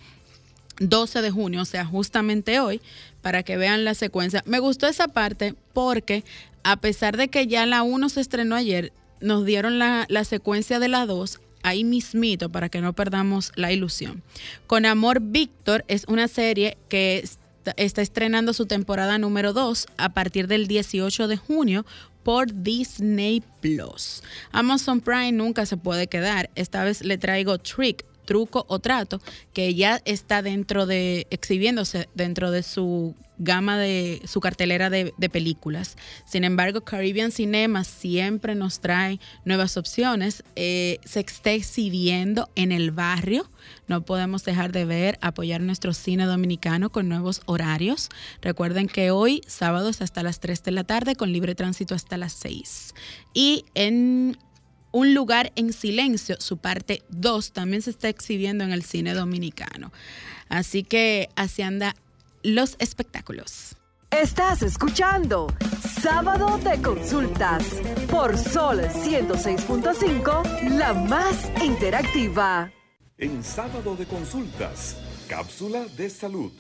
12 0.80 1.22
de 1.22 1.30
junio, 1.30 1.62
o 1.62 1.64
sea, 1.64 1.84
justamente 1.84 2.58
hoy, 2.58 2.80
para 3.20 3.44
que 3.44 3.56
vean 3.56 3.84
la 3.84 3.94
secuencia. 3.94 4.42
Me 4.46 4.58
gustó 4.58 4.88
esa 4.88 5.06
parte 5.06 5.54
porque 5.72 6.24
a 6.64 6.76
pesar 6.76 7.16
de 7.16 7.28
que 7.28 7.46
ya 7.46 7.66
la 7.66 7.82
1 7.82 8.08
se 8.08 8.20
estrenó 8.20 8.56
ayer, 8.56 8.92
nos 9.20 9.44
dieron 9.44 9.78
la, 9.78 10.06
secuencia 10.24 10.78
de 10.78 10.88
la 10.88 11.06
2 11.06 11.40
ahí 11.62 11.84
mismito 11.84 12.48
para 12.48 12.68
que 12.68 12.80
no 12.80 12.92
perdamos 12.92 13.52
la 13.54 13.72
ilusión. 13.72 14.22
Con 14.66 14.84
Amor 14.84 15.20
Víctor 15.20 15.84
es 15.88 16.04
una 16.08 16.26
serie 16.26 16.76
que 16.88 17.18
está, 17.18 17.72
está 17.76 18.02
estrenando 18.02 18.52
su 18.52 18.66
temporada 18.66 19.18
número 19.18 19.52
2 19.52 19.86
a 19.96 20.08
partir 20.08 20.48
del 20.48 20.66
18 20.66 21.28
de 21.28 21.36
junio 21.36 21.86
por 22.24 22.62
Disney 22.62 23.42
Plus. 23.60 24.22
Amazon 24.50 25.00
Prime 25.00 25.32
nunca 25.32 25.66
se 25.66 25.76
puede 25.76 26.06
quedar. 26.06 26.50
Esta 26.54 26.84
vez 26.84 27.02
le 27.04 27.18
traigo 27.18 27.58
Trick, 27.58 28.04
truco 28.32 28.64
o 28.66 28.78
trato 28.78 29.20
que 29.52 29.74
ya 29.74 30.00
está 30.06 30.40
dentro 30.40 30.86
de, 30.86 31.26
exhibiéndose 31.28 32.08
dentro 32.14 32.50
de 32.50 32.62
su 32.62 33.14
gama 33.36 33.76
de 33.76 34.22
su 34.24 34.40
cartelera 34.40 34.88
de, 34.88 35.12
películas. 35.30 35.98
Sin 36.24 36.44
embargo, 36.44 36.80
Caribbean 36.80 37.30
Cinema 37.30 37.84
siempre 37.84 38.54
nos 38.54 38.80
trae 38.80 39.20
nuevas 39.44 39.76
opciones. 39.76 40.44
Eh, 40.56 40.98
se 41.04 41.20
está 41.20 41.50
exhibiendo 41.50 42.48
en 42.54 42.72
el 42.72 42.90
barrio. 42.90 43.50
No 43.86 44.00
podemos 44.00 44.44
dejar 44.44 44.72
de 44.72 44.86
ver, 44.86 45.18
apoyar 45.20 45.60
nuestro 45.60 45.92
cine 45.92 46.24
dominicano 46.24 46.88
con 46.90 47.10
nuevos 47.10 47.42
horarios. 47.44 48.08
Recuerden 48.40 48.88
que 48.88 49.10
hoy, 49.10 49.42
sábado, 49.46 49.90
es 49.90 50.00
hasta 50.00 50.22
las 50.22 50.40
3 50.40 50.62
de 50.62 50.70
la 50.70 50.84
tarde, 50.84 51.16
con 51.16 51.32
libre 51.32 51.54
tránsito 51.54 51.94
hasta 51.94 52.16
las 52.16 52.32
6. 52.32 52.94
Y 53.34 53.66
en 53.74 54.38
un 54.92 55.14
lugar 55.14 55.52
en 55.56 55.72
silencio, 55.72 56.36
su 56.38 56.58
parte 56.58 57.02
2, 57.08 57.52
también 57.52 57.82
se 57.82 57.90
está 57.90 58.08
exhibiendo 58.08 58.62
en 58.64 58.72
el 58.72 58.84
cine 58.84 59.14
dominicano. 59.14 59.92
Así 60.48 60.84
que 60.84 61.28
así 61.34 61.62
anda 61.62 61.94
los 62.42 62.76
espectáculos. 62.78 63.76
Estás 64.10 64.62
escuchando 64.62 65.46
Sábado 66.02 66.58
de 66.58 66.82
Consultas 66.82 67.64
por 68.10 68.36
Sol 68.36 68.80
106.5, 68.80 70.76
la 70.76 70.92
más 70.92 71.50
interactiva. 71.64 72.70
En 73.16 73.42
Sábado 73.42 73.96
de 73.96 74.04
Consultas, 74.04 74.98
cápsula 75.28 75.86
de 75.96 76.10
salud. 76.10 76.52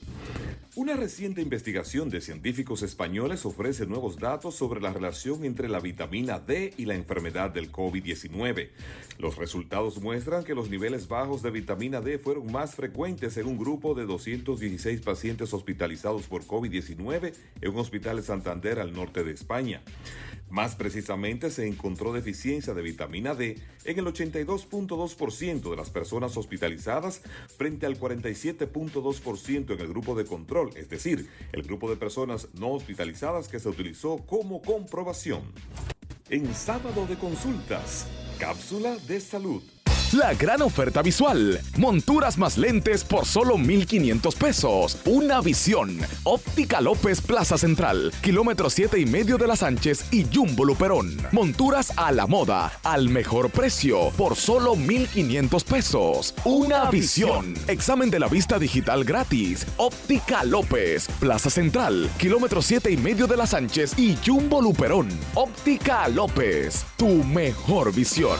Una 0.74 0.96
reciente 0.96 1.42
investigación 1.42 2.08
de 2.08 2.22
científicos 2.22 2.80
españoles 2.80 3.44
ofrece 3.44 3.84
nuevos 3.86 4.16
datos 4.16 4.54
sobre 4.54 4.80
la 4.80 4.90
relación 4.90 5.44
entre 5.44 5.68
la 5.68 5.80
vitamina 5.80 6.40
D 6.40 6.72
y 6.78 6.86
la 6.86 6.94
enfermedad 6.94 7.50
del 7.50 7.70
COVID-19. 7.70 8.70
Los 9.18 9.36
resultados 9.36 10.00
muestran 10.00 10.44
que 10.44 10.54
los 10.54 10.70
niveles 10.70 11.08
bajos 11.08 11.42
de 11.42 11.50
vitamina 11.50 12.00
D 12.00 12.18
fueron 12.18 12.50
más 12.50 12.74
frecuentes 12.74 13.36
en 13.36 13.48
un 13.48 13.58
grupo 13.58 13.92
de 13.94 14.06
216 14.06 15.02
pacientes 15.02 15.52
hospitalizados 15.52 16.22
por 16.22 16.46
COVID-19 16.46 17.34
en 17.60 17.70
un 17.70 17.78
hospital 17.78 18.16
de 18.16 18.22
Santander 18.22 18.78
al 18.80 18.94
norte 18.94 19.24
de 19.24 19.32
España. 19.32 19.82
Más 20.52 20.74
precisamente, 20.76 21.50
se 21.50 21.66
encontró 21.66 22.12
deficiencia 22.12 22.74
de 22.74 22.82
vitamina 22.82 23.34
D 23.34 23.58
en 23.84 23.98
el 23.98 24.04
82.2% 24.04 25.70
de 25.70 25.76
las 25.76 25.88
personas 25.88 26.36
hospitalizadas 26.36 27.22
frente 27.56 27.86
al 27.86 27.98
47.2% 27.98 29.72
en 29.72 29.80
el 29.80 29.88
grupo 29.88 30.14
de 30.14 30.26
control, 30.26 30.61
es 30.76 30.88
decir, 30.88 31.28
el 31.52 31.62
grupo 31.62 31.90
de 31.90 31.96
personas 31.96 32.48
no 32.54 32.70
hospitalizadas 32.70 33.48
que 33.48 33.60
se 33.60 33.68
utilizó 33.68 34.18
como 34.26 34.62
comprobación. 34.62 35.42
En 36.30 36.54
sábado 36.54 37.06
de 37.06 37.16
consultas, 37.16 38.06
cápsula 38.38 38.96
de 39.06 39.20
salud. 39.20 39.62
La 40.12 40.34
gran 40.34 40.60
oferta 40.60 41.00
visual. 41.00 41.58
Monturas 41.78 42.36
más 42.36 42.58
lentes 42.58 43.02
por 43.02 43.24
solo 43.24 43.56
1,500 43.56 44.34
pesos. 44.34 44.98
Una 45.06 45.40
visión. 45.40 45.98
Óptica 46.24 46.82
López 46.82 47.22
Plaza 47.22 47.56
Central. 47.56 48.12
Kilómetro 48.20 48.68
7 48.68 49.00
y 49.00 49.06
medio 49.06 49.38
de 49.38 49.46
las 49.46 49.60
Sánchez 49.60 50.12
y 50.12 50.26
Jumbo 50.30 50.66
Luperón. 50.66 51.16
Monturas 51.30 51.94
a 51.96 52.12
la 52.12 52.26
moda. 52.26 52.70
Al 52.82 53.08
mejor 53.08 53.48
precio. 53.48 54.10
Por 54.18 54.36
solo 54.36 54.74
1,500 54.74 55.64
pesos. 55.64 56.34
Una 56.44 56.90
visión. 56.90 57.54
Examen 57.66 58.10
de 58.10 58.18
la 58.18 58.28
vista 58.28 58.58
digital 58.58 59.04
gratis. 59.04 59.66
Óptica 59.78 60.44
López. 60.44 61.08
Plaza 61.20 61.48
Central. 61.48 62.10
Kilómetro 62.18 62.60
7 62.60 62.90
y 62.90 62.98
medio 62.98 63.26
de 63.26 63.38
las 63.38 63.50
Sánchez 63.50 63.98
y 63.98 64.18
Jumbo 64.26 64.60
Luperón. 64.60 65.08
Óptica 65.34 66.06
López. 66.08 66.84
Tu 66.98 67.08
mejor 67.24 67.94
visión. 67.94 68.36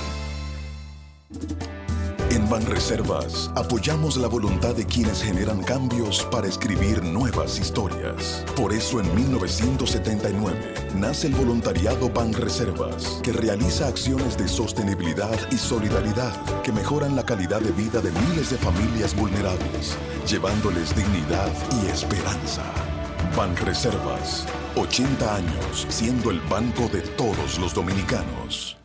En 2.32 2.48
Banreservas 2.48 3.50
apoyamos 3.54 4.16
la 4.16 4.26
voluntad 4.26 4.74
de 4.74 4.86
quienes 4.86 5.22
generan 5.22 5.62
cambios 5.62 6.26
para 6.30 6.48
escribir 6.48 7.04
nuevas 7.04 7.58
historias. 7.58 8.42
Por 8.56 8.72
eso 8.72 9.00
en 9.00 9.14
1979 9.14 10.74
nace 10.96 11.26
el 11.26 11.34
voluntariado 11.34 12.08
Banreservas, 12.08 13.20
que 13.22 13.34
realiza 13.34 13.86
acciones 13.86 14.38
de 14.38 14.48
sostenibilidad 14.48 15.38
y 15.50 15.58
solidaridad 15.58 16.34
que 16.62 16.72
mejoran 16.72 17.16
la 17.16 17.26
calidad 17.26 17.60
de 17.60 17.72
vida 17.72 18.00
de 18.00 18.10
miles 18.10 18.48
de 18.48 18.56
familias 18.56 19.14
vulnerables, 19.14 19.94
llevándoles 20.26 20.96
dignidad 20.96 21.52
y 21.82 21.90
esperanza. 21.90 22.62
Banreservas, 23.36 24.46
80 24.76 25.36
años 25.36 25.86
siendo 25.90 26.30
el 26.30 26.40
banco 26.40 26.88
de 26.88 27.02
todos 27.02 27.58
los 27.58 27.74
dominicanos. 27.74 28.81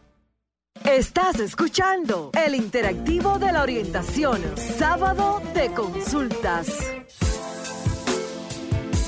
Estás 0.88 1.42
escuchando 1.42 2.32
el 2.46 2.56
interactivo 2.56 3.38
de 3.40 3.52
la 3.52 3.62
orientación, 3.62 4.42
sábado 4.56 5.42
de 5.54 5.68
consultas. 5.74 6.70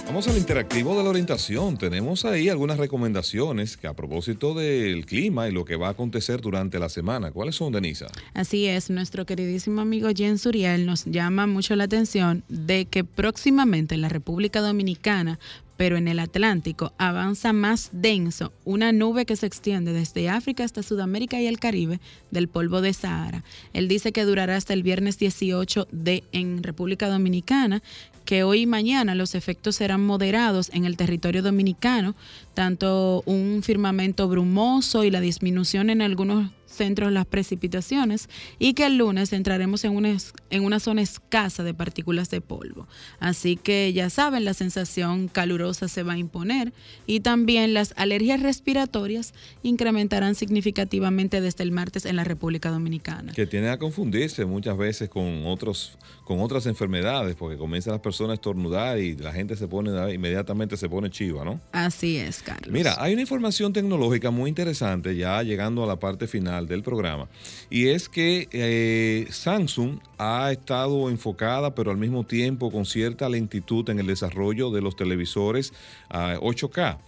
Vamos 0.06 0.28
al 0.28 0.38
interactivo 0.38 0.98
de 0.98 1.04
la 1.04 1.10
orientación. 1.10 1.78
Tenemos 1.78 2.26
ahí 2.26 2.50
algunas 2.50 2.80
recomendaciones 2.80 3.78
que 3.78 3.88
a 3.88 3.94
propósito 3.94 4.54
del 4.56 5.06
clima 5.06 5.48
y 5.48 5.54
lo 5.54 5.64
que 5.64 5.78
va 5.78 5.88
a 5.88 5.92
acontecer 5.92 6.42
durante 6.42 6.80
la 6.80 6.90
semana. 6.90 7.32
¿Cuáles 7.32 7.56
son, 7.56 7.72
Denisa? 7.72 8.08
Así 8.34 8.66
es, 8.66 8.90
nuestro 8.90 9.26
queridísimo 9.26 9.80
amigo 9.80 10.10
Jens 10.14 10.46
Uriel 10.46 10.86
nos 10.86 11.06
llama 11.06 11.48
mucho 11.48 11.78
la 11.78 11.86
atención 11.86 12.44
de 12.50 12.88
que 12.88 13.06
próximamente 13.06 13.96
en 13.96 14.02
la 14.02 14.10
República 14.10 14.60
Dominicana 14.60 15.40
pero 15.80 15.96
en 15.96 16.10
el 16.10 16.20
Atlántico 16.20 16.92
avanza 16.98 17.54
más 17.54 17.88
denso 17.94 18.52
una 18.66 18.92
nube 18.92 19.26
que 19.26 19.38
se 19.38 19.46
extiende 19.46 19.94
desde 19.94 20.28
África 20.28 20.66
hasta 20.66 20.84
Sudamérica 20.84 21.40
y 21.40 21.48
el 21.48 21.58
Caribe 21.58 22.02
del 22.32 22.50
polvo 22.50 22.82
de 22.82 22.92
Sahara. 22.92 23.46
Él 23.72 23.88
dice 23.88 24.12
que 24.12 24.26
durará 24.26 24.58
hasta 24.58 24.74
el 24.74 24.84
viernes 24.84 25.18
18 25.20 25.88
de 25.90 26.26
en 26.34 26.64
República 26.64 27.08
Dominicana, 27.08 27.82
que 28.26 28.44
hoy 28.44 28.64
y 28.64 28.66
mañana 28.68 29.16
los 29.16 29.36
efectos 29.36 29.78
serán 29.78 30.06
moderados 30.06 30.70
en 30.74 30.84
el 30.84 30.98
territorio 30.98 31.42
dominicano, 31.42 32.14
tanto 32.54 33.24
un 33.26 33.62
firmamento 33.64 34.28
brumoso 34.28 35.06
y 35.06 35.12
la 35.12 35.22
disminución 35.22 35.90
en 35.90 36.02
algunos 36.02 36.52
centros 36.80 37.12
las 37.12 37.26
precipitaciones 37.26 38.30
y 38.58 38.74
que 38.74 38.86
el 38.86 38.98
lunes 38.98 39.34
entraremos 39.34 39.84
en 39.84 39.96
una, 39.96 40.16
en 40.50 40.64
una 40.64 40.80
zona 40.80 41.02
escasa 41.02 41.64
de 41.64 41.74
partículas 41.74 42.30
de 42.30 42.40
polvo. 42.40 42.88
Así 43.20 43.58
que 43.58 43.92
ya 43.92 44.10
saben, 44.10 44.46
la 44.46 44.54
sensación 44.54 45.28
calurosa 45.28 45.90
se 45.90 46.04
va 46.04 46.14
a 46.14 46.18
imponer 46.18 46.72
y 47.06 47.20
también 47.20 47.74
las 47.74 47.94
alergias 47.98 48.42
respiratorias 48.42 49.34
incrementarán 49.62 50.36
significativamente 50.36 51.42
desde 51.42 51.64
el 51.66 51.72
martes 51.74 52.06
en 52.06 52.16
la 52.16 52.24
República 52.24 52.72
Dominicana. 52.72 53.34
Que 53.34 53.46
tiene 53.46 53.70
a 53.70 53.78
confundirse 53.78 54.46
muchas 54.46 54.78
veces 54.78 55.10
con 55.10 55.46
otros 55.46 55.98
con 56.30 56.42
otras 56.42 56.68
enfermedades 56.68 57.36
porque 57.36 57.58
comienzan 57.58 57.94
las 57.94 58.02
personas 58.02 58.32
a 58.32 58.34
estornudar 58.36 59.00
y 59.00 59.18
la 59.18 59.34
gente 59.34 59.56
se 59.56 59.68
pone 59.68 60.14
inmediatamente 60.14 60.78
se 60.78 60.88
pone 60.88 61.10
chiva, 61.10 61.44
¿no? 61.44 61.60
Así 61.72 62.18
es, 62.18 62.44
Carlos. 62.44 62.72
Mira, 62.72 62.96
hay 63.00 63.14
una 63.14 63.22
información 63.22 63.74
tecnológica 63.74 64.30
muy 64.30 64.48
interesante 64.48 65.16
ya 65.16 65.42
llegando 65.42 65.84
a 65.84 65.88
la 65.88 65.98
parte 66.00 66.28
final 66.28 66.68
del 66.70 66.84
programa. 66.84 67.28
Y 67.70 67.88
es 67.88 68.08
que 68.08 68.48
eh, 68.52 69.28
Samsung 69.30 70.00
ha 70.18 70.52
estado 70.54 71.10
enfocada, 71.10 71.76
pero 71.76 71.92
al 71.92 71.98
mismo 71.98 72.26
tiempo 72.26 72.72
con 72.72 72.86
cierta 72.86 73.28
lentitud 73.28 73.90
en 73.90 74.00
el 74.00 74.08
desarrollo 74.08 74.72
de 74.72 74.82
los 74.82 74.96
televisores 74.96 75.74
8K. 76.10 76.78
Ah, 76.78 77.00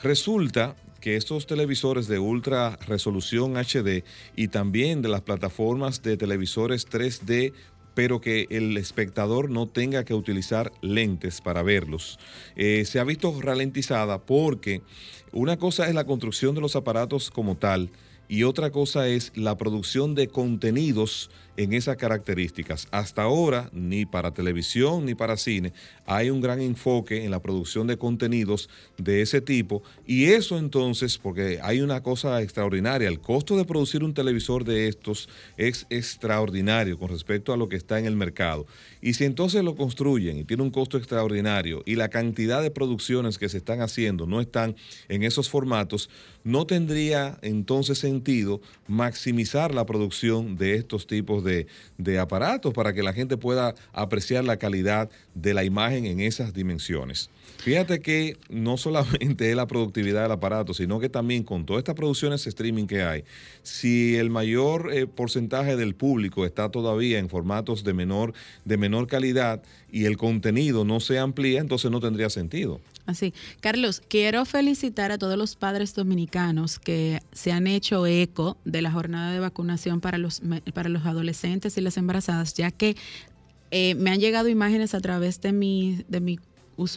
Resulta 0.00 0.76
que 1.00 1.16
estos 1.16 1.46
televisores 1.46 2.08
de 2.08 2.18
ultra 2.18 2.76
resolución 2.86 3.56
HD 3.56 4.04
y 4.36 4.48
también 4.48 5.02
de 5.02 5.08
las 5.08 5.22
plataformas 5.22 6.02
de 6.02 6.16
televisores 6.16 6.88
3D 6.88 7.52
pero 7.98 8.20
que 8.20 8.46
el 8.50 8.76
espectador 8.76 9.50
no 9.50 9.66
tenga 9.66 10.04
que 10.04 10.14
utilizar 10.14 10.70
lentes 10.82 11.40
para 11.40 11.64
verlos. 11.64 12.20
Eh, 12.54 12.84
se 12.84 13.00
ha 13.00 13.04
visto 13.04 13.34
ralentizada 13.40 14.20
porque 14.20 14.82
una 15.32 15.56
cosa 15.56 15.88
es 15.88 15.96
la 15.96 16.04
construcción 16.04 16.54
de 16.54 16.60
los 16.60 16.76
aparatos 16.76 17.28
como 17.28 17.56
tal, 17.56 17.90
y 18.28 18.42
otra 18.44 18.70
cosa 18.70 19.08
es 19.08 19.32
la 19.34 19.56
producción 19.56 20.14
de 20.14 20.28
contenidos 20.28 21.30
en 21.58 21.72
esas 21.72 21.96
características. 21.96 22.86
Hasta 22.92 23.22
ahora, 23.22 23.68
ni 23.72 24.06
para 24.06 24.32
televisión 24.32 25.04
ni 25.04 25.16
para 25.16 25.36
cine, 25.36 25.72
hay 26.06 26.30
un 26.30 26.40
gran 26.40 26.60
enfoque 26.60 27.24
en 27.24 27.32
la 27.32 27.42
producción 27.42 27.88
de 27.88 27.98
contenidos 27.98 28.70
de 28.96 29.22
ese 29.22 29.40
tipo 29.40 29.82
y 30.06 30.26
eso 30.26 30.56
entonces, 30.56 31.18
porque 31.18 31.58
hay 31.60 31.80
una 31.80 32.00
cosa 32.00 32.40
extraordinaria, 32.42 33.08
el 33.08 33.18
costo 33.18 33.56
de 33.56 33.64
producir 33.64 34.04
un 34.04 34.14
televisor 34.14 34.64
de 34.64 34.86
estos 34.86 35.28
es 35.56 35.86
extraordinario 35.90 36.96
con 36.96 37.08
respecto 37.08 37.52
a 37.52 37.56
lo 37.56 37.68
que 37.68 37.76
está 37.76 37.98
en 37.98 38.06
el 38.06 38.14
mercado. 38.14 38.66
Y 39.02 39.14
si 39.14 39.24
entonces 39.24 39.64
lo 39.64 39.74
construyen 39.74 40.38
y 40.38 40.44
tiene 40.44 40.62
un 40.62 40.70
costo 40.70 40.96
extraordinario 40.96 41.82
y 41.84 41.96
la 41.96 42.08
cantidad 42.08 42.62
de 42.62 42.70
producciones 42.70 43.36
que 43.36 43.48
se 43.48 43.58
están 43.58 43.80
haciendo 43.80 44.26
no 44.26 44.40
están 44.40 44.76
en 45.08 45.24
esos 45.24 45.48
formatos, 45.48 46.08
no 46.48 46.66
tendría 46.66 47.38
entonces 47.42 47.98
sentido 47.98 48.60
maximizar 48.86 49.74
la 49.74 49.84
producción 49.86 50.56
de 50.56 50.76
estos 50.76 51.06
tipos 51.06 51.44
de 51.44 51.58
de, 51.96 52.18
aparatos 52.18 52.72
para 52.74 52.92
que 52.92 53.02
la 53.02 53.12
gente 53.12 53.36
pueda 53.36 53.74
apreciar 53.92 54.44
la 54.44 54.56
calidad 54.56 55.10
de 55.34 55.54
la 55.54 55.64
imagen 55.64 56.06
en 56.06 56.20
esas 56.20 56.52
dimensiones. 56.52 57.30
Fíjate 57.58 58.00
que 58.00 58.36
no 58.48 58.76
solamente 58.76 59.50
es 59.50 59.56
la 59.56 59.66
productividad 59.66 60.22
del 60.22 60.32
aparato, 60.32 60.74
sino 60.74 61.00
que 61.00 61.08
también 61.08 61.42
con 61.42 61.66
todas 61.66 61.80
estas 61.80 61.94
producciones 61.94 62.46
streaming 62.46 62.86
que 62.86 63.02
hay, 63.02 63.24
si 63.62 64.16
el 64.16 64.30
mayor 64.30 64.92
eh, 64.92 65.06
porcentaje 65.06 65.76
del 65.76 65.94
público 65.94 66.44
está 66.44 66.70
todavía 66.70 67.18
en 67.18 67.28
formatos 67.28 67.84
de 67.84 67.94
menor, 67.94 68.32
de 68.64 68.76
menor 68.76 69.06
calidad 69.06 69.62
y 69.90 70.04
el 70.04 70.16
contenido 70.16 70.84
no 70.84 71.00
se 71.00 71.18
amplía, 71.18 71.60
entonces 71.60 71.90
no 71.90 72.00
tendría 72.00 72.30
sentido. 72.30 72.80
Así. 73.08 73.32
Carlos, 73.60 74.02
quiero 74.06 74.44
felicitar 74.44 75.12
a 75.12 75.16
todos 75.16 75.38
los 75.38 75.56
padres 75.56 75.94
dominicanos 75.94 76.78
que 76.78 77.22
se 77.32 77.52
han 77.52 77.66
hecho 77.66 78.06
eco 78.06 78.58
de 78.66 78.82
la 78.82 78.92
jornada 78.92 79.32
de 79.32 79.40
vacunación 79.40 80.02
para 80.02 80.18
los, 80.18 80.42
para 80.74 80.90
los 80.90 81.06
adolescentes 81.06 81.78
y 81.78 81.80
las 81.80 81.96
embarazadas, 81.96 82.52
ya 82.52 82.70
que 82.70 82.98
eh, 83.70 83.94
me 83.94 84.10
han 84.10 84.20
llegado 84.20 84.50
imágenes 84.50 84.92
a 84.92 85.00
través 85.00 85.40
de 85.40 85.52
mi, 85.52 86.04
de 86.08 86.20
mi 86.20 86.38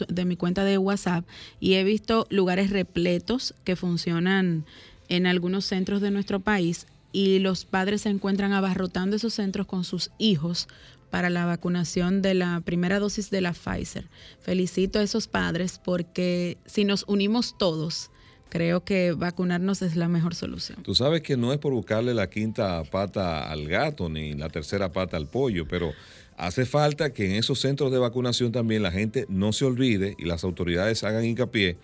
de 0.06 0.24
mi 0.24 0.36
cuenta 0.36 0.62
de 0.62 0.78
WhatsApp 0.78 1.26
y 1.58 1.74
he 1.74 1.82
visto 1.82 2.28
lugares 2.30 2.70
repletos 2.70 3.52
que 3.64 3.74
funcionan 3.74 4.64
en 5.08 5.26
algunos 5.26 5.64
centros 5.64 6.00
de 6.00 6.12
nuestro 6.12 6.38
país 6.38 6.86
y 7.10 7.40
los 7.40 7.64
padres 7.64 8.02
se 8.02 8.10
encuentran 8.10 8.52
abarrotando 8.52 9.16
esos 9.16 9.34
centros 9.34 9.66
con 9.66 9.82
sus 9.82 10.12
hijos 10.18 10.68
para 11.12 11.28
la 11.28 11.44
vacunación 11.44 12.22
de 12.22 12.32
la 12.32 12.62
primera 12.64 12.98
dosis 12.98 13.28
de 13.28 13.42
la 13.42 13.52
Pfizer. 13.52 14.08
Felicito 14.40 14.98
a 14.98 15.02
esos 15.02 15.28
padres 15.28 15.78
porque 15.78 16.56
si 16.64 16.86
nos 16.86 17.04
unimos 17.06 17.54
todos, 17.58 18.10
creo 18.48 18.82
que 18.82 19.12
vacunarnos 19.12 19.82
es 19.82 19.94
la 19.94 20.08
mejor 20.08 20.34
solución. 20.34 20.82
Tú 20.82 20.94
sabes 20.94 21.20
que 21.20 21.36
no 21.36 21.52
es 21.52 21.58
por 21.58 21.74
buscarle 21.74 22.14
la 22.14 22.30
quinta 22.30 22.82
pata 22.84 23.50
al 23.52 23.68
gato 23.68 24.08
ni 24.08 24.32
la 24.32 24.48
tercera 24.48 24.90
pata 24.90 25.18
al 25.18 25.28
pollo, 25.28 25.68
pero 25.68 25.92
hace 26.38 26.64
falta 26.64 27.12
que 27.12 27.26
en 27.26 27.32
esos 27.32 27.60
centros 27.60 27.92
de 27.92 27.98
vacunación 27.98 28.50
también 28.50 28.82
la 28.82 28.90
gente 28.90 29.26
no 29.28 29.52
se 29.52 29.66
olvide 29.66 30.16
y 30.18 30.24
las 30.24 30.44
autoridades 30.44 31.04
hagan 31.04 31.26
hincapié 31.26 31.76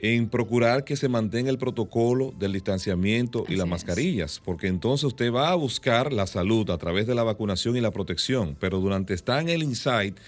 en 0.00 0.28
procurar 0.28 0.84
que 0.84 0.96
se 0.96 1.08
mantenga 1.08 1.50
el 1.50 1.58
protocolo 1.58 2.34
del 2.38 2.52
distanciamiento 2.52 3.44
y 3.48 3.56
las 3.56 3.66
mascarillas, 3.66 4.40
porque 4.44 4.66
entonces 4.66 5.04
usted 5.04 5.32
va 5.32 5.50
a 5.50 5.54
buscar 5.54 6.12
la 6.12 6.26
salud 6.26 6.68
a 6.70 6.78
través 6.78 7.06
de 7.06 7.14
la 7.14 7.22
vacunación 7.22 7.76
y 7.76 7.80
la 7.80 7.90
protección, 7.90 8.56
pero 8.58 8.80
durante 8.80 9.14
estar 9.14 9.40
en 9.40 9.48
el 9.48 9.62
insight, 9.62 10.18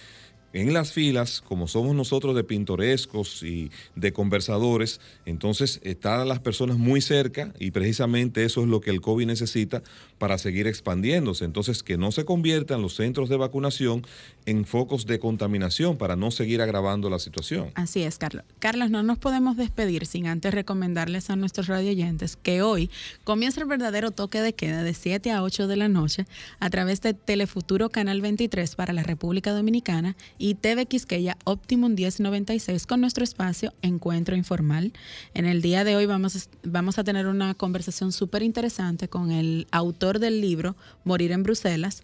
en 0.53 0.73
las 0.73 0.93
filas, 0.93 1.43
como 1.43 1.69
somos 1.69 1.95
nosotros 1.95 2.35
de 2.35 2.43
pintorescos 2.43 3.43
y 3.43 3.71
de 3.95 4.13
conversadores, 4.13 5.01
entonces 5.27 5.81
están 5.83 6.29
las 6.29 6.41
personas 6.41 6.79
muy 6.79 7.03
cerca 7.03 7.53
y 7.59 7.73
precisamente 7.73 8.43
eso 8.45 8.63
es 8.63 8.69
lo 8.69 8.81
que 8.81 8.91
el 8.91 9.03
COVID 9.03 9.27
necesita 9.27 9.83
para 10.19 10.39
seguir 10.39 10.67
expandiéndose. 10.67 11.45
Entonces, 11.45 11.83
que 11.83 11.99
no 11.99 12.13
se 12.13 12.25
conviertan 12.25 12.83
los 12.83 12.95
centros 12.95 13.29
de 13.29 13.37
vacunación 13.37 14.07
en 14.47 14.65
focos 14.65 15.07
de 15.07 15.19
contaminación 15.19 15.99
para 15.99 16.17
no 16.17 16.31
seguir 16.31 16.63
agravando 16.63 17.11
la 17.11 17.19
situación. 17.19 17.71
Así 17.75 18.03
es, 18.03 18.19
Carlos. 18.19 18.45
Carlos, 18.59 18.91
no 18.91 19.03
nos 19.03 19.19
podemos 19.19 19.57
despedir 19.57 20.07
sin 20.07 20.27
antes 20.27 20.55
recomendarles 20.55 21.31
a 21.31 21.37
nuestros 21.37 21.67
radioyentes 21.67 22.37
que 22.37 22.63
hoy 22.63 22.91
comienza 23.25 23.61
el 23.61 23.67
verdadero 23.67 24.11
toque 24.11 24.41
de 24.41 24.55
queda 24.55 24.83
de 24.83 24.95
7 24.95 25.33
a 25.33 25.43
8 25.43 25.67
de 25.67 25.77
la 25.77 25.89
noche 25.89 26.27
a 26.61 26.71
través 26.71 27.01
de 27.03 27.15
Telefuturo 27.15 27.91
Canal 27.91 28.21
23 28.21 28.77
para 28.77 28.93
la 28.93 29.03
República 29.03 29.53
Dominicana 29.53 30.17
y 30.39 30.55
TV 30.55 30.87
Quisqueya 30.87 31.37
Optimum 31.45 31.95
1096 31.95 32.87
con 32.87 33.01
nuestro 33.01 33.25
espacio 33.25 33.73
Encuentro 33.83 34.37
Informal. 34.37 34.93
En 35.35 35.47
el 35.47 35.61
día 35.61 35.85
de 35.85 35.97
hoy 35.97 36.07
vamos, 36.07 36.49
vamos 36.63 36.99
a 36.99 37.05
tener 37.05 37.27
una 37.27 37.55
conversación 37.55 38.13
súper 38.13 38.43
interesante 38.43 39.09
con 39.09 39.31
el 39.31 39.67
autor 39.71 40.06
del 40.15 40.41
libro 40.41 40.77
Morir 41.05 41.33
en 41.33 41.43
Bruselas, 41.43 42.03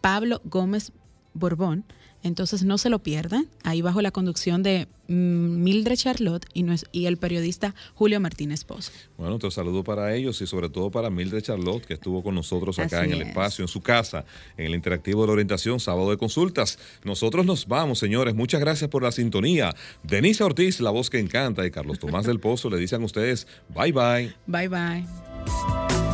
Pablo 0.00 0.40
Gómez 0.44 0.92
Borbón. 1.34 1.84
Entonces 2.22 2.64
no 2.64 2.76
se 2.76 2.90
lo 2.90 2.98
pierdan, 2.98 3.46
ahí 3.62 3.82
bajo 3.82 4.02
la 4.02 4.10
conducción 4.10 4.64
de 4.64 4.88
mm, 5.06 5.62
Mildred 5.62 5.96
Charlotte 5.96 6.44
y, 6.54 6.66
y 6.90 7.06
el 7.06 7.18
periodista 7.18 7.72
Julio 7.94 8.18
Martínez 8.18 8.64
Pozo. 8.64 8.90
Bueno, 9.16 9.38
te 9.38 9.48
saludo 9.50 9.84
para 9.84 10.12
ellos 10.12 10.40
y 10.40 10.46
sobre 10.48 10.68
todo 10.68 10.90
para 10.90 11.08
Mildred 11.08 11.42
Charlotte, 11.42 11.86
que 11.86 11.94
estuvo 11.94 12.24
con 12.24 12.34
nosotros 12.34 12.80
acá 12.80 13.04
en 13.04 13.12
el 13.12 13.22
espacio, 13.22 13.62
en 13.62 13.68
su 13.68 13.80
casa, 13.80 14.24
en 14.56 14.66
el 14.66 14.74
interactivo 14.74 15.20
de 15.20 15.26
la 15.28 15.32
orientación, 15.34 15.78
sábado 15.78 16.10
de 16.10 16.16
consultas. 16.16 16.80
Nosotros 17.04 17.46
nos 17.46 17.68
vamos, 17.68 18.00
señores. 18.00 18.34
Muchas 18.34 18.60
gracias 18.60 18.90
por 18.90 19.04
la 19.04 19.12
sintonía. 19.12 19.76
Denise 20.02 20.42
Ortiz, 20.42 20.80
la 20.80 20.90
voz 20.90 21.10
que 21.10 21.20
encanta, 21.20 21.64
y 21.64 21.70
Carlos 21.70 22.00
Tomás 22.00 22.26
del 22.26 22.40
Pozo 22.40 22.70
le 22.70 22.78
dicen 22.78 23.02
a 23.02 23.04
ustedes, 23.04 23.46
bye 23.68 23.92
bye. 23.92 24.34
Bye 24.46 24.68
bye. 24.68 26.05